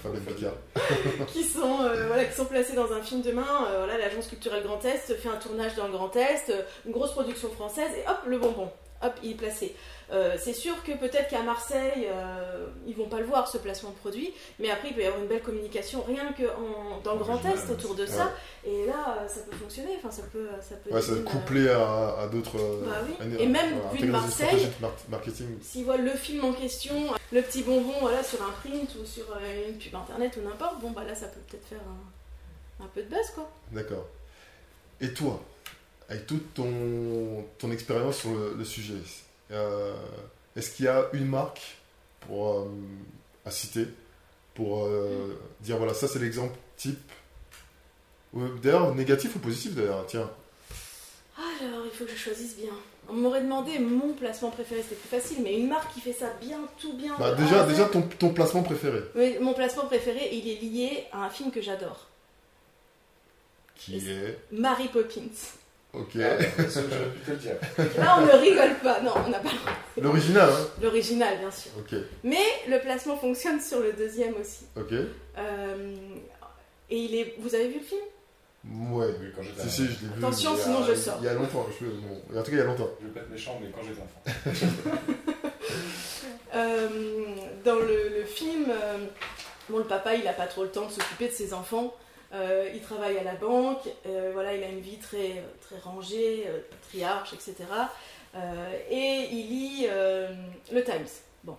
Fabien 0.03 0.19
Picard. 0.19 0.53
qui 1.27 1.43
sont, 1.45 1.79
euh, 1.81 2.07
voilà, 2.07 2.25
qui 2.25 2.35
sont 2.35 2.43
placés 2.45 2.75
dans 2.75 2.91
un 2.91 3.01
film 3.01 3.21
demain. 3.21 3.45
euh, 3.69 3.85
voilà, 3.85 3.97
l'agence 3.97 4.27
culturelle 4.27 4.61
Grand 4.63 4.83
Est 4.83 5.15
fait 5.15 5.29
un 5.29 5.37
tournage 5.37 5.75
dans 5.75 5.85
le 5.85 5.93
Grand 5.93 6.13
Est, 6.17 6.49
euh, 6.49 6.63
une 6.85 6.91
grosse 6.91 7.13
production 7.13 7.49
française, 7.49 7.91
et 7.97 8.09
hop, 8.09 8.17
le 8.27 8.37
bonbon, 8.37 8.69
hop, 9.03 9.13
il 9.23 9.31
est 9.31 9.35
placé. 9.35 9.75
Euh, 10.11 10.35
c'est 10.39 10.53
sûr 10.53 10.81
que 10.83 10.91
peut-être 10.93 11.27
qu'à 11.29 11.43
Marseille, 11.43 12.07
euh, 12.07 12.65
ils 12.87 12.95
vont 12.95 13.07
pas 13.07 13.19
le 13.19 13.25
voir 13.25 13.47
ce 13.47 13.59
placement 13.59 13.91
de 13.91 13.95
produit, 13.95 14.33
mais 14.57 14.71
après 14.71 14.89
il 14.89 14.95
peut 14.95 15.01
y 15.01 15.05
avoir 15.05 15.21
une 15.21 15.27
belle 15.27 15.43
communication 15.43 16.01
rien 16.07 16.33
que 16.33 16.43
en- 16.45 16.99
dans 17.03 17.13
le 17.13 17.19
Grand 17.19 17.39
Est 17.45 17.69
autour 17.71 17.93
de 17.93 18.01
ouais. 18.01 18.07
ça, 18.07 18.31
et 18.65 18.87
là 18.87 19.17
euh, 19.21 19.27
ça 19.27 19.41
peut 19.41 19.55
fonctionner. 19.55 19.91
Enfin, 19.97 20.09
ça 20.09 20.23
peut, 20.33 20.47
ça 20.67 20.75
peut. 20.77 20.91
Ouais, 20.93 21.01
ça 21.01 21.11
devenir, 21.11 21.29
euh, 21.29 21.31
couplé 21.31 21.69
à, 21.69 22.15
à 22.21 22.27
d'autres. 22.27 22.57
Bah 22.57 22.95
oui. 23.07 23.35
Et 23.39 23.45
même 23.45 23.75
voilà, 23.75 23.89
vu 23.91 24.07
de 24.07 24.11
Marseille- 24.11 24.67
marketing. 25.09 25.47
S'ils 25.61 25.85
voient 25.85 25.97
le 25.97 26.11
film 26.11 26.43
en 26.45 26.53
question, 26.53 26.95
le 27.31 27.41
petit 27.43 27.61
bonbon 27.61 27.93
voilà, 28.01 28.23
sur 28.23 28.41
un 28.41 28.51
print 28.51 28.89
ou 28.99 29.05
sur 29.05 29.25
une 29.67 29.77
pub 29.77 29.93
internet 29.93 30.35
ou 30.37 30.41
n'importe, 30.47 30.79
bon 30.81 30.89
bah 30.89 31.03
là 31.05 31.13
ça 31.13 31.27
peut 31.27 31.39
peut-être 31.47 31.67
faire 31.67 31.81
un, 32.81 32.83
un 32.85 32.87
peu 32.87 33.03
de 33.03 33.07
buzz 33.09 33.29
quoi. 33.35 33.47
D'accord. 33.71 34.05
Et 35.01 35.13
toi, 35.13 35.39
avec 36.09 36.25
toute 36.25 36.53
ton, 36.53 37.45
ton 37.59 37.71
expérience 37.71 38.17
sur 38.17 38.31
le, 38.31 38.55
le 38.57 38.65
sujet, 38.65 38.95
euh, 39.51 39.93
est-ce 40.55 40.71
qu'il 40.71 40.85
y 40.85 40.87
a 40.87 41.07
une 41.13 41.27
marque 41.27 41.77
pour, 42.21 42.53
euh, 42.59 42.65
à 43.45 43.51
citer 43.51 43.85
pour 44.55 44.85
euh, 44.85 45.39
dire 45.61 45.77
voilà, 45.77 45.93
ça 45.93 46.07
c'est 46.07 46.19
l'exemple 46.19 46.57
type 46.77 46.99
D'ailleurs, 48.61 48.93
négatif 48.93 49.35
ou 49.35 49.39
positif 49.39 49.73
d'ailleurs 49.73 50.05
Tiens, 50.05 50.29
Alors 51.37 51.83
il 51.85 51.91
faut 51.91 52.05
que 52.05 52.11
je 52.11 52.15
choisisse 52.17 52.55
bien. 52.57 52.73
On 53.09 53.13
m'aurait 53.15 53.41
demandé 53.41 53.79
mon 53.79 54.13
placement 54.13 54.51
préféré, 54.51 54.83
c'était 54.83 54.95
plus 54.95 55.09
facile, 55.09 55.37
mais 55.43 55.57
une 55.57 55.67
marque 55.67 55.91
qui 55.95 55.99
fait 55.99 56.13
ça 56.13 56.31
bien, 56.39 56.59
tout 56.79 56.93
bien. 56.93 57.15
bah, 57.17 57.33
déjà, 57.33 57.65
déjà 57.65 57.85
ton, 57.85 58.03
ton 58.03 58.29
placement 58.29 58.61
préféré 58.61 58.99
Oui, 59.15 59.37
mon 59.41 59.53
placement 59.53 59.87
préféré, 59.87 60.29
il 60.31 60.47
est 60.47 60.61
lié 60.61 61.05
à 61.11 61.25
un 61.25 61.29
film 61.31 61.49
que 61.49 61.59
j'adore. 61.61 62.05
qui 63.75 63.97
est? 63.97 64.37
Mary 64.51 64.89
Poppins. 64.89 65.57
Ok. 65.93 66.17
Ah, 66.17 66.37
ça, 66.69 66.81
J'aurais 66.81 67.09
pu 67.11 67.19
te 67.25 67.31
le 67.31 67.37
dire. 67.37 67.55
Là, 67.97 68.17
on 68.19 68.25
ne 68.25 68.31
rigole 68.39 68.75
pas. 68.83 69.01
Non, 69.01 69.11
on 69.25 69.29
n'a 69.29 69.39
pas. 69.39 69.49
L'original, 69.99 70.49
hein 70.51 70.67
l'original, 70.83 71.39
bien 71.39 71.49
sûr. 71.51 71.71
Ok, 71.79 71.97
Mais 72.23 72.37
le 72.67 72.79
placement 72.79 73.17
fonctionne 73.17 73.59
sur 73.59 73.79
le 73.79 73.93
deuxième 73.93 74.35
aussi. 74.39 74.65
ok. 74.77 74.93
Euh, 75.37 75.95
et 76.91 76.97
il 76.97 77.15
est. 77.15 77.35
Vous 77.39 77.55
avez 77.55 77.67
vu 77.69 77.79
le 77.79 77.85
film? 77.85 78.01
Ouais. 78.91 79.07
Oui, 79.19 79.27
quand 79.35 79.41
j'étais 79.41 79.61
Si, 79.63 79.69
si, 79.69 79.83
je 79.85 79.89
l'ai 79.89 79.95
vu. 79.95 80.17
Attention, 80.19 80.53
a- 80.53 80.57
sinon 80.57 80.83
je 80.83 80.93
sors. 80.93 81.17
Il 81.21 81.25
y 81.25 81.29
a 81.29 81.33
longtemps, 81.33 81.65
je, 81.79 81.85
bon, 81.85 82.39
en 82.39 82.43
tout 82.43 82.51
cas, 82.51 82.57
il 82.57 82.57
y 82.57 82.61
a 82.61 82.65
longtemps. 82.65 82.89
Je 83.01 83.07
vais 83.07 83.13
pas 83.13 83.19
être 83.21 83.31
méchant, 83.31 83.59
mais 83.61 83.69
quand 83.69 83.81
j'étais 83.87 84.01
enfant. 84.01 85.15
Euh, 86.55 86.87
Dans 87.63 87.75
le, 87.75 88.09
le 88.19 88.25
film, 88.25 88.65
euh, 88.69 88.97
bon, 89.69 89.77
le 89.79 89.83
papa, 89.83 90.15
il 90.15 90.23
n'a 90.23 90.33
pas 90.33 90.47
trop 90.47 90.63
le 90.63 90.69
temps 90.69 90.85
de 90.87 90.91
s'occuper 90.91 91.27
de 91.27 91.33
ses 91.33 91.53
enfants. 91.53 91.93
Euh, 92.31 92.69
il 92.73 92.81
travaille 92.81 93.17
à 93.17 93.23
la 93.23 93.33
banque, 93.33 93.89
euh, 94.05 94.29
voilà, 94.33 94.53
il 94.55 94.63
a 94.63 94.67
une 94.67 94.81
vie 94.81 94.97
très, 94.97 95.43
très 95.61 95.79
rangée, 95.79 96.45
euh, 96.47 96.59
patriarche, 96.69 97.33
etc. 97.33 97.55
Euh, 98.35 98.77
et 98.89 99.27
il 99.31 99.49
lit 99.49 99.87
le 100.71 100.83
Times. 100.83 101.07
Bon. 101.43 101.57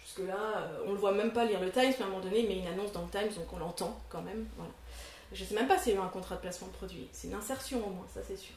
Jusque-là, 0.00 0.68
on 0.86 0.92
le 0.92 0.98
voit 0.98 1.12
même 1.12 1.32
pas 1.32 1.44
lire 1.44 1.60
le 1.60 1.70
Times, 1.70 1.92
mais 1.98 2.02
à 2.02 2.06
un 2.06 2.10
moment 2.10 2.20
donné, 2.20 2.40
il 2.40 2.48
met 2.48 2.58
une 2.58 2.66
annonce 2.66 2.92
dans 2.92 3.02
le 3.02 3.10
Times, 3.10 3.32
donc 3.36 3.52
on 3.52 3.58
l'entend 3.58 4.00
quand 4.08 4.22
même. 4.22 4.46
Voilà. 4.56 4.72
Je 5.32 5.44
sais 5.44 5.54
même 5.54 5.68
pas 5.68 5.78
s'il 5.78 5.94
y 5.94 5.96
a 5.96 6.00
eu 6.00 6.02
un 6.02 6.08
contrat 6.08 6.36
de 6.36 6.40
placement 6.40 6.68
de 6.68 6.72
produit. 6.72 7.08
C'est 7.12 7.28
une 7.28 7.34
insertion 7.34 7.78
au 7.86 7.90
moins, 7.90 8.06
ça 8.12 8.20
c'est 8.26 8.36
sûr. 8.36 8.54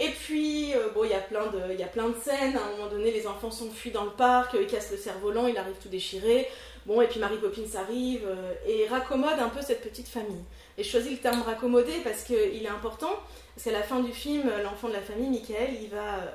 Et 0.00 0.08
puis, 0.08 0.74
bon, 0.92 1.04
il 1.04 1.10
y, 1.10 1.14
a 1.14 1.20
plein 1.20 1.46
de- 1.46 2.20
scènes. 2.20 2.56
À 2.56 2.64
un 2.64 2.70
moment 2.72 2.88
donné, 2.88 3.12
les 3.12 3.28
enfants 3.28 3.52
s'enfuient 3.52 3.92
dans 3.92 4.04
le 4.04 4.10
parc, 4.10 4.56
ils 4.60 4.66
cassent 4.66 4.90
le 4.90 4.96
cerf-volant, 4.96 5.46
il 5.46 5.56
arrive 5.56 5.76
tout 5.80 5.88
déchiré. 5.88 6.48
Bon, 6.86 7.00
et 7.00 7.06
puis 7.06 7.18
Mary 7.18 7.38
Poppins 7.38 7.78
arrive 7.78 8.24
euh, 8.26 8.52
et 8.66 8.86
raccommode 8.88 9.38
un 9.38 9.48
peu 9.48 9.62
cette 9.62 9.82
petite 9.82 10.08
famille. 10.08 10.44
Et 10.76 10.84
je 10.84 10.90
choisis 10.90 11.10
le 11.10 11.18
terme 11.18 11.42
raccommoder 11.42 12.00
parce 12.04 12.24
qu'il 12.24 12.62
est 12.62 12.68
important. 12.68 13.12
Parce 13.54 13.64
qu'à 13.64 13.72
la 13.72 13.82
fin 13.82 14.00
du 14.00 14.12
film, 14.12 14.50
l'enfant 14.62 14.88
de 14.88 14.94
la 14.94 15.00
famille, 15.00 15.30
Michael, 15.30 15.74
il 15.80 15.88
va 15.88 16.16
euh, 16.16 16.30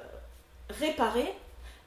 réparer 0.69 1.27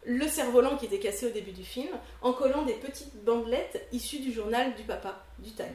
le 0.05 0.27
cerf-volant 0.27 0.77
qui 0.77 0.87
était 0.87 0.99
cassé 0.99 1.27
au 1.27 1.31
début 1.31 1.53
du 1.53 1.65
film 1.65 1.91
en 2.23 2.33
collant 2.33 2.63
des 2.63 2.75
petites 2.75 3.25
bandelettes 3.25 3.87
issues 3.93 4.19
du 4.19 4.33
journal 4.33 4.75
du 4.75 4.83
papa, 4.83 5.25
du 5.39 5.53
Time. 5.53 5.75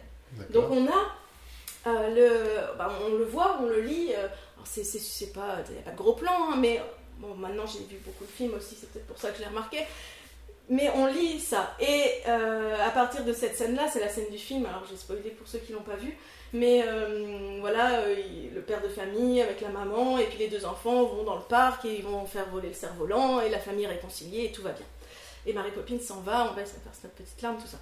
Donc 0.51 0.69
on 0.69 0.85
a 0.87 1.15
euh, 1.87 2.09
le, 2.13 2.77
bah, 2.77 2.91
on 3.05 3.15
le 3.15 3.23
voit, 3.23 3.57
on 3.61 3.65
le 3.65 3.81
lit. 3.81 4.11
euh, 4.17 4.27
c'est, 4.65 4.83
c'est, 4.83 4.99
c'est 4.99 5.31
pas, 5.31 5.59
il 5.69 5.75
n'y 5.75 5.79
a 5.79 5.83
pas 5.83 5.91
de 5.91 5.95
gros 5.95 6.13
plan, 6.13 6.51
hein, 6.51 6.57
mais 6.59 6.81
bon, 7.19 7.35
maintenant 7.35 7.65
j'ai 7.65 7.79
vu 7.79 8.01
beaucoup 8.05 8.25
de 8.25 8.29
films 8.29 8.53
aussi, 8.55 8.75
c'est 8.77 8.91
peut-être 8.91 9.07
pour 9.07 9.17
ça 9.17 9.29
que 9.29 9.37
je 9.37 9.43
l'ai 9.43 9.47
remarqué. 9.47 9.77
Mais 10.69 10.91
on 10.95 11.05
lit 11.05 11.39
ça. 11.39 11.75
Et 11.79 12.03
euh, 12.27 12.75
à 12.85 12.89
partir 12.91 13.23
de 13.23 13.31
cette 13.31 13.55
scène-là, 13.55 13.87
c'est 13.91 14.01
la 14.01 14.09
scène 14.09 14.29
du 14.29 14.37
film. 14.37 14.65
Alors 14.65 14.83
j'ai 14.89 14.97
spoilé 14.97 15.29
pour 15.29 15.47
ceux 15.47 15.59
qui 15.59 15.71
l'ont 15.71 15.81
pas 15.81 15.95
vu, 15.95 16.17
mais 16.51 16.83
euh, 16.85 17.57
voilà, 17.61 18.01
euh, 18.01 18.15
le 18.53 18.61
père 18.61 18.81
de 18.81 18.89
famille 18.89 19.41
avec 19.41 19.61
la 19.61 19.69
maman 19.69 20.17
et 20.17 20.25
puis 20.25 20.39
les 20.39 20.49
deux 20.49 20.65
enfants 20.65 21.05
vont 21.05 21.23
dans 21.23 21.35
le 21.35 21.41
parc 21.41 21.85
et 21.85 21.95
ils 21.95 22.03
vont 22.03 22.25
faire 22.25 22.49
voler 22.49 22.67
le 22.67 22.73
cerf-volant 22.73 23.39
et 23.39 23.49
la 23.49 23.59
famille 23.59 23.85
est 23.85 23.89
réconciliée 23.89 24.45
et 24.45 24.51
tout 24.51 24.61
va 24.61 24.71
bien. 24.71 24.85
Et 25.45 25.53
Mary 25.53 25.71
Poppins 25.71 25.99
s'en 26.01 26.19
va, 26.19 26.51
on 26.51 26.55
va 26.55 26.65
faire 26.65 26.79
notre 26.85 27.15
petite 27.15 27.41
larme, 27.41 27.57
tout 27.57 27.67
ça. 27.67 27.77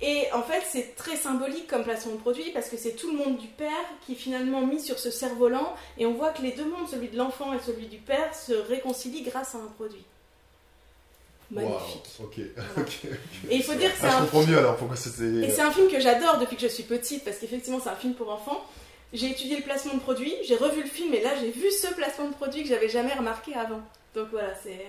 Et 0.00 0.32
en 0.32 0.42
fait, 0.42 0.62
c'est 0.66 0.96
très 0.96 1.16
symbolique 1.16 1.66
comme 1.66 1.84
placement 1.84 2.14
de 2.14 2.20
produit 2.20 2.52
parce 2.52 2.70
que 2.70 2.78
c'est 2.78 2.92
tout 2.92 3.10
le 3.12 3.18
monde 3.18 3.36
du 3.36 3.48
père 3.48 3.68
qui 4.06 4.12
est 4.12 4.16
finalement 4.16 4.62
mis 4.62 4.80
sur 4.80 4.98
ce 4.98 5.10
cerf-volant 5.10 5.74
et 5.98 6.06
on 6.06 6.14
voit 6.14 6.30
que 6.30 6.40
les 6.40 6.52
deux 6.52 6.64
mondes, 6.64 6.88
celui 6.88 7.08
de 7.08 7.18
l'enfant 7.18 7.52
et 7.52 7.58
celui 7.58 7.86
du 7.86 7.98
père, 7.98 8.34
se 8.34 8.54
réconcilient 8.54 9.24
grâce 9.24 9.54
à 9.54 9.58
un 9.58 9.66
produit. 9.66 10.06
Magnifique. 11.50 12.04
Wow, 12.18 12.26
Ok, 12.26 12.40
Voilà. 12.56 12.70
ok. 12.78 12.98
Et 13.50 13.56
il 13.56 13.62
faut 13.62 13.74
dire 13.74 13.92
que 13.92 13.98
c'est 14.00 14.06
Ah, 14.06 14.10
je 14.10 14.16
un 14.16 14.20
comprends 14.20 14.46
mieux 14.46 14.58
alors 14.58 14.76
pourquoi 14.76 14.96
c'était. 14.96 15.24
et 15.46 15.50
c'est 15.50 15.62
un 15.62 15.70
film 15.72 15.88
que 15.90 15.98
j'adore 16.00 16.38
depuis 16.38 16.56
que 16.56 16.62
je 16.62 16.68
suis 16.68 16.84
petite 16.84 17.24
parce 17.24 17.38
qu'effectivement 17.38 17.80
c'est 17.82 17.90
un 17.90 17.96
film 17.96 18.14
pour 18.14 18.30
enfants. 18.30 18.64
J'ai 19.12 19.30
étudié 19.30 19.56
le 19.56 19.62
placement 19.64 19.94
de 19.94 20.00
produit, 20.00 20.32
j'ai 20.44 20.54
revu 20.54 20.82
le 20.82 20.88
film 20.88 21.12
et 21.14 21.20
là 21.22 21.30
j'ai 21.40 21.50
vu 21.50 21.70
ce 21.72 21.92
placement 21.94 22.28
de 22.28 22.34
produit 22.34 22.62
que 22.62 22.68
j'avais 22.68 22.88
jamais 22.88 23.12
remarqué 23.12 23.54
avant. 23.54 23.80
Donc 24.14 24.28
voilà, 24.30 24.54
c'est 24.62 24.86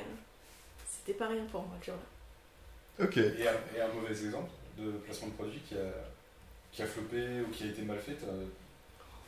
c'était 0.87 1.17
pas 1.17 1.27
rien 1.27 1.43
pour 1.51 1.61
moi 1.61 1.71
le 1.79 1.85
jour-là. 1.85 3.05
Ok. 3.05 3.17
Et 3.17 3.47
un, 3.47 3.77
et 3.77 3.81
un 3.81 3.87
mauvais 3.95 4.11
exemple 4.11 4.51
de 4.77 4.91
placement 4.91 5.29
de 5.29 5.33
produit 5.33 5.59
qui 5.67 5.73
a, 5.75 5.79
qui 6.71 6.83
a 6.83 6.85
floppé 6.85 7.17
ou 7.41 7.51
qui 7.51 7.63
a 7.63 7.67
été 7.67 7.81
mal 7.81 7.97
fait 7.97 8.17
euh, 8.27 8.45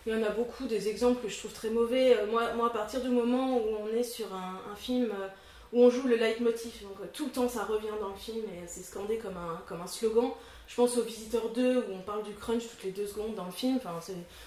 Il 0.05 0.13
y 0.13 0.15
en 0.15 0.21
a 0.23 0.29
beaucoup 0.29 0.65
des 0.67 0.87
exemples 0.89 1.23
que 1.23 1.29
je 1.29 1.39
trouve 1.39 1.53
très 1.53 1.69
mauvais. 1.71 2.15
Euh, 2.15 2.27
Moi, 2.27 2.53
moi 2.53 2.67
à 2.67 2.69
partir 2.69 3.01
du 3.01 3.09
moment 3.09 3.57
où 3.57 3.61
on 3.81 3.95
est 3.97 4.03
sur 4.03 4.31
un, 4.35 4.59
un 4.71 4.75
film 4.75 5.05
euh, 5.11 5.27
où 5.73 5.83
on 5.83 5.89
joue 5.89 6.07
le 6.07 6.15
leitmotiv, 6.15 6.83
donc 6.83 6.97
euh, 7.01 7.05
tout 7.11 7.25
le 7.25 7.31
temps 7.31 7.49
ça 7.49 7.65
revient 7.65 7.87
dans 7.99 8.09
le 8.09 8.15
film 8.15 8.45
et 8.45 8.67
c'est 8.67 8.83
scandé 8.83 9.17
comme 9.17 9.35
un, 9.37 9.61
comme 9.67 9.81
un 9.81 9.87
slogan. 9.87 10.31
Je 10.67 10.75
pense 10.75 10.95
au 10.97 11.01
Visiteur 11.03 11.49
2 11.49 11.77
où 11.79 11.93
on 11.93 11.99
parle 12.01 12.23
du 12.23 12.33
crunch 12.33 12.63
toutes 12.69 12.83
les 12.83 12.91
deux 12.91 13.05
secondes 13.05 13.35
dans 13.35 13.45
le 13.45 13.51
film. 13.51 13.77
Enfin, 13.77 13.99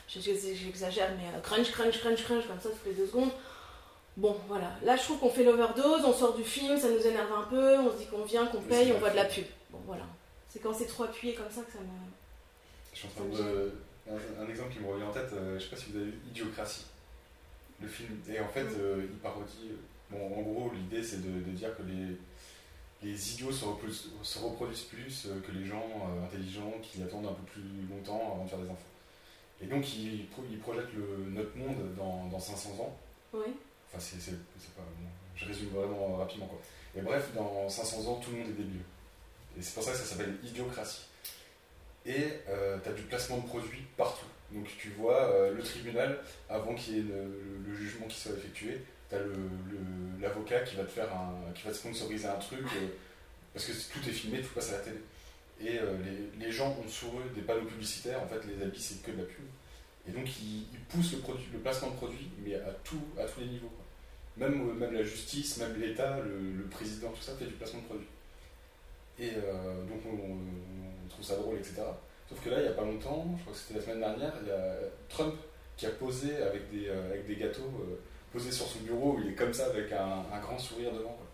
j'exagère, 0.08 1.10
mais 1.18 1.28
euh, 1.36 1.40
crunch, 1.40 1.70
crunch, 1.72 2.00
crunch, 2.00 2.24
crunch, 2.24 2.46
comme 2.46 2.58
ça 2.60 2.70
toutes 2.70 2.86
les 2.86 2.94
deux 2.94 3.06
secondes. 3.06 3.30
Bon, 4.16 4.34
voilà. 4.48 4.72
Là, 4.82 4.96
je 4.96 5.02
trouve 5.02 5.18
qu'on 5.18 5.28
fait 5.30 5.44
l'overdose, 5.44 6.02
on 6.04 6.12
sort 6.14 6.34
du 6.34 6.42
film, 6.42 6.78
ça 6.78 6.88
nous 6.88 7.06
énerve 7.06 7.30
un 7.32 7.42
peu, 7.42 7.78
on 7.78 7.92
se 7.92 7.98
dit 7.98 8.06
qu'on 8.06 8.24
vient, 8.24 8.46
qu'on 8.46 8.62
paye, 8.62 8.92
on 8.92 8.98
voit 8.98 9.10
de 9.10 9.16
la 9.16 9.26
pub. 9.26 9.44
Bon, 9.70 9.78
voilà. 9.86 10.04
C'est 10.48 10.60
quand 10.60 10.72
c'est 10.72 10.86
trop 10.86 11.04
appuyé 11.04 11.34
comme 11.34 11.50
ça 11.50 11.60
que 11.62 11.72
ça 11.72 11.80
me. 11.80 11.86
Je 12.94 12.98
suis 13.00 13.08
en 13.08 13.10
train 13.10 13.24
de. 13.44 13.72
Un, 14.08 14.42
un 14.44 14.48
exemple 14.48 14.72
qui 14.72 14.78
me 14.80 14.88
revient 14.90 15.04
en 15.04 15.12
tête, 15.12 15.30
euh, 15.34 15.58
je 15.58 15.64
sais 15.64 15.70
pas 15.70 15.76
si 15.76 15.90
vous 15.90 15.96
avez 15.98 16.06
vu 16.06 16.18
Idiocratie, 16.30 16.86
le 17.82 17.88
film. 17.88 18.18
Et 18.32 18.40
en 18.40 18.48
fait, 18.48 18.62
Mm. 18.64 18.76
euh, 18.80 19.02
il 19.02 19.18
parodie. 19.18 19.72
Bon, 20.10 20.26
en 20.38 20.42
gros, 20.42 20.70
l'idée 20.74 21.02
c'est 21.02 21.20
de, 21.22 21.30
de 21.44 21.50
dire 21.50 21.76
que 21.76 21.82
les, 21.82 22.16
les 23.02 23.32
idiots 23.32 23.52
se 23.52 23.64
reproduisent, 23.64 24.08
se 24.22 24.38
reproduisent 24.38 24.82
plus 24.82 25.26
euh, 25.26 25.40
que 25.40 25.52
les 25.52 25.66
gens 25.66 25.84
euh, 26.04 26.24
intelligents 26.24 26.72
qui 26.82 27.02
attendent 27.02 27.26
un 27.26 27.32
peu 27.32 27.42
plus 27.52 27.62
longtemps 27.90 28.32
avant 28.34 28.44
de 28.44 28.48
faire 28.50 28.58
des 28.60 28.68
enfants. 28.70 28.82
Et 29.60 29.66
donc, 29.66 29.94
il, 29.96 30.26
pro- 30.26 30.44
il 30.50 30.58
projette 30.58 30.92
le, 30.94 31.30
notre 31.30 31.56
monde 31.56 31.94
dans, 31.96 32.26
dans 32.26 32.38
500 32.38 32.70
ans. 32.80 32.96
Oui. 33.32 33.46
Enfin, 33.88 33.98
c'est, 33.98 34.30
pas. 34.32 34.82
bon, 35.00 35.08
je 35.34 35.44
résume 35.46 35.68
vraiment 35.70 36.16
rapidement 36.16 36.46
quoi. 36.46 36.60
Et 36.96 37.00
bref, 37.00 37.30
dans 37.34 37.68
500 37.68 38.06
ans, 38.10 38.16
tout 38.16 38.30
le 38.32 38.38
monde 38.38 38.48
est 38.48 38.52
débile. 38.62 38.82
Et 39.58 39.62
c'est 39.62 39.74
pour 39.74 39.82
ça 39.82 39.92
que 39.92 39.96
ça 39.98 40.04
s'appelle 40.04 40.36
idiocratie. 40.44 41.06
Et 42.04 42.24
euh, 42.48 42.78
tu 42.82 42.88
as 42.88 42.92
du 42.92 43.02
placement 43.02 43.38
de 43.38 43.46
produits 43.46 43.82
partout. 43.96 44.26
Donc 44.52 44.66
tu 44.78 44.90
vois 44.90 45.24
euh, 45.24 45.54
le 45.54 45.62
tribunal, 45.62 46.20
avant 46.48 46.74
qu'il 46.74 46.94
y 46.94 46.98
ait 47.00 47.02
le, 47.02 47.62
le 47.66 47.74
jugement 47.76 48.06
qui 48.06 48.18
soit 48.20 48.32
effectué, 48.36 48.80
tu 49.08 49.14
as 49.14 49.18
le, 49.18 49.34
l'avocat 50.20 50.60
qui 50.60 50.76
va 50.76 50.84
te 50.84 50.90
faire 50.90 51.12
un, 51.12 51.52
qui 51.52 51.64
va 51.64 51.70
te 51.70 51.76
sponsoriser 51.76 52.26
un 52.26 52.36
truc, 52.36 52.60
euh, 52.60 52.88
parce 53.52 53.66
que 53.66 53.72
tout 53.72 54.08
est 54.08 54.12
filmé, 54.12 54.40
tout 54.40 54.52
passe 54.54 54.70
à 54.72 54.78
la 54.78 54.78
télé. 54.78 54.98
Et 55.60 55.78
euh, 55.78 55.96
les, 56.04 56.46
les 56.46 56.52
gens 56.52 56.76
ont 56.84 56.88
sur 56.88 57.08
eux 57.08 57.30
des 57.34 57.42
panneaux 57.42 57.64
publicitaires, 57.64 58.22
en 58.22 58.26
fait 58.26 58.40
les 58.46 58.62
habits 58.62 58.80
c'est 58.80 59.02
que 59.02 59.10
de 59.10 59.18
la 59.18 59.24
pub. 59.24 59.44
Et 60.08 60.12
donc 60.12 60.28
ils, 60.40 60.66
poussent 60.88 61.12
le, 61.12 61.18
produit, 61.18 61.46
le 61.52 61.58
placement 61.58 61.90
de 61.90 61.96
produits, 61.96 62.30
mais 62.44 62.54
à, 62.54 62.70
tout, 62.84 63.02
à 63.18 63.24
tous 63.24 63.40
les 63.40 63.46
niveaux. 63.46 63.72
Même, 64.36 64.68
euh, 64.68 64.74
même 64.74 64.92
la 64.92 65.02
justice, 65.02 65.58
même 65.58 65.80
l'État, 65.80 66.18
le, 66.20 66.64
président, 66.68 67.10
tout 67.10 67.22
ça 67.22 67.32
fait 67.36 67.46
du 67.46 67.54
placement 67.54 67.80
de 67.80 67.86
produits. 67.86 68.08
Et 69.18 69.30
donc 69.30 70.02
on, 70.04 71.08
trouve 71.08 71.24
ça 71.24 71.36
drôle, 71.36 71.56
etc. 71.56 71.76
Sauf 72.28 72.44
que 72.44 72.50
là, 72.50 72.58
il 72.58 72.62
n'y 72.64 72.68
a 72.68 72.72
pas 72.72 72.84
longtemps, 72.84 73.24
je 73.38 73.40
crois 73.40 73.54
que 73.54 73.58
c'était 73.58 73.78
la 73.78 73.84
semaine 73.86 74.00
dernière, 74.00 74.34
il 74.42 74.48
y 74.48 74.50
a 74.50 74.76
Trump 75.08 75.34
qui 75.74 75.86
a 75.86 75.90
posé 75.90 76.36
avec 76.36 76.68
des, 76.70 76.90
avec 76.90 77.26
des 77.26 77.36
gâteaux, 77.36 77.72
posé 78.36 78.52
sur 78.52 78.66
son 78.66 78.80
bureau, 78.80 79.16
il 79.24 79.30
est 79.30 79.34
comme 79.34 79.52
ça 79.54 79.66
avec 79.66 79.90
un, 79.92 80.24
un 80.30 80.40
grand 80.40 80.58
sourire 80.58 80.92
devant. 80.92 81.14
quoi. 81.16 81.26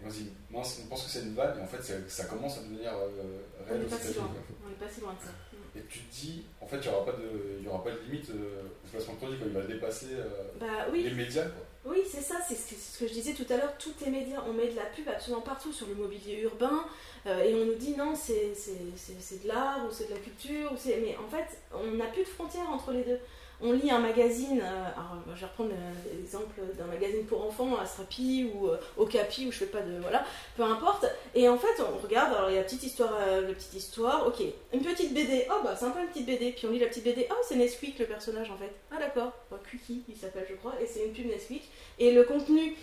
Et 0.00 0.06
on 0.06 0.10
se 0.10 0.16
dit, 0.16 0.30
mince, 0.50 0.80
on 0.84 0.88
pense 0.88 1.04
que 1.04 1.10
c'est 1.10 1.22
une 1.22 1.34
vague, 1.34 1.58
et 1.58 1.60
en 1.60 1.66
fait, 1.66 1.82
ça, 1.82 1.94
ça 2.08 2.24
commence 2.24 2.58
à 2.58 2.62
devenir 2.62 2.90
euh, 2.94 3.40
On 3.60 3.74
réel 3.74 3.82
si. 3.90 4.18
On 4.64 4.68
n'est 4.68 4.74
pas 4.76 4.88
si 4.88 5.00
loin 5.02 5.12
de 5.12 5.24
ça. 5.26 5.32
Et 5.76 5.82
tu 5.90 5.98
te 6.00 6.14
dis, 6.14 6.44
en 6.60 6.66
fait, 6.66 6.76
il 6.76 6.88
n'y 6.88 6.94
aura, 6.94 7.04
pas 7.04 7.12
de- 7.12 7.62
y 7.62 7.68
aura 7.68 7.84
pas 7.84 7.90
de 7.90 7.98
limite 8.06 8.30
euh, 8.30 8.62
au 8.84 8.88
placement 8.88 9.12
de 9.14 9.18
produit, 9.18 9.38
quoi. 9.38 9.46
il 9.48 9.52
va 9.52 9.62
dépasser 9.66 10.06
euh, 10.12 10.24
Bah 10.58 10.86
oui. 10.90 11.02
les 11.02 11.10
médias. 11.10 11.44
Quoi. 11.44 11.92
Oui, 11.92 11.98
c'est 12.10 12.22
ça, 12.22 12.36
c'est 12.48 12.54
ce, 12.54 12.98
que, 12.98 13.06
je 13.08 13.12
disais 13.12 13.34
tout 13.34 13.46
à 13.52 13.56
l'heure, 13.56 13.76
tout 13.78 13.92
est 14.06 14.10
média, 14.10 14.42
on 14.48 14.52
met 14.54 14.68
de 14.68 14.76
la 14.76 14.86
pub 14.86 15.08
absolument 15.08 15.42
partout 15.42 15.72
sur 15.72 15.86
le 15.88 15.94
mobilier 15.94 16.40
urbain, 16.42 16.84
euh, 17.26 17.42
et 17.42 17.54
on 17.54 17.66
nous 17.66 17.74
dit 17.74 17.94
non, 17.96 18.14
c'est, 18.14 18.52
de 18.54 19.48
l'art 19.48 19.84
ou 19.86 19.92
c'est 19.92 20.08
de 20.08 20.14
la 20.14 20.20
culture, 20.20 20.72
ou 20.72 20.76
mais 20.86 21.16
en 21.16 21.28
fait, 21.28 21.58
on 21.74 21.92
n'a 21.96 22.06
plus 22.06 22.22
de 22.22 22.28
frontières 22.28 22.68
entre 22.70 22.92
les 22.92 23.02
deux. 23.04 23.18
On 23.60 23.72
lit 23.72 23.90
un 23.90 23.98
magazine, 23.98 24.60
euh, 24.62 24.84
alors 24.94 25.16
je 25.34 25.40
vais 25.40 25.46
reprendre 25.46 25.70
l'exemple 26.14 26.60
d'un 26.78 26.84
magazine 26.86 27.24
pour 27.24 27.44
enfants, 27.44 27.76
à 27.76 27.86
Strapi 27.86 28.48
ou 28.54 28.68
euh, 28.68 28.78
Okapi, 28.96 29.48
où 29.48 29.52
je 29.52 29.58
fais 29.58 29.66
pas 29.66 29.80
de. 29.80 29.98
Voilà, 30.00 30.24
peu 30.56 30.62
importe. 30.62 31.06
Et 31.34 31.48
en 31.48 31.58
fait, 31.58 31.82
on 31.82 31.98
regarde, 32.00 32.34
alors 32.34 32.50
il 32.50 32.54
y 32.54 32.56
a 32.56 32.60
la 32.60 32.64
petite 32.64 32.84
histoire, 32.84 33.14
euh, 33.18 33.48
la 33.48 33.54
petite 33.54 33.74
histoire, 33.74 34.28
ok, 34.28 34.44
une 34.72 34.82
petite 34.82 35.12
BD, 35.12 35.46
oh 35.50 35.60
bah 35.64 35.74
peu 35.74 36.00
une 36.00 36.06
petite 36.06 36.26
BD, 36.26 36.52
puis 36.52 36.66
on 36.66 36.70
lit 36.70 36.78
la 36.78 36.86
petite 36.86 37.02
BD, 37.02 37.26
oh 37.30 37.34
c'est 37.42 37.56
Nesquik 37.56 37.98
le 37.98 38.06
personnage 38.06 38.48
en 38.50 38.56
fait, 38.56 38.70
ah 38.92 38.98
d'accord, 39.00 39.32
bah, 39.50 39.58
il 40.08 40.16
s'appelle 40.16 40.46
je 40.48 40.54
crois, 40.54 40.74
et 40.80 40.86
c'est 40.86 41.04
une 41.04 41.12
pub 41.12 41.26
Nesquik, 41.26 41.68
et 41.98 42.12
le 42.12 42.22
contenu 42.22 42.76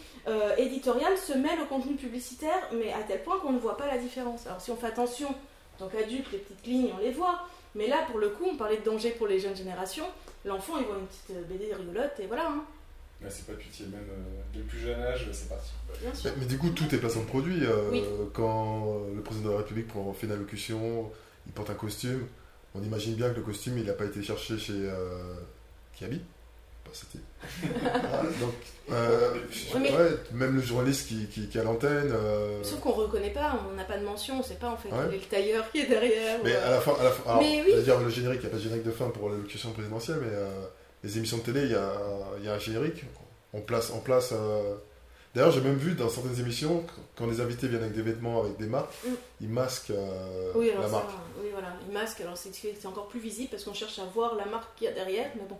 éditorial 0.57 1.17
se 1.17 1.33
mêle 1.33 1.59
au 1.61 1.65
contenu 1.65 1.95
publicitaire, 1.95 2.69
mais 2.73 2.91
à 2.91 3.03
tel 3.07 3.23
point 3.23 3.39
qu'on 3.39 3.53
ne 3.53 3.59
voit 3.59 3.77
pas 3.77 3.87
la 3.87 3.97
différence. 3.97 4.45
Alors 4.47 4.59
si 4.59 4.71
on 4.71 4.75
fait 4.75 4.87
attention, 4.87 5.29
en 5.29 5.85
tant 5.85 5.87
qu'adulte, 5.87 6.31
les 6.31 6.39
petites 6.39 6.65
lignes, 6.65 6.91
on 6.95 7.01
les 7.01 7.11
voit. 7.11 7.47
Mais 7.75 7.87
là, 7.87 8.05
pour 8.09 8.19
le 8.19 8.29
coup, 8.29 8.45
on 8.51 8.55
parlait 8.57 8.77
de 8.77 8.83
danger 8.83 9.11
pour 9.11 9.27
les 9.27 9.39
jeunes 9.39 9.55
générations. 9.55 10.05
L'enfant, 10.45 10.77
il 10.79 10.85
voit 10.85 10.97
une 10.97 11.07
petite 11.07 11.31
euh, 11.31 11.43
BD 11.43 11.73
rigolote, 11.73 12.19
et 12.19 12.27
voilà, 12.27 12.47
hein. 12.49 12.63
C'est 13.29 13.47
pas 13.47 13.53
de 13.53 13.57
pitié, 13.57 13.85
même 13.87 14.05
euh, 14.09 14.41
dès 14.53 14.59
le 14.59 14.65
plus 14.65 14.79
jeune 14.79 14.99
âge, 14.99 15.27
c'est 15.31 15.49
parti. 15.49 15.71
bien 16.01 16.13
sûr. 16.13 16.29
Mais, 16.35 16.41
mais 16.41 16.45
du 16.45 16.57
coup, 16.59 16.69
tout 16.69 16.93
est 16.93 16.97
placement 16.99 17.23
de 17.23 17.27
produit. 17.27 17.59
euh, 17.65 17.89
Oui. 17.91 18.03
Quand 18.33 19.01
le 19.15 19.21
président 19.21 19.47
de 19.47 19.53
la 19.53 19.57
République 19.59 19.87
prend- 19.87 20.13
fait 20.13 20.27
une 20.27 20.33
allocution, 20.33 21.11
il 21.47 21.51
porte 21.53 21.69
un 21.71 21.75
costume. 21.75 22.27
On 22.75 22.83
imagine 22.83 23.15
bien 23.15 23.29
que 23.31 23.37
le 23.37 23.41
costume, 23.41 23.77
il 23.79 23.85
n'a 23.85 23.93
pas 23.93 24.05
été 24.05 24.21
cherché 24.21 24.57
chez 24.59 24.73
euh, 24.75 25.33
Kiabi. 25.97 26.21
Ah, 27.85 28.21
donc, 28.41 28.53
euh, 28.91 29.33
Oui, 29.73 29.79
mais- 29.81 29.91
ouais, 29.91 30.09
même 30.33 30.55
le 30.55 30.61
journaliste 30.61 31.07
qui, 31.07 31.27
qui, 31.27 31.57
à 31.59 31.63
l'antenne. 31.63 32.11
euh, 32.11 32.63
Sauf 32.63 32.79
qu'on 32.79 32.91
reconnaît 32.93 33.31
pas, 33.33 33.59
on 33.71 33.75
n'a 33.75 33.83
pas 33.83 33.97
de 33.97 34.05
mention, 34.05 34.39
on 34.39 34.43
sait 34.43 34.55
pas 34.55 34.69
en 34.69 34.77
fait 34.77 34.89
Ouais. 34.89 34.97
quel 35.05 35.13
est 35.15 35.17
le 35.19 35.25
tailleur 35.25 35.71
qui 35.71 35.79
est 35.79 35.87
derrière. 35.87 36.39
Mais 36.43 36.51
ou, 36.53 36.55
à 36.55 36.57
euh, 36.59 36.71
la 36.71 36.81
fin, 36.81 36.93
à 36.99 37.03
la 37.03 37.11
fin 37.11 37.29
alors, 37.29 37.41
Mais 37.41 37.63
oui. 37.65 37.83
dire 37.83 37.99
le 37.99 38.09
générique, 38.09 38.39
il 38.41 38.45
n'y 38.45 38.47
a 38.47 38.51
pas 38.51 38.57
de 38.57 38.61
générique 38.63 38.85
de 38.85 38.91
fin 38.91 39.09
pour 39.09 39.29
l'allocution 39.29 39.71
présidentielle, 39.71 40.17
mais 40.21 40.31
euh, 40.31 40.49
les 41.03 41.17
émissions 41.17 41.37
de 41.37 41.43
télé, 41.43 41.61
il 41.63 41.71
y 41.71 41.75
a, 41.75 41.93
y 42.43 42.47
a 42.47 42.53
un 42.53 42.59
générique. 42.59 43.03
On 43.53 43.61
place, 43.61 43.91
on 43.95 43.99
place. 43.99 44.33
D'ailleurs, 45.35 45.51
j'ai 45.51 45.59
même 45.61 45.75
vu 45.75 45.93
dans 45.95 46.07
certaines 46.09 46.39
émissions, 46.39 46.85
quand 47.17 47.27
les 47.27 47.41
invités 47.41 47.67
viennent 47.67 47.81
avec 47.83 47.93
des 47.93 48.01
vêtements 48.01 48.41
avec 48.41 48.57
des 48.57 48.67
marques, 48.67 48.93
Mm. 49.05 49.09
ils 49.41 49.49
masquent 49.49 49.89
euh, 49.91 50.51
Oui, 50.55 50.69
alors 50.71 50.83
la 50.83 50.87
ça, 50.87 50.93
marque. 50.93 51.09
oui, 51.41 51.49
voilà, 51.51 51.75
une 51.85 51.93
masque, 51.93 52.21
alors 52.21 52.37
c'est 52.37 52.85
encore 52.85 53.07
plus 53.07 53.19
visible 53.19 53.49
parce 53.51 53.65
qu'on 53.65 53.73
cherche 53.73 53.99
à 53.99 54.05
voir 54.05 54.35
la 54.35 54.45
marque 54.45 54.75
qu'il 54.77 54.85
y 54.85 54.87
a 54.87 54.93
derrière, 54.93 55.29
mais 55.35 55.43
bon. 55.47 55.57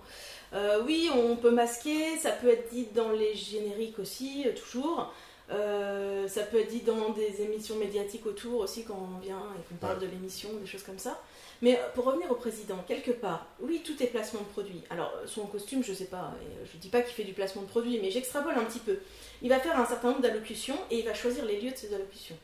Euh, 0.54 0.82
oui, 0.86 1.10
on 1.14 1.36
peut 1.36 1.52
masquer, 1.52 2.18
ça 2.18 2.32
peut 2.32 2.48
être 2.50 2.70
dit 2.72 2.88
dans 2.96 3.12
les 3.12 3.36
génériques 3.36 4.00
aussi, 4.00 4.46
euh, 4.48 4.54
toujours. 4.54 5.12
Euh, 5.52 6.28
ça 6.28 6.42
peut 6.44 6.60
être 6.60 6.70
dit 6.70 6.82
dans 6.82 7.10
des 7.10 7.42
émissions 7.44 7.76
médiatiques 7.76 8.26
autour 8.26 8.62
aussi 8.62 8.84
quand 8.84 8.98
on 9.16 9.20
vient 9.20 9.38
et 9.60 9.62
qu'on 9.70 9.76
parle 9.76 10.00
de 10.00 10.08
l'émission, 10.08 10.50
des 10.60 10.66
choses 10.66 10.82
comme 10.84 10.98
ça. 10.98 11.22
Mais 11.62 11.78
euh, 11.80 11.90
pour 11.94 12.06
revenir 12.06 12.30
au 12.32 12.36
président, 12.36 12.78
quelque 12.88 13.12
part, 13.12 13.46
oui, 13.62 13.82
tout 13.86 14.02
est 14.04 14.08
placement 14.08 14.42
de 14.42 14.46
produit. 14.48 14.84
Alors, 14.90 15.14
euh, 15.18 15.28
son 15.28 15.46
costume, 15.48 15.84
je 15.84 15.94
sais 15.94 16.06
pas, 16.06 16.34
euh, 16.42 16.66
je 16.72 16.78
dis 16.78 16.90
pas 16.90 17.02
qu'il 17.02 17.14
fait 17.14 17.24
du 17.24 17.34
placement 17.34 17.62
de 17.64 17.68
produit, 17.68 18.00
mais 18.02 18.12
j'extrapole 18.12 18.56
un 18.56 18.66
petit 18.66 18.80
peu. 18.80 18.98
Il 19.42 19.50
va 19.50 19.60
faire 19.60 19.80
un 19.80 19.86
certain 19.86 20.10
nombre 20.10 20.22
d'allocutions 20.22 20.78
et 20.92 21.00
il 21.00 21.06
va 21.06 21.14
choisir 21.14 21.46
les 21.46 21.60
lieux 21.62 21.72
de 21.72 21.78
ces 21.78 21.94
allocutions. 21.94 22.38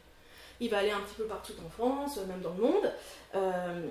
Il 0.60 0.70
va 0.70 0.78
aller 0.80 0.92
un 0.92 1.00
petit 1.02 1.16
peu 1.16 1.24
partout 1.26 1.54
en 1.66 1.70
France, 1.70 2.18
même 2.28 2.42
dans 2.42 2.54
le 2.54 2.62
monde. 2.62 2.92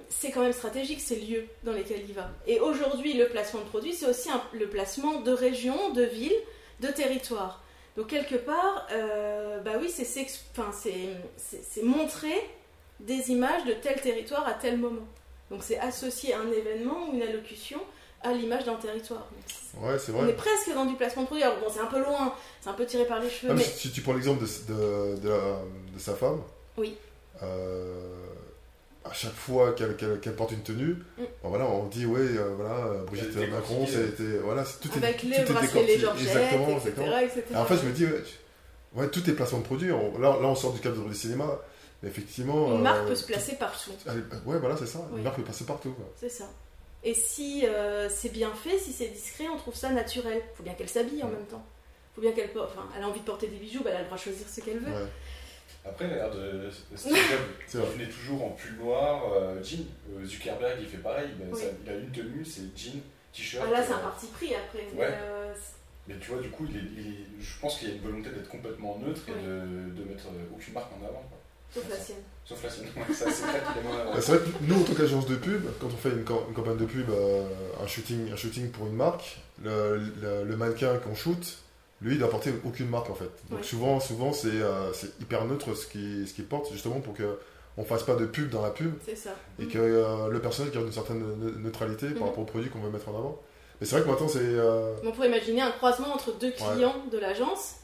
C'est 0.09 0.31
quand 0.31 0.43
même 0.43 0.53
stratégique 0.53 1.01
ces 1.01 1.17
lieux 1.17 1.47
dans 1.65 1.73
lesquels 1.73 2.05
il 2.09 2.15
va. 2.15 2.31
Et 2.47 2.61
aujourd'hui, 2.61 3.15
le 3.15 3.27
placement 3.29 3.61
de 3.63 3.67
produits, 3.67 3.93
c'est 3.93 4.07
aussi 4.07 4.29
le 4.53 4.69
placement 4.69 5.21
de 5.21 5.33
régions, 5.33 5.91
de 5.91 6.05
villes, 6.05 6.37
de 6.79 6.87
territoires. 6.89 7.61
Donc 7.97 8.07
quelque 8.07 8.37
part, 8.37 8.87
euh, 8.93 9.59
bah 9.61 9.73
oui, 9.81 9.91
c'est 9.91 10.05
c'est- 10.05 10.29
c'est- 11.37 11.63
c'est 11.69 11.83
montrer 11.83 12.41
des 13.07 13.31
images 13.31 13.65
de 13.65 13.73
tel 13.73 14.01
territoire 14.01 14.47
à 14.47 14.53
tel 14.55 14.79
moment. 14.79 15.07
Donc 15.51 15.63
c'est 15.63 15.79
associer 15.79 16.35
un 16.35 16.51
événement 16.53 17.09
ou 17.09 17.15
une 17.15 17.23
allocution 17.23 17.81
à 18.23 18.33
l'image 18.33 18.65
d'un 18.65 18.75
territoire. 18.77 19.27
Donc, 19.31 19.83
Ouais, 19.85 19.99
c'est 19.99 20.13
on 20.13 20.21
est 20.21 20.25
vrai. 20.25 20.33
presque 20.35 20.73
dans 20.75 20.85
du 20.85 20.95
placement 20.95 21.23
de 21.23 21.27
produit. 21.27 21.43
Alors 21.45 21.59
bon, 21.59 21.67
c'est 21.73 21.81
un 21.81 21.87
peu 21.87 22.01
loin, 22.01 22.35
c'est 22.61 22.69
un 22.69 22.75
peu 22.75 22.85
tiré 22.85 23.07
par 23.07 23.19
les 23.21 23.31
cheveux, 23.31 23.49
Ah, 23.51 23.55
mais 23.55 23.61
mais 23.61 23.65
si, 23.65 23.91
tu 23.91 24.03
prends 24.03 24.13
l'exemple 24.13 24.43
de, 24.45 24.73
de, 24.75 25.21
de 25.21 25.29
la- 25.29 25.59
de 25.95 25.99
sa 25.99 26.15
femme, 26.15 26.41
Oui. 26.77 26.97
euh, 27.43 28.27
à 29.05 29.13
chaque 29.15 29.33
fois 29.33 29.73
qu'elle 29.73 30.35
porte 30.37 30.53
une 30.53 30.63
tenue, 30.63 30.97
Mm. 31.19 31.23
bon, 31.43 31.49
voilà, 31.49 31.65
on 31.67 31.87
dit, 31.87 32.05
ouais, 32.05 32.21
euh, 32.21 32.53
voilà, 32.57 32.75
euh, 32.87 33.05
Brigitte 33.05 33.35
est 33.37 33.47
Macron, 33.47 33.87
c'était. 33.87 34.39
Voilà, 34.45 34.65
c'est- 34.65 34.81
tout 34.81 34.91
est, 34.99 35.03
avec 35.05 35.17
tout 35.19 35.27
les 35.27 35.37
est 35.37 35.45
bracelets, 35.53 35.87
les 35.87 35.99
georgettes, 35.99 36.27
Exactement, 36.29 36.69
etc. 36.69 36.85
exactement. 36.89 37.17
etc. 37.25 37.43
Et 37.53 37.57
en 37.57 37.65
fait, 37.65 37.77
je 37.79 37.87
me 37.87 37.93
dis, 37.93 38.05
ouais, 38.05 38.23
tu- 38.23 38.99
ouais, 39.01 39.09
tout 39.09 39.31
est 39.31 39.33
placement 39.33 39.59
de 39.61 39.65
produit. 39.65 39.91
On- 39.93 40.19
là, 40.19 40.37
là, 40.41 40.47
on 40.49 40.55
sort 40.55 40.73
du 40.75 40.81
cadre 40.81 41.03
du 41.09 41.15
cinéma. 41.15 41.59
Effectivement. 42.03 42.73
Une 42.73 42.83
marque 42.83 43.05
euh, 43.05 43.09
peut 43.09 43.15
se 43.15 43.27
placer 43.27 43.57
partout. 43.57 43.91
elle- 44.07 44.25
ouais, 44.47 44.59
voilà, 44.59 44.77
c'est 44.77 44.87
ça. 44.87 45.01
Oui. 45.11 45.19
Une 45.19 45.25
marque 45.25 45.37
peut 45.37 45.45
passer 45.45 45.65
partout. 45.67 45.93
quoi. 45.93 46.07
C'est 46.17 46.29
ça. 46.31 46.49
Et 47.03 47.15
si 47.15 47.67
euh, 47.67 48.09
c'est 48.09 48.31
bien 48.31 48.51
fait, 48.55 48.79
si 48.79 48.93
c'est 48.93 49.09
discret, 49.09 49.49
on 49.49 49.57
trouve 49.57 49.75
ça 49.75 49.91
naturel. 49.91 50.41
Faut 50.55 50.63
bien 50.63 50.75
qu'elle 50.75 50.89
s'habille 50.89 51.23
en 51.23 51.27
Ouais. 51.27 51.33
même 51.33 51.47
temps. 51.47 51.65
Faut 52.15 52.21
bien 52.21 52.33
qu'elle 52.33 52.53
porte. 52.53 52.71
Enfin, 52.77 52.89
elle 52.97 53.03
a 53.05 53.09
envie 53.09 53.21
de 53.21 53.25
porter 53.25 53.47
des 53.49 53.57
bijoux, 53.57 53.83
bah, 53.83 53.91
elle 53.91 53.97
a 53.97 54.01
le 54.01 54.05
droit 54.07 54.17
de 54.19 54.23
choisir 54.23 54.47
ce 54.49 54.61
qu'elle 54.61 54.79
veut. 54.79 54.93
Ouais, 54.93 55.09
Après, 55.85 56.07
regarde, 56.11 56.37
euh, 56.37 56.71
Steve 56.95 57.17
il 57.75 57.81
venait 57.81 58.09
toujours 58.11 58.45
en 58.45 58.51
pull 58.51 58.77
noir, 58.77 59.23
euh, 59.33 59.63
jean. 59.63 59.87
Euh, 60.15 60.25
Zuckerberg, 60.27 60.79
il 60.81 60.87
fait 60.89 60.99
pareil. 60.99 61.29
Il 61.39 61.47
a, 61.47 61.51
Oui. 61.55 61.61
ça- 61.61 61.69
il 61.85 61.91
a 61.91 61.95
une 61.95 62.11
tenue, 62.11 62.45
c'est 62.45 62.63
jean, 62.77 63.01
t-shirt. 63.33 63.65
Ah, 63.67 63.71
là, 63.71 63.83
c'est 63.83 63.93
un 63.95 63.99
parti 63.99 64.27
pris 64.27 64.55
après. 64.55 64.87
mais, 64.93 65.01
Ouais. 65.01 65.09
euh, 65.11 65.53
c'est- 65.55 65.77
Mais 66.09 66.19
tu 66.19 66.33
vois, 66.33 66.41
du 66.43 66.51
coup, 66.51 66.67
il 66.69 66.77
est- 66.77 66.81
il 66.99 67.07
est- 67.13 67.27
je 67.41 67.59
pense 67.61 67.79
qu'il 67.79 67.89
y 67.89 67.93
a 67.93 67.95
une 67.95 68.03
volonté 68.03 68.29
d'être 68.31 68.49
complètement 68.51 68.99
neutre 68.99 69.23
et 69.29 69.33
de, 69.43 69.91
de 69.95 70.05
mettre 70.09 70.25
aucune 70.55 70.75
marque 70.75 70.91
en 70.93 71.07
avant. 71.07 71.23
quoi. 71.31 71.39
Sauf 71.75 71.85
la 71.89 71.97
sienne. 71.97 72.17
Sauf 72.45 72.63
la 72.65 72.71
sienne. 72.71 72.87
Ouais, 72.97 73.15
ça, 73.15 73.31
c'est 73.31 73.43
vrai 73.47 73.61
qu'il 73.73 73.81
est 73.83 73.85
moins 73.85 73.97
en 73.97 74.01
avant. 74.01 74.15
Bah, 74.15 74.21
c'est 74.21 74.33
vrai 74.33 74.41
que 74.41 74.65
nous, 74.65 74.81
en 74.81 74.85
tant 74.85 74.95
qu'agence 74.95 75.27
de 75.27 75.37
pub, 75.37 75.63
quand 75.81 75.87
on 75.87 75.97
fait 75.97 76.11
une, 76.11 76.25
cam- 76.25 76.45
une 76.49 76.55
campagne 76.55 76.77
de 76.77 76.85
pub, 76.87 77.09
euh, 77.11 77.45
un, 77.83 77.87
shooting, 77.87 78.33
un 78.33 78.37
shooting 78.37 78.71
pour 78.71 78.87
une 78.87 78.95
marque, 78.95 79.39
le, 79.63 79.99
le- 80.21 80.45
le 80.45 80.57
mannequin 80.57 80.97
qu'on 80.99 81.15
shoot, 81.15 81.59
lui, 82.03 82.15
il 82.15 82.19
doit 82.19 82.31
porter 82.31 82.53
aucune 82.65 82.89
marque 82.89 83.11
en 83.11 83.15
fait. 83.15 83.31
Donc 83.51 83.61
Ouais. 83.61 83.65
souvent, 83.65 84.01
souvent 84.01 84.33
c'est 84.33 84.49
euh, 84.49 84.93
c'est 84.95 85.21
hyper 85.21 85.45
neutre 85.45 85.75
ce 85.75 85.87
qu'il 85.87 86.27
ce 86.27 86.33
qu'il 86.35 86.47
porte, 86.47 86.73
justement 86.73 87.01
pour 87.01 87.13
que 87.15 87.39
on 87.77 87.85
fasse 87.85 88.03
pas 88.03 88.15
de 88.17 88.25
pub 88.27 88.51
dans 88.51 88.63
la 88.63 88.71
pub 88.71 88.93
C'est 89.07 89.15
ça. 89.17 89.31
et 89.59 89.67
que 89.67 89.79
euh, 89.79 90.29
le 90.29 90.41
personnage 90.41 90.73
garde 90.73 90.87
une 90.87 90.93
certaine 90.93 91.19
ne- 91.39 91.51
neutralité 91.59 92.07
Mhm. 92.07 92.15
par 92.15 92.29
rapport 92.29 92.43
au 92.43 92.47
produit 92.47 92.71
qu'on 92.71 92.81
veut 92.81 92.91
mettre 92.91 93.09
en 93.11 93.19
avant. 93.19 93.39
Mais 93.81 93.87
c'est 93.87 93.97
vrai 93.97 94.05
que 94.05 94.09
maintenant, 94.11 94.29
c'est. 94.29 94.41
euh, 94.43 94.95
On 95.05 95.13
pourrait 95.13 95.29
imaginer 95.29 95.61
un 95.63 95.71
croisement 95.71 96.13
entre 96.15 96.37
deux 96.39 96.51
clients 96.53 96.97
de 97.13 97.19
l'agence. 97.19 97.77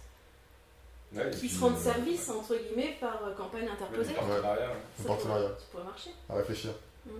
Ouais, 1.15 1.31
qui 1.31 1.39
puis, 1.39 1.49
se 1.49 1.61
rendent 1.61 1.77
euh, 1.77 1.81
service, 1.83 2.29
entre 2.29 2.57
guillemets, 2.57 2.97
par 3.01 3.23
euh, 3.25 3.35
campagne 3.35 3.69
interposée. 3.69 4.13
partenariat, 4.15 4.69
ouais. 4.71 5.07
Partenariat. 5.07 5.49
pourrait- 5.49 5.59
Ça 5.61 5.67
pourrait 5.73 5.85
marcher. 5.85 6.11
À 6.29 6.35
réfléchir. 6.35 6.71
Mm. 7.07 7.11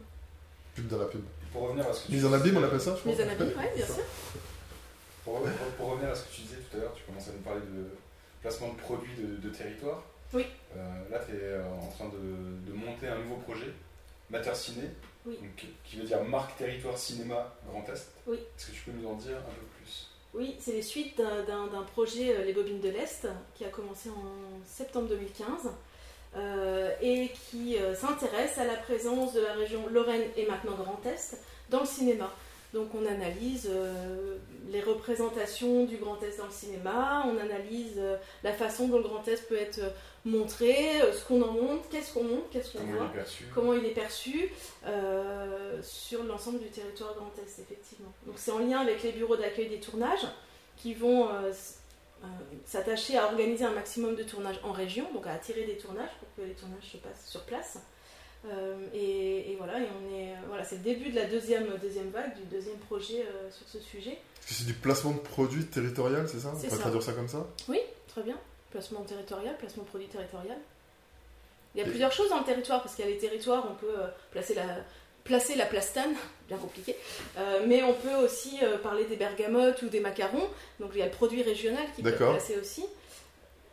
Pub 0.75 0.89
dans 0.89 0.99
la 0.99 1.05
pub. 1.07 1.21
Et 1.23 1.47
Pour 1.53 1.63
revenir 1.69 1.87
à 1.89 1.93
ce 1.93 2.01
que 2.03 2.07
tu 2.07 2.13
Mise 2.13 2.25
en 2.25 2.29
disais, 2.29 2.41
abîme, 2.41 2.57
on 2.59 2.65
appelle 2.65 2.81
ça, 2.81 2.95
je 2.95 3.01
crois. 3.01 3.13
Les 3.13 3.21
anabis, 3.21 3.43
oui, 3.45 3.65
bien 3.77 3.87
sûr. 3.95 3.95
Pour, 5.25 5.41
pour- 5.41 5.51
pour 5.79 5.91
revenir 5.93 6.11
à 6.11 6.15
ce 6.15 6.25
que 6.25 6.35
tu 6.35 6.41
disais 6.43 6.57
tout 6.71 6.77
à 6.77 6.81
l'heure, 6.81 6.93
tu 6.95 7.03
commençais 7.05 7.31
à 7.31 7.33
nous 7.35 7.41
parler 7.41 7.61
de 7.61 7.89
placement 8.43 8.73
de 8.73 8.79
produits 8.79 9.15
de, 9.17 9.37
de 9.37 9.49
territoire. 9.55 10.03
Oui. 10.33 10.45
Euh, 10.77 11.09
là, 11.11 11.21
tu 11.27 11.35
es 11.37 11.57
en 11.61 11.87
train 11.89 12.09
de, 12.09 12.71
de 12.71 12.73
monter 12.77 13.09
un 13.09 13.19
nouveau 13.19 13.37
projet, 13.37 13.73
Mater 14.31 14.55
Ciné, 14.55 14.89
Oui. 15.25 15.39
donc, 15.41 15.65
qui 15.85 15.97
veut 15.97 16.05
dire 16.05 16.23
marque 16.25 16.57
territoire 16.59 16.99
cinéma 16.99 17.55
Grand 17.69 17.89
Est. 17.89 18.09
Oui. 18.27 18.37
Est-ce 18.37 18.67
que 18.67 18.73
tu 18.73 18.83
peux 18.83 18.93
nous 18.93 19.09
en 19.09 19.15
dire 19.15 19.37
un 19.39 19.41
peu 19.55 19.67
plus? 19.79 20.09
Oui, 20.37 20.55
c'est 20.61 20.73
les 20.73 20.83
suites 20.83 21.17
d'un- 21.19 21.83
projet, 21.95 22.35
euh, 22.37 22.45
Les 22.45 22.53
Bobines 22.53 22.81
de 22.81 22.91
l'Est, 22.91 23.27
qui 23.55 23.65
a 23.65 23.69
commencé 23.69 24.11
en 24.11 24.65
septembre 24.67 25.09
2015 25.09 25.71
euh, 26.37 26.91
et 27.01 27.31
qui 27.51 27.79
euh, 27.79 27.95
s'intéresse 27.95 28.59
à 28.59 28.65
la 28.65 28.75
présence 28.75 29.33
de 29.33 29.41
la 29.41 29.55
région 29.55 29.87
Lorraine 29.89 30.25
et 30.37 30.47
maintenant 30.47 30.75
Grand 30.75 31.01
Est 31.07 31.39
dans 31.71 31.81
le 31.81 31.87
cinéma. 31.87 32.31
Donc 32.75 32.89
on 32.95 33.07
analyse 33.07 33.71
les 34.69 34.83
représentations 34.83 35.85
du 35.85 35.97
Grand 35.97 36.21
Est 36.23 36.37
dans 36.39 36.47
le 36.47 36.51
cinéma, 36.53 37.25
on 37.27 37.39
analyse 37.39 37.99
la 38.43 38.53
façon 38.53 38.89
dont 38.89 38.99
le 38.99 39.05
Grand 39.05 39.27
Est 39.29 39.49
peut 39.49 39.57
être 39.57 39.81
montré, 40.27 41.01
euh, 41.01 41.13
ce 41.13 41.25
qu'on 41.25 41.41
en 41.41 41.53
montre, 41.53 41.89
qu'est-ce 41.89 42.13
qu'on 42.13 42.25
montre, 42.25 42.51
qu'est-ce 42.51 42.73
qu'on 42.73 42.81
Comment 42.85 42.93
voit 42.99 43.07
il 43.07 43.15
est 43.15 43.15
perçu 43.15 43.45
comment 43.55 43.73
il 43.75 43.85
est 43.85 43.91
perçu 43.91 44.51
euh, 44.85 45.81
sur 45.83 46.25
l'ensemble 46.25 46.59
du 46.59 46.67
territoire 46.69 47.15
Grand 47.15 47.31
Est, 47.39 47.61
effectivement. 47.63 48.13
Donc 48.27 48.35
c'est 48.37 48.51
en 48.51 48.59
lien 48.59 48.81
avec 48.81 49.03
les 49.05 49.13
bureaux 49.13 49.37
d'accueil 49.37 49.69
des 49.69 49.79
tournages 49.79 50.27
qui 50.77 50.95
vont 50.95 51.29
euh, 51.31 51.53
s'attacher 52.65 53.17
à 53.17 53.27
organiser 53.27 53.65
un 53.65 53.71
maximum 53.71 54.17
de 54.17 54.25
tournages 54.25 54.61
en 54.65 54.73
région, 54.73 55.07
donc 55.15 55.27
à 55.27 55.33
attirer 55.33 55.65
des 55.65 55.77
tournages 55.79 56.11
pour 56.19 56.29
que 56.37 56.49
les 56.49 56.55
tournages 56.55 56.91
se 56.93 56.97
passent 56.97 57.27
sur 57.27 57.43
place. 57.45 57.79
Euh, 58.47 58.77
et, 58.93 59.53
et 59.53 59.57
voilà, 59.57 59.81
et 59.81 59.87
on 60.03 60.15
est, 60.15 60.35
voilà, 60.49 60.65
c'est 60.65 60.77
le 60.77 60.83
début 60.83 61.11
de 61.11 61.17
la 61.17 61.27
deuxième, 61.27 61.67
deuxième 61.81 62.11
vague, 62.11 62.35
du 62.37 62.45
deuxième 62.45 62.79
projet 62.79 63.25
sur 63.51 63.67
ce 63.69 63.81
sujet. 63.81 64.19
Que 64.47 64.53
c'est 64.55 64.67
du 64.67 64.75
placement 64.75 65.13
de 65.13 65.19
produits 65.19 65.67
territorial, 65.67 66.29
c'est 66.29 66.41
ça? 66.41 66.53
On 66.55 66.59
ça. 66.69 66.77
traduire 66.79 67.03
ça 67.03 67.13
comme 67.13 67.29
ça? 67.29 67.47
Très 68.09 68.23
bien. 68.23 68.39
Placement 68.77 69.01
territorial, 69.05 69.57
placement 69.57 69.85
produit 69.85 70.07
territorial. 70.07 70.59
Il 71.75 71.79
y 71.81 71.83
a 71.83 71.87
plusieurs 71.87 72.13
choses 72.13 72.29
dans 72.29 72.41
le 72.41 72.45
territoire, 72.45 72.83
parce 72.83 72.95
qu'il 72.95 73.07
y 73.07 73.09
a 73.09 73.11
les 73.11 73.17
territoires, 73.17 73.67
on 73.71 73.75
peut 73.75 73.89
euh, 73.99 74.07
placer 74.33 74.53
la, 74.55 74.65
placer 75.25 75.55
la 75.55 75.65
plastane, 75.65 76.13
bien 76.49 76.59
compliqué, 76.59 76.95
Euh, 77.39 77.65
mais 77.67 77.83
on 77.83 77.95
peut 77.95 78.15
aussi 78.23 78.59
euh, 78.63 78.77
parler 78.77 79.07
des 79.07 79.17
bergamotes 79.17 79.81
ou 79.81 79.89
des 79.89 80.01
macarons, 80.01 80.47
donc 80.79 80.91
il 80.93 80.99
y 80.99 81.03
a 81.03 81.07
le 81.07 81.11
produit 81.11 81.43
régional 81.43 81.85
qui 81.95 82.03
peut 82.03 82.11
être 82.11 82.17
placé 82.33 82.59
aussi. 82.59 82.85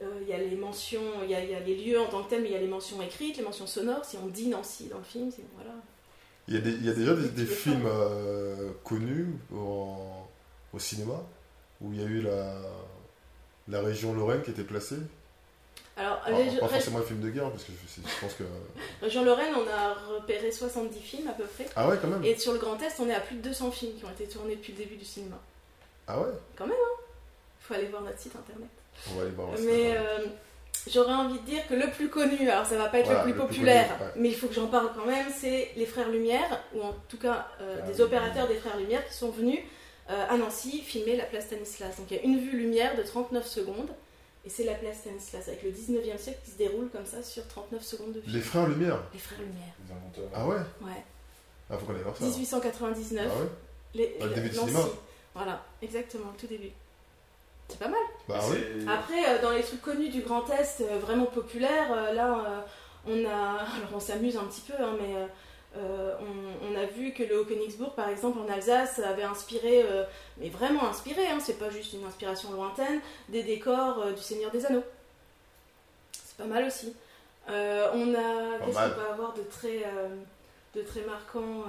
Euh, 0.01 0.05
il 0.21 0.29
y 0.29 0.33
a 0.33 0.37
les 0.37 0.55
mentions, 0.55 1.01
il 1.25 1.31
y 1.31 1.35
a, 1.35 1.43
il 1.43 1.51
y 1.51 1.55
a 1.55 1.59
les 1.59 1.75
lieux 1.75 1.99
en 1.99 2.05
tant 2.07 2.23
que 2.23 2.29
tels, 2.29 2.41
mais 2.43 2.47
il 2.47 2.53
y 2.53 2.57
a 2.57 2.61
les 2.61 2.67
mentions 2.67 3.01
écrites, 3.01 3.35
les 3.35 3.43
mentions 3.43 3.67
sonores, 3.67 4.05
si 4.05 4.15
on 4.23 4.27
dit 4.27 4.47
Nancy 4.47 4.85
dans 4.85 4.99
le 4.99 5.03
film, 5.03 5.31
c'est 5.35 5.43
voilà. 5.55 5.73
il 6.47 6.53
y, 6.53 6.57
a 6.57 6.61
des- 6.61 6.71
il 6.71 6.85
y 6.85 6.89
a 6.89 6.93
déjà 6.93 7.13
des, 7.13 7.45
films 7.45 7.89
connus 8.85 9.27
en- 9.53 10.25
au 10.73 10.79
cinéma 10.79 11.21
où 11.81 11.91
il 11.91 11.99
y 12.01 12.03
a 12.05 12.07
eu 12.07 12.21
la, 12.21 12.53
la 13.67 13.81
région 13.81 14.13
Lorraine 14.13 14.41
qui 14.41 14.51
était 14.51 14.63
placée. 14.63 14.97
Alors, 15.95 16.19
Alors, 16.25 16.39
les- 16.39 16.57
pas 16.59 16.67
forcément 16.67 16.99
les 16.99 17.05
films 17.05 17.19
de 17.21 17.29
guerre, 17.29 17.49
parce 17.51 17.63
que 17.65 17.71
je, 17.71 18.01
je 18.01 18.19
pense 18.19 18.33
que. 18.33 18.43
région 19.01 19.23
Lorraine, 19.23 19.53
on 19.55 19.67
a 19.69 19.93
repéré 20.17 20.51
70 20.51 20.99
films 20.99 21.27
à 21.27 21.33
peu 21.33 21.43
près, 21.43 21.65
Ah 21.75 21.87
ouais, 21.87 21.97
quand 22.01 22.07
même 22.07 22.23
et 22.23 22.35
sur 22.37 22.51
le 22.53 22.57
Grand 22.59 22.81
Est, 22.81 22.99
on 22.99 23.07
est 23.07 23.13
à 23.13 23.19
plus 23.19 23.35
de 23.35 23.41
200 23.41 23.69
films 23.71 23.93
qui 23.99 24.05
ont 24.05 24.09
été 24.09 24.25
tournés 24.27 24.55
depuis 24.55 24.71
le 24.73 24.79
début 24.79 24.95
du 24.95 25.05
cinéma. 25.05 25.37
Ah 26.07 26.19
ouais 26.19 26.29
Il 26.59 26.65
faut 27.61 27.73
aller 27.75 27.85
voir 27.87 28.01
notre 28.01 28.19
site 28.19 28.35
internet. 28.35 28.67
On 29.11 29.15
va 29.15 29.21
aller 29.21 29.31
voir. 29.31 29.49
Mais 29.59 29.95
euh, 29.95 30.25
j'aurais 30.91 31.13
envie 31.13 31.39
de 31.39 31.45
dire 31.45 31.65
que 31.67 31.75
le 31.75 31.89
plus 31.91 32.09
connu, 32.09 32.49
alors 32.49 32.65
ça 32.65 32.75
va 32.77 32.87
pas 32.89 32.97
être 32.99 33.05
Voilà, 33.05 33.19
le 33.23 33.31
plus 33.31 33.39
le 33.39 33.45
plus 33.45 33.47
populaire, 33.55 33.87
connu, 33.97 34.01
ouais. 34.09 34.13
mais 34.17 34.29
il 34.29 34.35
faut 34.35 34.47
que 34.47 34.55
j'en 34.55 34.67
parle 34.67 34.89
quand 34.95 35.05
même, 35.05 35.27
c'est 35.33 35.69
les 35.75 35.85
Frères 35.85 36.09
Lumière, 36.09 36.59
ou 36.73 36.81
en 36.81 36.95
tout 37.07 37.17
cas 37.19 37.47
euh, 37.61 37.77
Ah 37.83 37.87
des 37.87 37.93
oui. 37.95 38.01
opérateurs 38.01 38.47
des 38.47 38.55
Frères 38.55 38.77
Lumière 38.77 39.05
qui 39.07 39.13
sont 39.13 39.29
venus 39.29 39.59
euh, 40.09 40.25
à 40.29 40.37
Nancy 40.37 40.81
filmer 40.81 41.15
la 41.15 41.25
place 41.25 41.45
Stanislas. 41.45 41.95
Donc 41.97 42.07
il 42.11 42.17
y 42.17 42.19
a 42.19 42.23
une 42.23 42.39
vue 42.39 42.57
lumière 42.57 42.95
de 42.97 43.03
39 43.03 43.45
secondes, 43.47 43.89
et 44.45 44.49
c'est 44.49 44.63
la 44.63 44.73
place 44.75 44.97
Stanislas, 44.97 45.47
avec 45.47 45.63
le 45.63 45.71
19e 45.71 46.17
siècle 46.17 46.39
qui 46.43 46.51
se 46.51 46.57
déroule 46.57 46.89
comme 46.89 47.05
ça 47.05 47.23
sur 47.23 47.47
39 47.47 47.81
secondes 47.81 48.13
de 48.13 48.21
film. 48.21 48.33
Les 48.35 48.41
Frères 48.41 48.67
Lumière 48.67 48.99
Les 49.13 49.19
Frères 49.19 49.39
Lumière, 49.39 49.73
Les 49.87 49.93
inventeurs. 49.93 50.29
Ah 50.33 50.47
ouais? 50.47 50.55
Ouais. 50.87 51.03
Ah, 51.69 51.77
faut 51.77 51.85
qu'on 51.85 51.95
aille 51.95 52.01
voir 52.01 52.17
ça. 52.17 52.25
1899, 52.25 53.31
Ah 53.33 53.39
ouais? 53.41 53.47
Les, 53.95 54.17
le 54.21 54.29
début 54.33 54.49
du 54.49 54.55
Nancy. 54.57 54.69
cinéma. 54.71 54.87
Voilà, 55.35 55.63
exactement, 55.81 56.25
le 56.33 56.39
tout 56.39 56.47
début. 56.47 56.71
C'est 57.69 57.79
pas 57.79 57.87
mal. 57.87 57.99
Bah 58.27 58.39
oui. 58.51 58.85
Après, 58.87 59.25
euh, 59.29 59.41
dans 59.41 59.51
les 59.51 59.63
trucs 59.63 59.81
connus 59.81 60.09
du 60.09 60.21
Grand 60.21 60.47
Est, 60.49 60.81
euh, 60.81 60.99
vraiment 60.99 61.25
populaires, 61.25 61.91
euh, 61.91 62.11
là, 62.13 62.43
euh, 62.45 62.61
on 63.07 63.25
a. 63.25 63.29
Alors, 63.77 63.89
on 63.95 63.99
s'amuse 63.99 64.35
un 64.37 64.43
petit 64.43 64.61
peu, 64.61 64.73
hein, 64.73 64.95
mais 64.99 65.15
euh, 65.75 66.15
on, 66.21 66.67
on 66.71 66.75
a 66.79 66.85
vu 66.85 67.13
que 67.13 67.23
le 67.23 67.39
Haut-Königsbourg, 67.41 67.93
par 67.93 68.09
exemple, 68.09 68.39
en 68.39 68.47
Alsace, 68.53 68.99
avait 68.99 69.23
inspiré, 69.23 69.83
euh, 69.83 70.03
mais 70.37 70.49
vraiment 70.49 70.87
inspiré, 70.87 71.25
hein, 71.27 71.39
c'est 71.41 71.57
pas 71.59 71.69
juste 71.69 71.93
une 71.93 72.05
inspiration 72.05 72.51
lointaine, 72.51 72.99
des 73.29 73.43
décors 73.43 73.99
euh, 74.01 74.11
du 74.11 74.21
Seigneur 74.21 74.51
des 74.51 74.65
Anneaux. 74.65 74.83
C'est 76.11 76.37
pas 76.37 76.45
mal 76.45 76.65
aussi. 76.65 76.93
On 77.47 77.51
a. 77.53 78.59
Qu'est-ce 78.65 78.77
qu'on 78.77 78.95
peut 79.01 79.11
avoir 79.11 79.33
de 79.33 79.41
très. 79.43 79.83
de 80.75 80.81
très 80.81 81.01
marquant. 81.01 81.63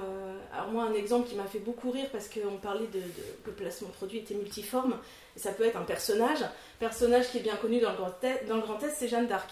Alors 0.54 0.68
moi, 0.68 0.84
un 0.84 0.94
exemple 0.94 1.28
qui 1.28 1.34
m'a 1.34 1.44
fait 1.44 1.58
beaucoup 1.58 1.90
rire 1.90 2.06
parce 2.12 2.28
qu'on 2.28 2.56
parlait 2.58 2.86
de, 2.86 3.00
de- 3.00 3.34
que 3.44 3.48
le 3.48 3.52
placement 3.52 3.88
produit 3.88 4.18
était 4.20 4.34
multiforme. 4.34 4.96
Et 5.36 5.40
ça 5.40 5.50
peut 5.52 5.64
être 5.64 5.76
un 5.76 5.82
personnage. 5.82 6.38
Personnage 6.78 7.28
qui 7.30 7.38
est 7.38 7.42
bien 7.42 7.56
connu 7.56 7.80
dans 7.80 7.90
le 7.90 7.96
Grand 7.96 8.22
Est, 8.22 8.46
dans 8.46 8.56
le 8.56 8.62
Grand 8.62 8.80
Est 8.82 8.90
c'est 8.90 9.08
Jeanne 9.08 9.26
d'Arc. 9.26 9.50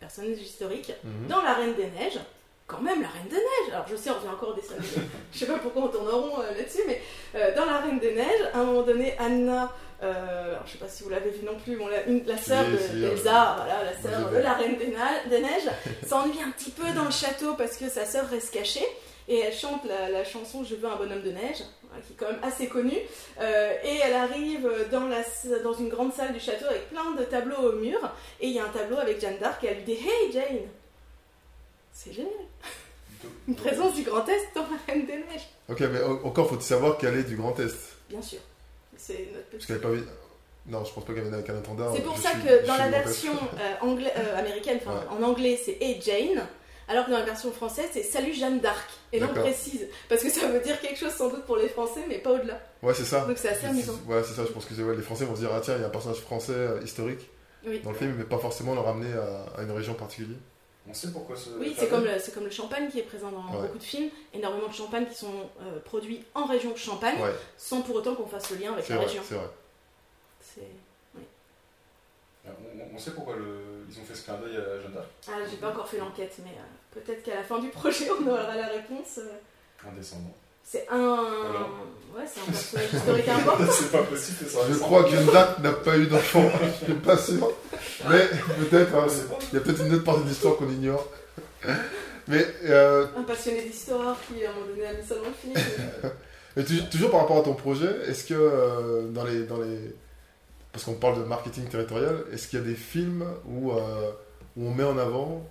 Personnage 0.00 0.40
historique. 0.40 0.92
Mhm. 1.04 1.28
Dans 1.28 1.42
La 1.42 1.52
Reine 1.54 1.74
des 1.74 1.86
Neiges, 1.90 2.18
quand 2.68 2.80
même 2.82 3.02
la 3.02 3.08
Reine 3.08 3.28
des 3.28 3.34
Neiges. 3.36 3.72
Alors 3.72 3.86
je 3.90 3.96
sais, 3.96 4.10
on 4.10 4.20
vient 4.20 4.30
encore 4.32 4.54
des 4.54 4.62
salles. 4.62 4.78
je 5.32 5.38
sais 5.38 5.46
pas 5.46 5.58
pourquoi 5.58 5.82
on 5.84 5.88
tourne 5.88 6.06
en 6.08 6.18
rond 6.20 6.40
euh, 6.40 6.54
là-dessus, 6.56 6.82
mais 6.86 7.00
euh, 7.34 7.52
dans 7.56 7.64
La 7.64 7.78
Reine 7.78 7.98
des 7.98 8.12
Neiges, 8.14 8.48
à 8.54 8.58
un 8.58 8.64
moment 8.64 8.82
donné, 8.82 9.14
Anna, 9.18 9.72
euh, 10.02 10.50
alors, 10.52 10.62
je 10.66 10.72
sais 10.72 10.78
pas 10.78 10.86
si 10.86 11.02
vous 11.02 11.08
l'avez 11.10 11.30
vu 11.30 11.44
non 11.44 11.58
plus, 11.58 11.76
bon, 11.76 11.88
la, 11.88 12.04
une- 12.04 12.24
la 12.26 12.36
sœur 12.38 12.64
de- 12.66 13.00
d'Elsa, 13.00 13.56
voilà, 13.56 13.82
la 13.84 14.00
sœur 14.10 14.30
de 14.30 14.36
la 14.36 14.52
Reine 14.52 14.76
des, 14.76 14.86
Neiges, 15.40 15.70
s'ennuie 16.06 16.40
un 16.46 16.50
petit 16.52 16.70
peu 16.70 16.88
dans 16.94 17.06
le 17.06 17.10
château 17.10 17.54
parce 17.54 17.76
que 17.76 17.88
sa 17.88 18.04
sœur 18.04 18.26
reste 18.28 18.52
cachée. 18.54 18.86
Et 19.30 19.40
elle 19.40 19.52
chante 19.52 19.82
la, 19.84 20.08
la 20.08 20.24
chanson 20.24 20.64
Je 20.64 20.74
veux 20.74 20.88
un 20.88 20.96
bonhomme 20.96 21.20
de 21.20 21.30
neige, 21.32 21.58
qui 22.06 22.12
est 22.14 22.16
quand 22.16 22.30
même 22.30 22.40
assez 22.42 22.66
connue. 22.66 22.96
Euh, 23.40 23.74
et 23.84 23.96
elle 24.02 24.14
arrive 24.14 24.66
dans, 24.90 25.06
la, 25.06 25.18
dans 25.62 25.74
une 25.74 25.90
grande 25.90 26.14
salle 26.14 26.32
du 26.32 26.40
château 26.40 26.64
avec 26.64 26.88
plein 26.88 27.10
de 27.18 27.24
tableaux 27.24 27.58
au 27.70 27.72
mur. 27.72 27.98
Et 28.40 28.46
il 28.46 28.52
y 28.54 28.58
a 28.58 28.64
un 28.64 28.68
tableau 28.68 28.96
avec 28.96 29.20
Jeanne 29.20 29.36
d'Arc 29.38 29.62
et 29.64 29.66
elle 29.66 29.76
lui 29.78 29.82
dit 29.84 29.92
Hey 30.00 30.32
Jane 30.32 30.60
C'est 32.00 32.12
génial 32.12 32.30
Une 33.48 33.56
présence 33.56 33.94
du 33.94 34.02
Grand 34.02 34.24
Est 34.28 34.46
dans 34.54 34.62
la 34.62 34.76
Reine 34.86 35.04
des 35.06 35.16
Neiges. 35.16 35.48
Ok, 35.68 35.80
mais 35.80 36.00
en- 36.02 36.24
encore 36.24 36.48
faut-il 36.48 36.62
savoir 36.62 36.96
qu'elle 36.96 37.16
est 37.16 37.24
du 37.24 37.34
Grand 37.36 37.58
Est. 37.58 37.74
Bien 38.08 38.22
sûr. 38.22 38.38
C'est 38.96 39.28
notre 39.34 39.50
Parce 39.50 39.66
qu'elle 39.66 39.80
pas. 39.80 39.88
Non, 40.66 40.84
je 40.84 40.92
pense 40.92 41.04
pas 41.04 41.12
qu'elle 41.14 41.22
vienne 41.22 41.34
avec 41.34 41.50
un 41.50 41.58
étendard. 41.58 41.92
C'est 41.96 42.02
pour 42.02 42.16
ça 42.18 42.30
suis- 42.30 42.42
que 42.42 42.66
dans 42.66 42.76
la 42.76 42.88
version 42.88 43.32
euh, 43.32 43.74
euh, 43.82 44.38
américaine, 44.38 44.78
Ouais. 44.86 44.92
en 45.18 45.22
anglais, 45.24 45.58
c'est 45.62 45.78
Hey 45.80 46.00
Jane, 46.00 46.46
alors 46.88 47.06
que 47.06 47.10
dans 47.10 47.18
la 47.18 47.24
version 47.24 47.50
française, 47.50 47.88
c'est 47.92 48.02
Salut 48.04 48.32
Jeanne 48.34 48.60
d'Arc. 48.60 48.88
Et 49.12 49.18
là, 49.18 49.26
on 49.30 49.34
précise, 49.40 49.86
parce 50.08 50.22
que 50.22 50.30
ça 50.30 50.46
veut 50.46 50.60
dire 50.60 50.78
quelque 50.80 50.98
chose 50.98 51.12
sans 51.14 51.28
doute 51.30 51.44
pour 51.46 51.56
les 51.56 51.68
Français, 51.68 52.04
mais 52.08 52.18
pas 52.18 52.32
au-delà. 52.32 52.60
Ouais, 52.82 52.94
c'est 52.94 53.04
ça. 53.04 53.24
Donc 53.24 53.38
c'est 53.38 53.48
assez 53.48 53.66
amusant. 53.66 53.98
Ouais, 54.06 54.22
c'est 54.24 54.34
ça. 54.34 54.44
Je 54.44 54.52
pense 54.52 54.66
que 54.66 54.74
ouais, 54.80 54.94
les 54.94 55.02
Français 55.02 55.24
vont 55.24 55.34
se 55.34 55.40
dire 55.40 55.50
Ah, 55.52 55.60
tiens, 55.60 55.74
il 55.76 55.80
y 55.80 55.84
a 55.84 55.88
un 55.88 55.90
personnage 55.90 56.20
français 56.20 56.52
euh, 56.52 56.80
historique 56.84 57.28
Oui. 57.66 57.80
dans 57.82 57.90
le 57.90 57.96
film, 57.96 58.14
mais 58.18 58.24
pas 58.24 58.38
forcément 58.38 58.74
le 58.74 58.80
ramener 58.80 59.12
à, 59.14 59.58
à 59.58 59.62
une 59.64 59.72
région 59.72 59.94
particulière. 59.94 60.36
On 60.90 60.94
sait 60.94 61.12
pourquoi 61.12 61.36
ce. 61.36 61.50
Oui, 61.58 61.74
c'est 61.78 61.88
comme, 61.88 62.04
le, 62.04 62.18
c'est 62.18 62.32
comme 62.32 62.44
le 62.44 62.50
champagne 62.50 62.88
qui 62.90 62.98
est 63.00 63.02
présent 63.02 63.30
dans 63.30 63.54
Ouais. 63.54 63.62
beaucoup 63.66 63.78
de 63.78 63.82
films. 63.82 64.08
Énormément 64.32 64.68
de 64.68 64.72
champagne 64.74 65.06
qui 65.06 65.14
sont 65.14 65.32
euh, 65.60 65.78
produits 65.84 66.24
en 66.34 66.46
région 66.46 66.74
Champagne, 66.76 67.20
Ouais, 67.20 67.34
sans 67.58 67.82
pour 67.82 67.96
autant 67.96 68.14
qu'on 68.14 68.26
fasse 68.26 68.50
le 68.50 68.56
lien 68.56 68.72
avec 68.72 68.84
c'est 68.86 68.94
la 68.94 68.98
vrai. 69.00 69.06
région. 69.06 69.22
C'est 69.28 69.34
vrai. 69.34 69.48
C'est- 70.40 70.62
On, 72.46 72.50
on- 72.50 72.96
on 72.96 72.98
sait 72.98 73.10
pourquoi 73.10 73.36
le- 73.36 73.84
ils 73.90 73.98
ont 74.00 74.04
fait 74.04 74.14
ce 74.14 74.24
clin 74.24 74.34
d'œil 74.38 74.56
à 74.56 74.80
Jeanne 74.80 74.92
d'Arc 74.92 75.06
Ah, 75.28 75.32
j'ai 75.50 75.56
pas 75.58 75.68
encore 75.68 75.86
fait 75.86 75.98
l'enquête, 75.98 76.34
mais 76.42 76.52
euh, 76.52 76.98
peut-être 77.00 77.22
qu'à 77.22 77.34
la 77.34 77.42
fin 77.42 77.58
du 77.58 77.68
projet, 77.80 78.08
on 78.10 78.26
aura 78.26 78.54
la 78.56 78.68
réponse. 78.68 79.18
euh. 79.18 79.86
Un 79.86 79.92
descendant. 79.92 80.32
C'est 80.64 80.86
un. 80.90 81.22
Ouais, 82.16 82.24
c'est 82.26 82.40
un 82.40 82.44
personnage 82.44 82.92
historique 82.94 83.28
important. 83.28 83.64
c'est 83.70 83.92
pas 83.92 84.02
possible 84.04 84.38
que 84.38 84.44
ça 84.50 84.60
Je 84.68 84.74
crois 84.78 85.04
que 85.04 85.10
Jeanne 85.10 85.26
d'Arc 85.26 85.58
n'a 85.60 85.72
pas 85.72 85.96
eu 85.98 86.06
d'enfant. 86.06 86.50
je 86.80 86.84
suis 86.86 86.94
pas 86.94 87.16
sûr. 87.18 87.52
Mais 88.08 88.28
peut-être. 88.70 88.94
hein, 88.94 89.06
il 89.52 89.54
y 89.54 89.58
a 89.58 89.60
peut-être 89.60 89.84
une 89.84 89.94
autre 89.94 90.04
partie 90.04 90.22
de 90.24 90.28
l'histoire 90.28 90.56
qu'on 90.56 90.68
ignore. 90.68 91.06
Mais, 92.28 92.46
euh, 92.66 93.06
Un 93.16 93.22
passionné 93.22 93.62
d'histoire 93.62 94.16
qui, 94.26 94.44
à 94.44 94.50
un 94.50 94.54
moment 94.54 94.66
donné, 94.66 94.86
a 94.86 94.92
mis 94.92 95.02
ça 95.06 95.14
dans 95.14 95.22
le 95.22 95.32
film. 95.32 95.54
mais 96.56 96.64
tu- 96.64 96.84
toujours 96.90 97.10
par 97.10 97.20
rapport 97.20 97.38
à 97.38 97.42
ton 97.42 97.54
projet, 97.54 97.88
est-ce 98.06 98.24
que 98.24 98.34
euh, 98.34 99.08
dans 99.08 99.24
les. 99.24 99.44
Dans 99.44 99.58
les... 99.58 99.94
Parce 100.72 100.84
qu'on 100.84 100.94
parle 100.94 101.18
de 101.18 101.24
marketing 101.24 101.64
territorial, 101.68 102.24
est-ce 102.32 102.46
qu'il 102.48 102.58
y 102.58 102.62
a 102.62 102.64
des 102.64 102.74
films 102.74 103.24
où, 103.46 103.72
euh, 103.72 104.10
où 104.56 104.66
on 104.68 104.74
met 104.74 104.84
en 104.84 104.98
avant. 104.98 105.48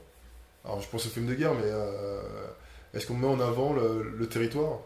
Alors 0.63 0.79
je 0.81 0.87
pense 0.87 1.05
aux 1.07 1.09
films 1.09 1.25
de 1.27 1.33
guerre, 1.33 1.53
mais 1.55 1.61
euh, 1.65 2.21
est-ce 2.93 3.07
qu'on 3.07 3.15
met 3.15 3.27
en 3.27 3.39
avant 3.39 3.73
le, 3.73 4.03
le 4.17 4.27
territoire? 4.27 4.79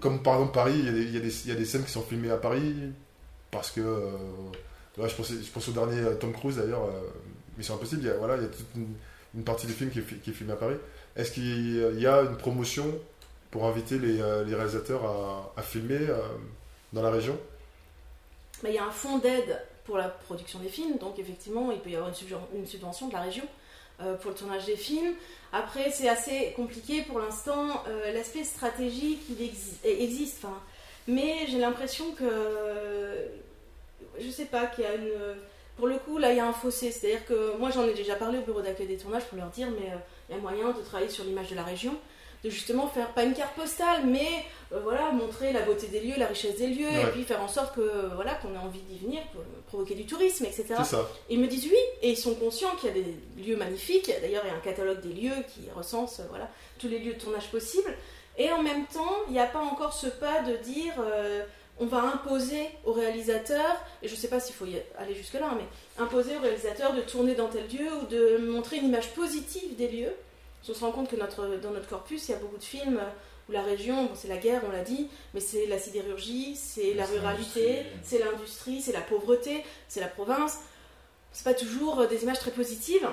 Comme 0.00 0.22
par 0.22 0.34
exemple 0.34 0.52
Paris, 0.54 0.74
il 0.78 0.86
y, 0.86 0.88
a 0.88 0.92
des, 0.92 1.02
il 1.02 1.14
y 1.14 1.16
a 1.16 1.20
des- 1.20 1.40
il 1.44 1.48
y 1.48 1.52
a 1.52 1.56
des 1.58 1.64
scènes 1.66 1.84
qui 1.84 1.90
sont 1.92 2.02
filmées 2.02 2.30
à 2.30 2.36
Paris 2.36 2.74
parce 3.50 3.70
que. 3.70 3.80
Je, 4.98 5.50
pense, 5.52 5.68
au 5.68 5.72
dernier 5.72 6.00
euh, 6.00 6.14
Tom 6.14 6.32
Cruise 6.32 6.56
d'ailleurs, 6.56 6.84
euh, 6.84 7.00
Mission 7.56 7.74
Impossible, 7.74 8.02
il 8.02 8.08
y 8.08 8.10
a, 8.10 8.14
voilà, 8.14 8.36
il 8.36 8.42
y 8.42 8.46
a 8.46 8.48
toute 8.48 8.66
une, 9.34 9.44
partie 9.44 9.66
du 9.66 9.72
film 9.72 9.90
qui 9.90 10.00
est, 10.00 10.32
filmée 10.32 10.52
à 10.52 10.56
Paris. 10.56 10.76
Est-ce 11.16 11.32
qu'il 11.32 12.00
y 12.00 12.06
a 12.06 12.20
une 12.22 12.36
promotion 12.36 12.86
pour 13.50 13.64
inviter 13.66 13.98
les, 13.98 14.20
euh, 14.20 14.44
réalisateurs 14.44 15.04
à, 15.56 15.62
filmer 15.62 16.00
dans 16.92 17.02
la 17.02 17.10
région? 17.10 17.38
Bah, 18.62 18.68
il 18.68 18.74
y 18.74 18.78
a 18.78 18.84
un 18.84 18.90
fonds 18.90 19.18
d'aide 19.18 19.58
pour 19.84 19.96
la 19.96 20.08
production 20.08 20.60
des 20.60 20.68
films, 20.68 20.98
donc 20.98 21.18
effectivement, 21.18 21.72
il 21.72 21.80
peut 21.80 21.90
y 21.90 21.96
avoir 21.96 22.10
une, 22.10 22.14
subven- 22.14 22.46
une 22.54 22.66
subvention 22.66 23.08
de 23.08 23.14
la 23.14 23.22
région 23.22 23.44
pour 24.20 24.30
le 24.30 24.36
tournage 24.36 24.66
des 24.66 24.76
films. 24.76 25.14
Après, 25.52 25.90
c'est 25.90 26.08
assez 26.08 26.52
compliqué 26.56 27.02
pour 27.02 27.18
l'instant. 27.18 27.82
L'aspect 28.12 28.44
stratégique, 28.44 29.22
il 29.30 29.46
exi- 29.46 29.84
existe, 29.84 30.46
mais 31.06 31.46
j'ai 31.48 31.58
l'impression 31.58 32.12
que, 32.12 32.24
je 34.18 34.30
sais 34.30 34.46
pas, 34.46 34.66
qu'il 34.66 34.84
y 34.84 34.86
a 34.86 34.94
une. 34.94 35.10
Pour 35.76 35.86
le 35.86 35.96
coup, 35.96 36.18
là, 36.18 36.30
il 36.32 36.36
y 36.36 36.40
a 36.40 36.46
un 36.46 36.52
fossé. 36.52 36.92
C'est-à-dire 36.92 37.24
que 37.24 37.56
moi, 37.56 37.70
j'en 37.70 37.84
ai 37.86 37.94
déjà 37.94 38.14
parlé 38.14 38.38
au 38.38 38.42
bureau 38.42 38.60
d'accueil 38.60 38.86
des 38.86 38.98
tournages 38.98 39.24
pour 39.24 39.38
leur 39.38 39.48
dire, 39.48 39.68
mais 39.70 39.90
euh, 39.90 39.96
il 40.28 40.36
y 40.36 40.38
a 40.38 40.40
moyen 40.40 40.70
de 40.70 40.82
travailler 40.82 41.10
sur 41.10 41.24
l'image 41.24 41.50
de 41.50 41.56
la 41.56 41.64
région, 41.64 41.94
de 42.44 42.50
justement 42.50 42.88
faire 42.88 43.08
pas 43.14 43.24
une 43.24 43.34
carte 43.34 43.54
postale, 43.54 44.06
mais 44.06 44.28
euh, 44.72 44.80
voilà, 44.82 45.12
montrer 45.12 45.52
la 45.52 45.62
beauté 45.62 45.86
des 45.86 46.00
lieux, 46.00 46.14
la 46.16 46.26
richesse 46.26 46.56
des 46.56 46.68
lieux, 46.68 46.90
et 46.90 47.06
puis 47.12 47.22
faire 47.22 47.42
en 47.42 47.48
sorte 47.48 47.74
que 47.74 47.80
euh, 47.80 48.08
voilà 48.14 48.34
qu'on 48.34 48.54
ait 48.54 48.58
envie 48.58 48.80
d'y 48.80 48.98
venir, 48.98 49.22
pour 49.32 49.42
provoquer 49.66 49.94
du 49.94 50.06
tourisme, 50.06 50.44
etc. 50.44 50.74
Ça. 50.84 51.08
Et 51.28 51.34
ils 51.34 51.40
me 51.40 51.46
disent 51.46 51.66
oui, 51.66 51.78
et 52.02 52.10
ils 52.10 52.16
sont 52.16 52.34
conscients 52.34 52.74
qu'il 52.80 52.88
y 52.88 52.92
a 52.92 53.02
des 53.02 53.42
lieux 53.42 53.56
magnifiques. 53.56 54.10
D'ailleurs, 54.20 54.42
il 54.44 54.48
y 54.48 54.50
a 54.50 54.56
un 54.56 54.60
catalogue 54.60 55.00
des 55.00 55.12
lieux 55.12 55.44
qui 55.54 55.68
recense 55.74 56.20
euh, 56.20 56.24
voilà, 56.30 56.48
tous 56.78 56.88
les 56.88 56.98
lieux 56.98 57.14
de 57.14 57.20
tournage 57.20 57.48
possibles. 57.50 57.94
Et 58.38 58.50
en 58.50 58.62
même 58.62 58.86
temps, 58.86 59.16
il 59.28 59.34
n'y 59.34 59.40
a 59.40 59.46
pas 59.46 59.60
encore 59.60 59.92
ce 59.92 60.06
pas 60.06 60.40
de 60.40 60.56
dire 60.56 60.94
on 61.82 61.86
va 61.86 62.02
imposer 62.02 62.68
au 62.84 62.92
réalisateur, 62.92 63.84
et 64.02 64.08
je 64.08 64.14
ne 64.14 64.18
sais 64.18 64.28
pas 64.28 64.38
s'il 64.38 64.54
faut 64.54 64.66
y 64.66 64.80
aller 64.96 65.14
jusque-là, 65.14 65.48
hein, 65.50 65.58
mais 65.58 66.02
imposer 66.02 66.36
au 66.36 66.40
réalisateur 66.40 66.94
de 66.94 67.00
tourner 67.00 67.34
dans 67.34 67.48
tel 67.48 67.64
lieu 67.64 67.92
ou 68.00 68.06
de 68.06 68.38
montrer 68.38 68.76
une 68.76 68.86
image 68.86 69.12
positive 69.14 69.74
des 69.76 69.88
lieux. 69.88 70.14
Qu'on 70.64 70.74
se 70.74 70.80
rend 70.80 70.92
compte 70.92 71.10
que 71.10 71.16
notre, 71.16 71.56
dans 71.60 71.72
notre 71.72 71.88
corpus, 71.88 72.28
il 72.28 72.32
y 72.32 72.34
a 72.34 72.38
beaucoup 72.38 72.56
de 72.56 72.62
films 72.62 73.00
où 73.48 73.52
la 73.52 73.62
région, 73.62 74.04
bon, 74.04 74.12
c'est 74.14 74.28
la 74.28 74.36
guerre, 74.36 74.62
on 74.64 74.70
l'a 74.70 74.82
dit, 74.82 75.08
mais 75.34 75.40
c'est 75.40 75.66
la 75.66 75.76
sidérurgie, 75.76 76.54
c'est 76.54 76.94
la 76.94 77.04
ruralité, 77.04 77.82
c'est 78.04 78.20
l'industrie, 78.20 78.80
c'est 78.80 78.92
la 78.92 79.00
pauvreté, 79.00 79.64
c'est 79.88 80.00
la 80.00 80.06
province. 80.06 80.60
C'est 81.32 81.44
pas 81.44 81.54
toujours 81.54 82.00
euh, 82.00 82.06
des 82.06 82.22
images 82.22 82.38
très 82.38 82.52
positives. 82.52 83.08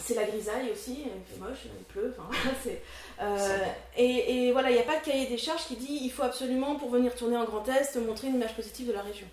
C'est 0.00 0.14
la 0.14 0.24
grisaille 0.24 0.70
aussi, 0.72 1.00
il 1.04 1.34
fait 1.34 1.40
moche, 1.40 1.58
il 1.66 1.84
pleut. 1.84 2.14
Enfin, 2.16 2.28
voilà, 2.42 2.56
c'est, 2.62 2.82
euh, 3.20 3.58
et, 3.96 4.46
et 4.48 4.52
voilà, 4.52 4.70
il 4.70 4.74
n'y 4.74 4.80
a 4.80 4.84
pas 4.84 4.98
de 4.98 5.04
cahier 5.04 5.26
des 5.26 5.36
charges 5.38 5.66
qui 5.66 5.76
dit 5.76 5.98
il 6.02 6.10
faut 6.10 6.22
absolument, 6.22 6.76
pour 6.76 6.90
venir 6.90 7.14
tourner 7.14 7.36
en 7.36 7.44
Grand 7.44 7.66
Est, 7.68 7.96
montrer 7.96 8.28
une 8.28 8.36
image 8.36 8.54
positive 8.56 8.88
de 8.88 8.92
la 8.92 9.02
région. 9.02 9.26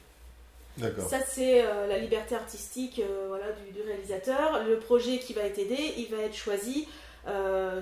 D'accord. 0.78 1.10
Ça, 1.10 1.20
c'est 1.22 1.64
euh, 1.66 1.88
la 1.88 1.98
liberté 1.98 2.36
artistique 2.36 3.00
euh, 3.00 3.26
voilà, 3.30 3.46
du, 3.54 3.72
du 3.72 3.82
réalisateur. 3.82 4.64
Le 4.66 4.80
projet 4.80 5.20
qui 5.20 5.34
va 5.34 5.42
être 5.44 5.58
aidé, 5.60 5.94
il 5.98 6.08
va 6.08 6.24
être 6.24 6.36
choisi 6.36 6.88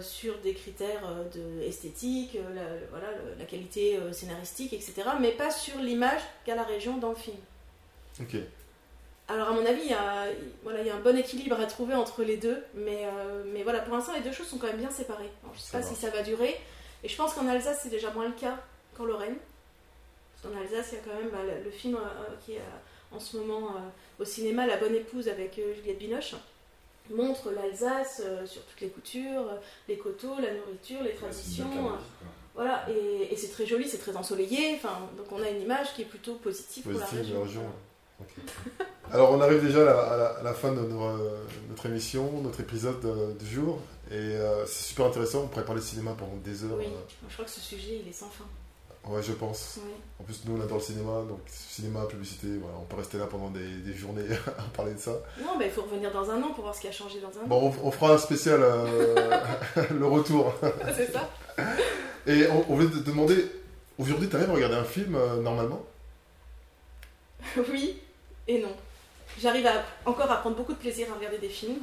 sur 0.02 0.38
des 0.40 0.54
critères 0.54 1.04
de 1.34 1.62
esthétique, 1.64 2.34
la, 2.54 2.64
le- 2.64 2.88
voilà, 2.90 3.08
le- 3.12 3.40
la 3.40 3.46
qualité 3.46 3.98
scénaristique, 4.12 4.74
etc. 4.74 4.94
Mais 5.22 5.32
pas 5.32 5.52
sur 5.52 5.78
l'image 5.80 6.20
qu'a 6.46 6.54
la 6.56 6.64
région 6.64 6.98
dans 6.98 7.10
le 7.12 7.16
film. 7.16 7.38
Ok. 8.20 8.36
Alors, 9.30 9.50
à 9.50 9.52
mon 9.52 9.66
avis, 9.66 9.82
il 9.84 9.90
y, 9.92 9.94
a, 9.94 10.30
il- 10.32 10.38
voilà, 10.64 10.82
il 10.82 10.88
y 10.88 10.90
a 10.90 10.96
un 10.96 11.00
bon 11.02 11.18
équilibre 11.18 11.60
à 11.60 11.66
trouver 11.66 11.94
entre 11.96 12.24
les 12.24 12.38
deux. 12.38 12.64
Mais, 12.76 13.06
euh, 13.06 13.44
mais 13.54 13.64
voilà, 13.64 13.80
pour 13.80 13.94
l'instant, 13.96 14.14
les 14.14 14.22
deux 14.22 14.32
choses 14.32 14.48
sont 14.48 14.58
quand 14.58 14.68
même 14.68 14.78
bien 14.78 14.90
séparées. 14.92 15.30
Alors, 15.44 15.54
je 15.54 15.60
ne 15.60 15.64
sais 15.66 15.72
pas 15.78 15.84
si 15.84 15.96
ça 15.96 16.10
va 16.10 16.22
durer. 16.24 16.56
Et 17.04 17.10
je 17.10 17.16
pense 17.18 17.34
qu'en 17.34 17.48
Alsace, 17.48 17.82
c'est 17.84 17.90
déjà 17.90 18.12
moins 18.12 18.28
le 18.28 18.34
cas 18.34 18.58
qu'en 18.96 19.06
Lorraine. 19.06 19.36
Parce 20.42 20.54
qu'en 20.54 20.62
Alsace, 20.62 20.90
il 20.94 20.96
y 20.96 20.98
a 21.00 21.04
quand 21.04 21.20
même 21.22 21.30
bah, 21.30 21.40
le, 21.64 21.70
film 21.72 21.96
euh, 21.96 22.00
euh, 22.00 22.36
qui 22.46 22.54
est 22.54 22.58
euh, 22.60 23.16
en 23.16 23.20
ce 23.20 23.38
moment 23.38 23.76
au 24.20 24.26
cinéma, 24.26 24.66
La 24.66 24.78
Bonne 24.78 24.96
Épouse 24.96 25.28
avec 25.30 25.56
Juliette 25.76 25.98
Binoche, 25.98 26.36
montre 27.10 27.52
l'Alsace 27.52 28.22
sur 28.46 28.62
toutes 28.66 28.82
les 28.82 28.90
coutures, 28.90 29.46
les 29.88 29.98
coteaux, 29.98 30.36
la 30.42 30.54
nourriture, 30.54 31.02
les 31.04 31.14
traditions. 31.14 31.70
voilà, 32.54 32.86
et, 32.90 33.32
et 33.32 33.36
c'est 33.38 33.48
très 33.48 33.66
joli, 33.66 33.88
c'est 33.88 33.98
très 34.00 34.18
ensoleillé. 34.18 34.76
Enfin, 34.76 35.00
donc 35.18 35.32
on 35.32 35.42
a 35.42 35.50
une 35.50 35.62
image 35.62 35.94
qui 35.94 36.02
est 36.02 36.06
plutôt 36.06 36.34
positive, 36.36 36.84
pour 36.84 36.92
Positive 36.94 37.20
région. 37.20 37.40
la 37.40 37.44
région. 37.46 37.72
Alors, 39.12 39.32
on 39.32 39.40
arrive 39.42 39.64
déjà 39.66 39.82
à 39.82 39.86
la, 39.86 40.00
à 40.00 40.18
la- 40.18 40.30
à 40.40 40.44
la 40.44 40.54
fin 40.54 40.72
de 40.72 40.82
notre, 40.82 41.02
euh, 41.04 41.38
notre 41.70 41.86
émission, 41.86 42.30
notre 42.42 42.60
épisode 42.60 43.04
euh, 43.06 43.34
du 43.36 43.46
jour. 43.48 43.80
Et 44.12 44.16
euh, 44.16 44.66
c'est 44.66 44.86
super 44.90 45.06
intéressant. 45.06 45.44
On 45.44 45.48
pourrait 45.48 45.66
parler 45.66 45.82
de 45.82 45.86
cinéma 45.86 46.14
pendant 46.18 46.36
des 46.44 46.64
heures. 46.66 46.78
Oui, 46.78 46.88
je 47.30 47.34
crois 47.34 47.46
que 47.46 47.52
ce 47.52 47.62
sujet, 47.62 48.02
il 48.04 48.10
est 48.10 48.14
sans 48.14 48.30
fin. 48.30 48.44
ouais, 49.10 49.24
je 49.24 49.32
pense. 49.32 49.80
Oui. 49.86 49.92
En 50.20 50.24
plus, 50.24 50.44
nous, 50.46 50.58
on 50.58 50.62
adore 50.62 50.78
le 50.80 50.84
cinéma. 50.84 51.22
Donc, 51.28 51.40
cinéma, 51.48 52.06
publicité, 52.06 52.48
voilà, 52.62 52.76
on 52.82 52.84
peut 52.86 52.98
rester 52.98 53.18
là 53.18 53.28
pendant 53.28 53.50
des, 53.50 53.66
des 53.78 53.94
journées 53.94 54.26
à 54.58 54.64
parler 54.76 54.94
de 54.94 55.00
ça. 55.00 55.12
Non, 55.40 55.58
bah, 55.58 55.66
il 55.66 55.72
faut 55.72 55.84
revenir 55.84 56.12
dans 56.12 56.30
un 56.30 56.42
an 56.44 56.52
pour 56.54 56.64
voir 56.64 56.76
ce 56.76 56.82
qui 56.82 56.88
a 56.88 56.92
changé 56.92 57.20
dans 57.22 57.28
un 57.40 57.44
an. 57.44 57.48
Bon, 57.48 57.74
on, 57.84 57.88
on 57.88 57.92
fera 57.92 58.14
un 58.14 58.18
spécial, 58.18 58.60
euh, 58.62 59.40
le 59.98 60.06
retour. 60.06 60.54
c'est 60.98 61.12
ça. 61.14 61.30
Et 62.26 62.46
on, 62.50 62.66
on 62.72 62.76
voulait 62.76 62.90
te 62.90 62.98
demander, 63.10 63.50
aujourd'hui, 63.98 64.28
t'arrives 64.28 64.50
à 64.50 64.54
regarder 64.54 64.76
un 64.76 64.84
film 64.84 65.16
euh, 65.16 65.42
normalement? 65.42 65.82
Oui 67.70 67.98
et 68.48 68.60
non. 68.60 68.76
J'arrive 69.40 69.66
à, 69.68 69.84
encore 70.06 70.32
à 70.32 70.38
prendre 70.38 70.56
beaucoup 70.56 70.74
de 70.74 70.78
plaisir 70.80 71.08
à 71.12 71.16
regarder 71.16 71.38
des 71.38 71.50
films, 71.50 71.80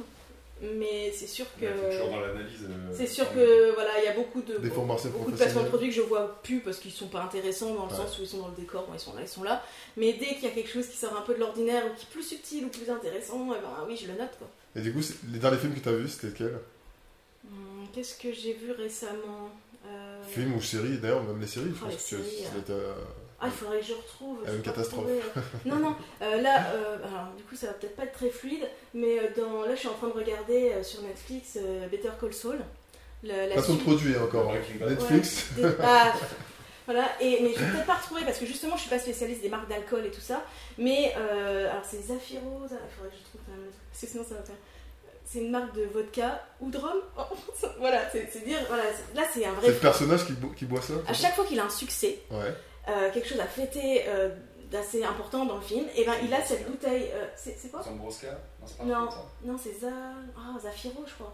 mais 0.61 1.11
c'est 1.11 1.27
sûr 1.27 1.45
que. 1.59 1.65
Ouais, 1.65 1.73
t'es 1.73 1.89
toujours 1.97 2.09
dans 2.11 2.19
l'analyse. 2.21 2.59
euh, 2.63 2.93
C'est 2.93 3.07
sûr 3.07 3.31
que 3.33 3.73
voilà, 3.75 3.91
il 3.99 4.05
y 4.05 4.07
a 4.07 4.13
beaucoup 4.13 4.41
de 4.41 4.57
Des 4.57 4.69
formations 4.69 5.09
beaucoup 5.09 5.31
de 5.31 5.35
placements 5.37 5.63
de 5.63 5.67
produits 5.69 5.89
que 5.89 5.95
je 5.95 6.01
vois 6.01 6.41
plus 6.43 6.59
parce 6.59 6.79
qu'ils 6.79 6.91
sont 6.91 7.07
pas 7.07 7.21
intéressants 7.21 7.73
dans 7.75 7.85
le 7.85 7.91
Ouais. 7.91 7.97
sens 7.97 8.17
où 8.19 8.23
ils 8.23 8.27
sont 8.27 8.39
dans 8.39 8.47
le 8.49 8.55
décor, 8.55 8.85
bon, 8.87 8.93
ils 8.93 8.99
sont 8.99 9.13
là, 9.13 9.21
ils 9.21 9.27
sont 9.27 9.43
là. 9.43 9.63
Mais 9.97 10.13
dès 10.13 10.35
qu'il 10.35 10.43
y 10.43 10.47
a 10.47 10.51
quelque 10.51 10.69
chose 10.69 10.87
qui 10.87 10.97
sort 10.97 11.15
un 11.15 11.21
peu 11.21 11.33
de 11.35 11.39
l'ordinaire 11.39 11.83
ou 11.85 11.95
qui 11.95 12.03
est 12.05 12.09
plus 12.11 12.23
subtil 12.23 12.65
ou 12.65 12.69
plus 12.69 12.89
intéressant, 12.89 13.47
eh 13.55 13.61
ben 13.61 13.85
oui, 13.87 13.95
je 13.95 14.07
le 14.07 14.17
note 14.17 14.37
quoi. 14.37 14.47
Et 14.75 14.81
du 14.81 14.91
coup, 14.91 14.99
les 15.31 15.39
derniers 15.39 15.57
films 15.57 15.75
que 15.75 15.79
t'as 15.79 15.91
vus, 15.93 16.09
c'était 16.09 16.27
lesquels 16.27 16.59
Hum, 17.47 17.85
Qu'est-ce 17.93 18.15
que 18.17 18.33
j'ai 18.33 18.53
vu 18.53 18.71
récemment? 18.71 19.49
Euh, 19.87 20.23
Films 20.27 20.55
ou 20.55 20.61
séries, 20.61 20.97
d'ailleurs, 20.97 21.21
même 21.23 21.39
les 21.39 21.45
séries, 21.47 21.69
je 21.69 21.75
Oh, 21.79 21.85
pense 21.85 21.91
les 21.91 21.95
que 21.97 22.01
séries, 22.23 22.43
ça 22.43 22.73
euh. 22.73 22.93
Ah, 23.39 23.47
il 23.47 23.51
faudrait 23.51 23.79
que 23.79 23.85
je 23.85 23.93
retrouve. 23.93 24.37
Ah, 24.47 24.51
une 24.51 24.61
pas 24.61 24.71
catastrophe. 24.71 24.99
retrouver, 25.05 25.21
euh. 25.37 25.41
Non, 25.69 25.75
non, 25.77 25.95
euh, 26.21 26.41
là, 26.41 26.67
euh, 26.73 26.97
alors 27.07 27.33
du 27.37 27.43
coup, 27.43 27.55
ça 27.55 27.67
va 27.67 27.73
peut-être 27.73 27.95
pas 27.95 28.03
être 28.03 28.13
très 28.13 28.29
fluide, 28.29 28.65
mais 28.93 29.17
dans, 29.37 29.63
là, 29.63 29.75
je 29.75 29.79
suis 29.79 29.87
en 29.89 29.93
train 29.93 30.07
de 30.07 30.13
regarder 30.13 30.71
euh, 30.71 30.83
sur 30.83 31.01
Netflix 31.01 31.57
euh, 31.57 31.87
Better 31.87 32.09
Call 32.19 32.33
Saul. 32.33 32.59
La 33.23 33.47
Pas 33.55 33.61
son 33.63 33.73
suite 33.73 33.83
produit 33.83 34.15
encore. 34.17 34.45
Breaking 34.45 34.77
Bad. 34.79 34.89
Netflix. 34.91 35.47
des- 35.55 35.63
ah, 35.83 36.13
voilà, 36.85 37.09
et, 37.19 37.39
mais 37.41 37.51
je 37.53 37.59
vais 37.59 37.71
peut-être 37.71 37.87
pas 37.87 37.95
retrouver 37.95 38.21
parce 38.23 38.37
que 38.37 38.45
justement, 38.45 38.75
je 38.75 38.81
suis 38.81 38.89
pas 38.89 38.99
spécialiste 38.99 39.41
des 39.41 39.49
marques 39.49 39.67
d'alcool 39.67 40.05
et 40.05 40.11
tout 40.11 40.21
ça. 40.21 40.43
Mais 40.77 41.13
euh, 41.17 41.69
alors, 41.71 41.83
c'est 41.83 41.97
Zafiro, 41.97 42.61
il 42.63 42.69
faudrait 42.69 43.09
que 43.09 43.15
je 43.17 43.23
trouve 43.23 43.41
quand 43.45 43.51
même 43.53 43.65
le 43.65 43.71
truc, 43.71 43.81
parce 43.91 44.01
que 44.01 44.07
sinon, 44.07 44.23
ça 44.23 44.35
va 44.35 44.43
faire. 44.43 44.55
C'est 45.25 45.39
une 45.39 45.49
marque 45.49 45.73
de 45.75 45.85
vodka 45.85 46.45
ou 46.61 46.69
de 46.69 46.77
rhum. 46.77 47.01
Voilà, 47.79 48.07
c'est 48.11 48.29
c'est 48.31 48.45
dire, 48.45 48.59
voilà, 48.67 48.83
c'est- 48.93 49.15
là, 49.19 49.23
c'est 49.33 49.43
un 49.43 49.49
C'est 49.55 49.61
vrai. 49.61 49.67
le 49.69 49.73
personnage 49.75 50.25
qui, 50.27 50.33
bo- 50.33 50.49
qui 50.55 50.65
boit 50.65 50.81
ça 50.81 50.93
À 51.07 51.13
chaque 51.13 51.33
fois 51.35 51.45
qu'il 51.45 51.59
a 51.59 51.65
un 51.65 51.69
succès, 51.69 52.19
Ouais. 52.29 52.53
Euh, 52.87 53.11
quelque 53.11 53.27
chose 53.27 53.39
à 53.39 53.45
fêter 53.47 54.03
euh, 54.07 54.29
d'assez 54.71 55.03
important 55.03 55.45
dans 55.45 55.55
le 55.55 55.61
film, 55.61 55.85
et 55.95 56.03
ben 56.05 56.13
il 56.23 56.33
a 56.33 56.41
cette 56.41 56.69
bouteille. 56.69 57.11
euh, 57.13 57.25
c'est 57.35 57.71
quoi? 57.71 57.81
Zambroska? 57.83 58.27
Non, 58.31 58.65
c'est 58.67 58.77
pas 58.77 58.83
Non. 58.85 59.09
Non, 59.43 59.57
c'est 59.61 59.73
Za... 59.79 59.89
ah, 60.37 60.59
Zafiro, 60.59 61.03
je 61.05 61.13
crois. 61.13 61.33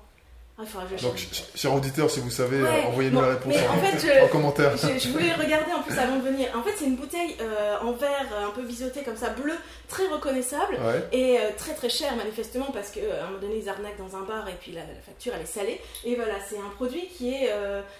Ah, 0.77 0.83
je 0.97 1.03
Donc, 1.03 1.17
cherche. 1.17 1.31
ch- 1.33 1.47
cher 1.55 1.73
auditeur, 1.73 2.09
si 2.09 2.19
vous 2.19 2.29
savez, 2.29 2.61
Ouais, 2.61 2.83
envoyez-nous 2.87 3.15
bon, 3.19 3.21
la 3.25 3.33
réponse 3.35 3.55
en, 3.55 3.77
en 3.77 3.81
fait, 3.81 4.21
en 4.21 4.25
je- 4.27 4.31
commentaire. 4.31 4.71
Je, 4.77 4.99
je 4.99 5.09
voulais 5.09 5.33
regarder 5.39 5.71
en 5.73 5.81
plus 5.81 5.97
avant 5.97 6.17
de 6.17 6.21
venir. 6.23 6.47
En 6.55 6.63
fait, 6.63 6.73
c'est 6.77 6.85
une 6.85 6.95
bouteille 6.95 7.35
euh, 7.41 7.77
en 7.81 7.91
verre 7.93 8.27
euh, 8.33 8.47
un 8.47 8.51
peu 8.51 8.61
biseauté 8.63 9.01
comme 9.03 9.17
ça, 9.17 9.29
bleu, 9.29 9.53
très 9.87 10.07
reconnaissable. 10.07 10.75
Ouais. 10.75 11.07
Et 11.11 11.37
euh, 11.39 11.49
très 11.57 11.73
très 11.73 11.89
cher 11.89 12.15
manifestement 12.15 12.67
parce 12.73 12.89
qu'à 12.91 12.99
un 13.23 13.27
moment 13.27 13.39
donné 13.41 13.57
ils 13.57 13.69
arnaquent 13.69 13.97
dans 13.97 14.15
un 14.17 14.21
bar 14.21 14.47
et 14.49 14.55
puis 14.59 14.71
la, 14.71 14.81
la 14.81 15.01
facture 15.05 15.33
elle 15.35 15.41
est 15.43 15.45
salée. 15.45 15.79
Et 16.05 16.15
voilà, 16.15 16.35
c'est 16.49 16.57
un 16.57 16.69
produit 16.75 17.07
qui 17.07 17.33
est 17.33 17.49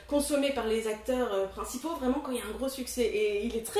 consommé 0.07 0.51
par 0.51 0.65
les 0.67 0.87
acteurs 0.87 1.49
principaux 1.49 1.95
vraiment 1.99 2.19
quand 2.23 2.31
il 2.31 2.37
y 2.37 2.41
a 2.41 2.45
un 2.45 2.57
gros 2.57 2.69
succès. 2.69 3.01
Et 3.03 3.45
il 3.45 3.55
est 3.57 3.65
très 3.65 3.79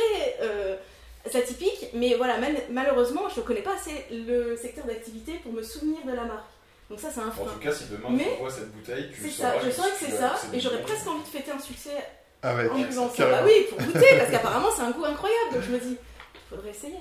atypique, 1.36 1.88
mais 1.94 2.16
voilà, 2.16 2.38
mal- 2.40 2.64
malheureusement 2.72 3.30
je 3.34 3.40
ne 3.42 3.46
connais 3.46 3.62
pas 3.62 3.76
assez 3.76 3.92
le 4.12 4.56
secteur 4.58 4.86
d'activité 4.86 5.34
pour 5.44 5.54
me 5.54 5.62
souvenir 5.62 6.00
de 6.06 6.12
la 6.12 6.24
marque. 6.26 6.46
Donc 6.92 7.00
ça 7.00 7.08
c'est 7.10 7.22
un 7.22 7.30
En 7.30 7.32
frein. 7.32 7.46
tout 7.54 7.60
cas, 7.60 7.72
si 7.72 7.86
demain 7.86 8.10
Mais- 8.12 8.36
tu 8.36 8.42
vois 8.42 8.52
cette 8.52 8.70
bouteille, 8.74 9.10
tu 9.16 9.22
C'est 9.24 9.30
ça, 9.42 9.58
je 9.62 9.68
que 9.68 9.72
saurais 9.72 9.90
que 9.92 9.96
c'est 10.00 10.12
ça, 10.12 10.36
et 10.52 10.60
j'aurais 10.60 10.82
presque 10.82 11.08
envie 11.08 11.24
de 11.24 11.28
fêter 11.28 11.52
un 11.52 11.60
succès 11.60 11.96
Avec. 12.42 12.70
en 12.70 12.76
buvant 12.80 13.10
ça. 13.10 13.30
Bah 13.32 13.42
oui, 13.46 13.54
pour 13.70 13.78
goûter, 13.80 14.18
parce 14.18 14.30
qu'apparemment 14.30 14.68
c'est 14.76 14.82
un 14.82 14.92
goût 14.92 15.06
incroyable, 15.06 15.54
donc 15.54 15.64
je 15.64 15.72
me 15.72 15.80
dis, 15.80 15.96
il 16.36 16.50
faudrait 16.50 16.72
essayer. 16.72 16.98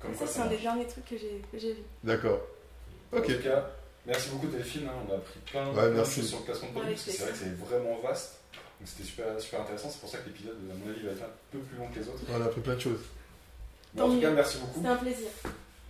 Comme 0.00 0.14
ça 0.14 0.26
c'est 0.28 0.40
un 0.42 0.46
des 0.46 0.58
derniers 0.58 0.86
trucs 0.86 1.04
que 1.06 1.16
j'ai 1.58 1.72
vu. 1.72 1.82
D'accord. 2.04 2.38
En 3.12 3.20
tout 3.20 3.32
cas, 3.42 3.66
merci 4.06 4.28
beaucoup 4.30 4.46
Delphine, 4.46 4.86
hein, 4.88 4.92
on 5.08 5.12
a 5.12 5.16
appris 5.16 5.40
plein, 5.50 5.66
Ouais, 5.72 5.88
de 5.90 5.94
merci. 5.96 6.20
choses 6.20 6.28
sur 6.28 6.38
le 6.38 6.44
placement 6.44 6.68
de 6.68 6.72
produit, 6.74 6.88
Avec 6.92 6.98
parce 6.98 7.06
que 7.08 7.12
c'est 7.12 7.22
vrai 7.24 7.32
que 7.32 7.38
c'est 7.38 7.66
vraiment 7.66 7.98
vaste. 8.00 8.30
Donc 8.78 8.88
c'était 8.88 9.04
super, 9.08 9.26
super 9.40 9.60
intéressant, 9.62 9.90
c'est 9.90 10.00
pour 10.00 10.08
ça 10.08 10.18
que 10.18 10.28
l'épisode, 10.28 10.54
à 10.70 10.74
mon 10.74 10.88
avis, 10.88 11.02
va 11.04 11.10
être 11.12 11.22
un 11.24 11.32
peu 11.50 11.58
plus 11.58 11.76
long 11.78 11.88
que 11.88 11.98
les 11.98 12.06
autres. 12.08 12.20
On 12.30 12.40
a 12.40 12.44
appris 12.44 12.60
plein 12.60 12.74
de 12.76 12.80
choses. 12.80 13.00
En 13.98 14.08
tout 14.08 14.20
cas, 14.20 14.30
merci 14.30 14.58
beaucoup. 14.58 14.74
C'était 14.76 14.88
un 14.88 14.96
plaisir. 14.96 15.28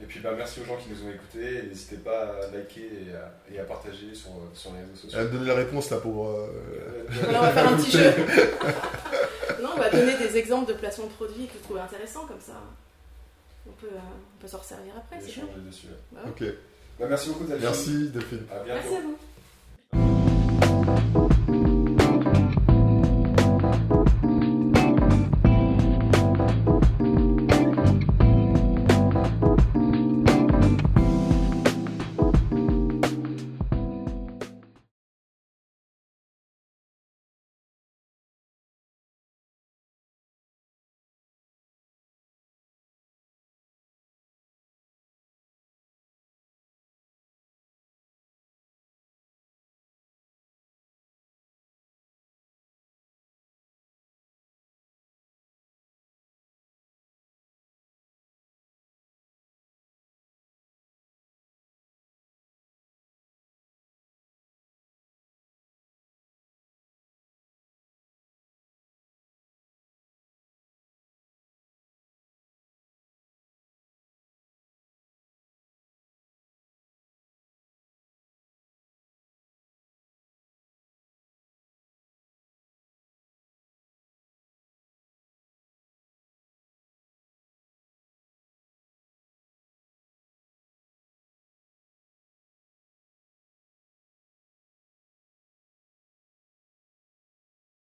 Et 0.00 0.04
puis 0.06 0.20
bah, 0.20 0.30
merci 0.36 0.60
aux 0.60 0.64
gens 0.64 0.76
qui 0.76 0.88
nous 0.90 1.06
ont 1.06 1.12
écoutés. 1.12 1.62
N'hésitez 1.68 1.96
pas 1.96 2.34
à 2.42 2.50
liker 2.56 2.80
et 3.08 3.14
à, 3.14 3.54
et 3.54 3.58
à 3.60 3.64
partager 3.64 4.14
sur, 4.14 4.30
sur 4.54 4.72
les 4.72 4.80
réseaux 4.80 4.94
sociaux. 4.96 5.18
Elle 5.20 5.26
a 5.26 5.30
donné 5.30 5.46
la 5.46 5.54
réponse 5.54 5.90
là 5.90 5.98
pour. 5.98 6.26
euh, 6.28 6.48
Euh, 7.10 7.24
on 7.28 7.40
va 7.40 7.50
faire 7.52 7.68
un 7.72 7.76
petit 7.76 7.90
jeu. 7.92 8.10
non, 9.62 9.70
on 9.74 9.78
va 9.78 9.90
donner 9.90 10.16
des 10.18 10.36
exemples 10.36 10.72
de 10.72 10.76
placements 10.78 11.06
de 11.06 11.12
produits 11.12 11.46
que 11.46 11.52
vous 11.52 11.64
trouvez 11.64 11.80
intéressants 11.80 12.26
comme 12.26 12.40
ça. 12.40 12.54
on 13.68 13.72
peut, 13.72 13.86
euh, 13.92 13.98
on 14.38 14.42
peut 14.42 14.48
s'en 14.48 14.58
resservir 14.58 14.92
après, 14.96 15.20
c'est 15.20 15.26
dessus. 15.26 15.40
ouais. 15.86 15.92
Bah 16.12 16.20
ouais. 16.24 16.30
Ok. 16.48 16.54
Bah, 16.98 17.06
merci 17.08 17.28
beaucoup 17.28 17.44
Delphine. 17.44 17.64
Merci 17.68 18.08
Delphine. 18.10 18.42
À 18.50 18.64
bientôt. 18.64 18.80
Merci 18.82 18.96
à 18.96 19.00
vous. 19.02 19.16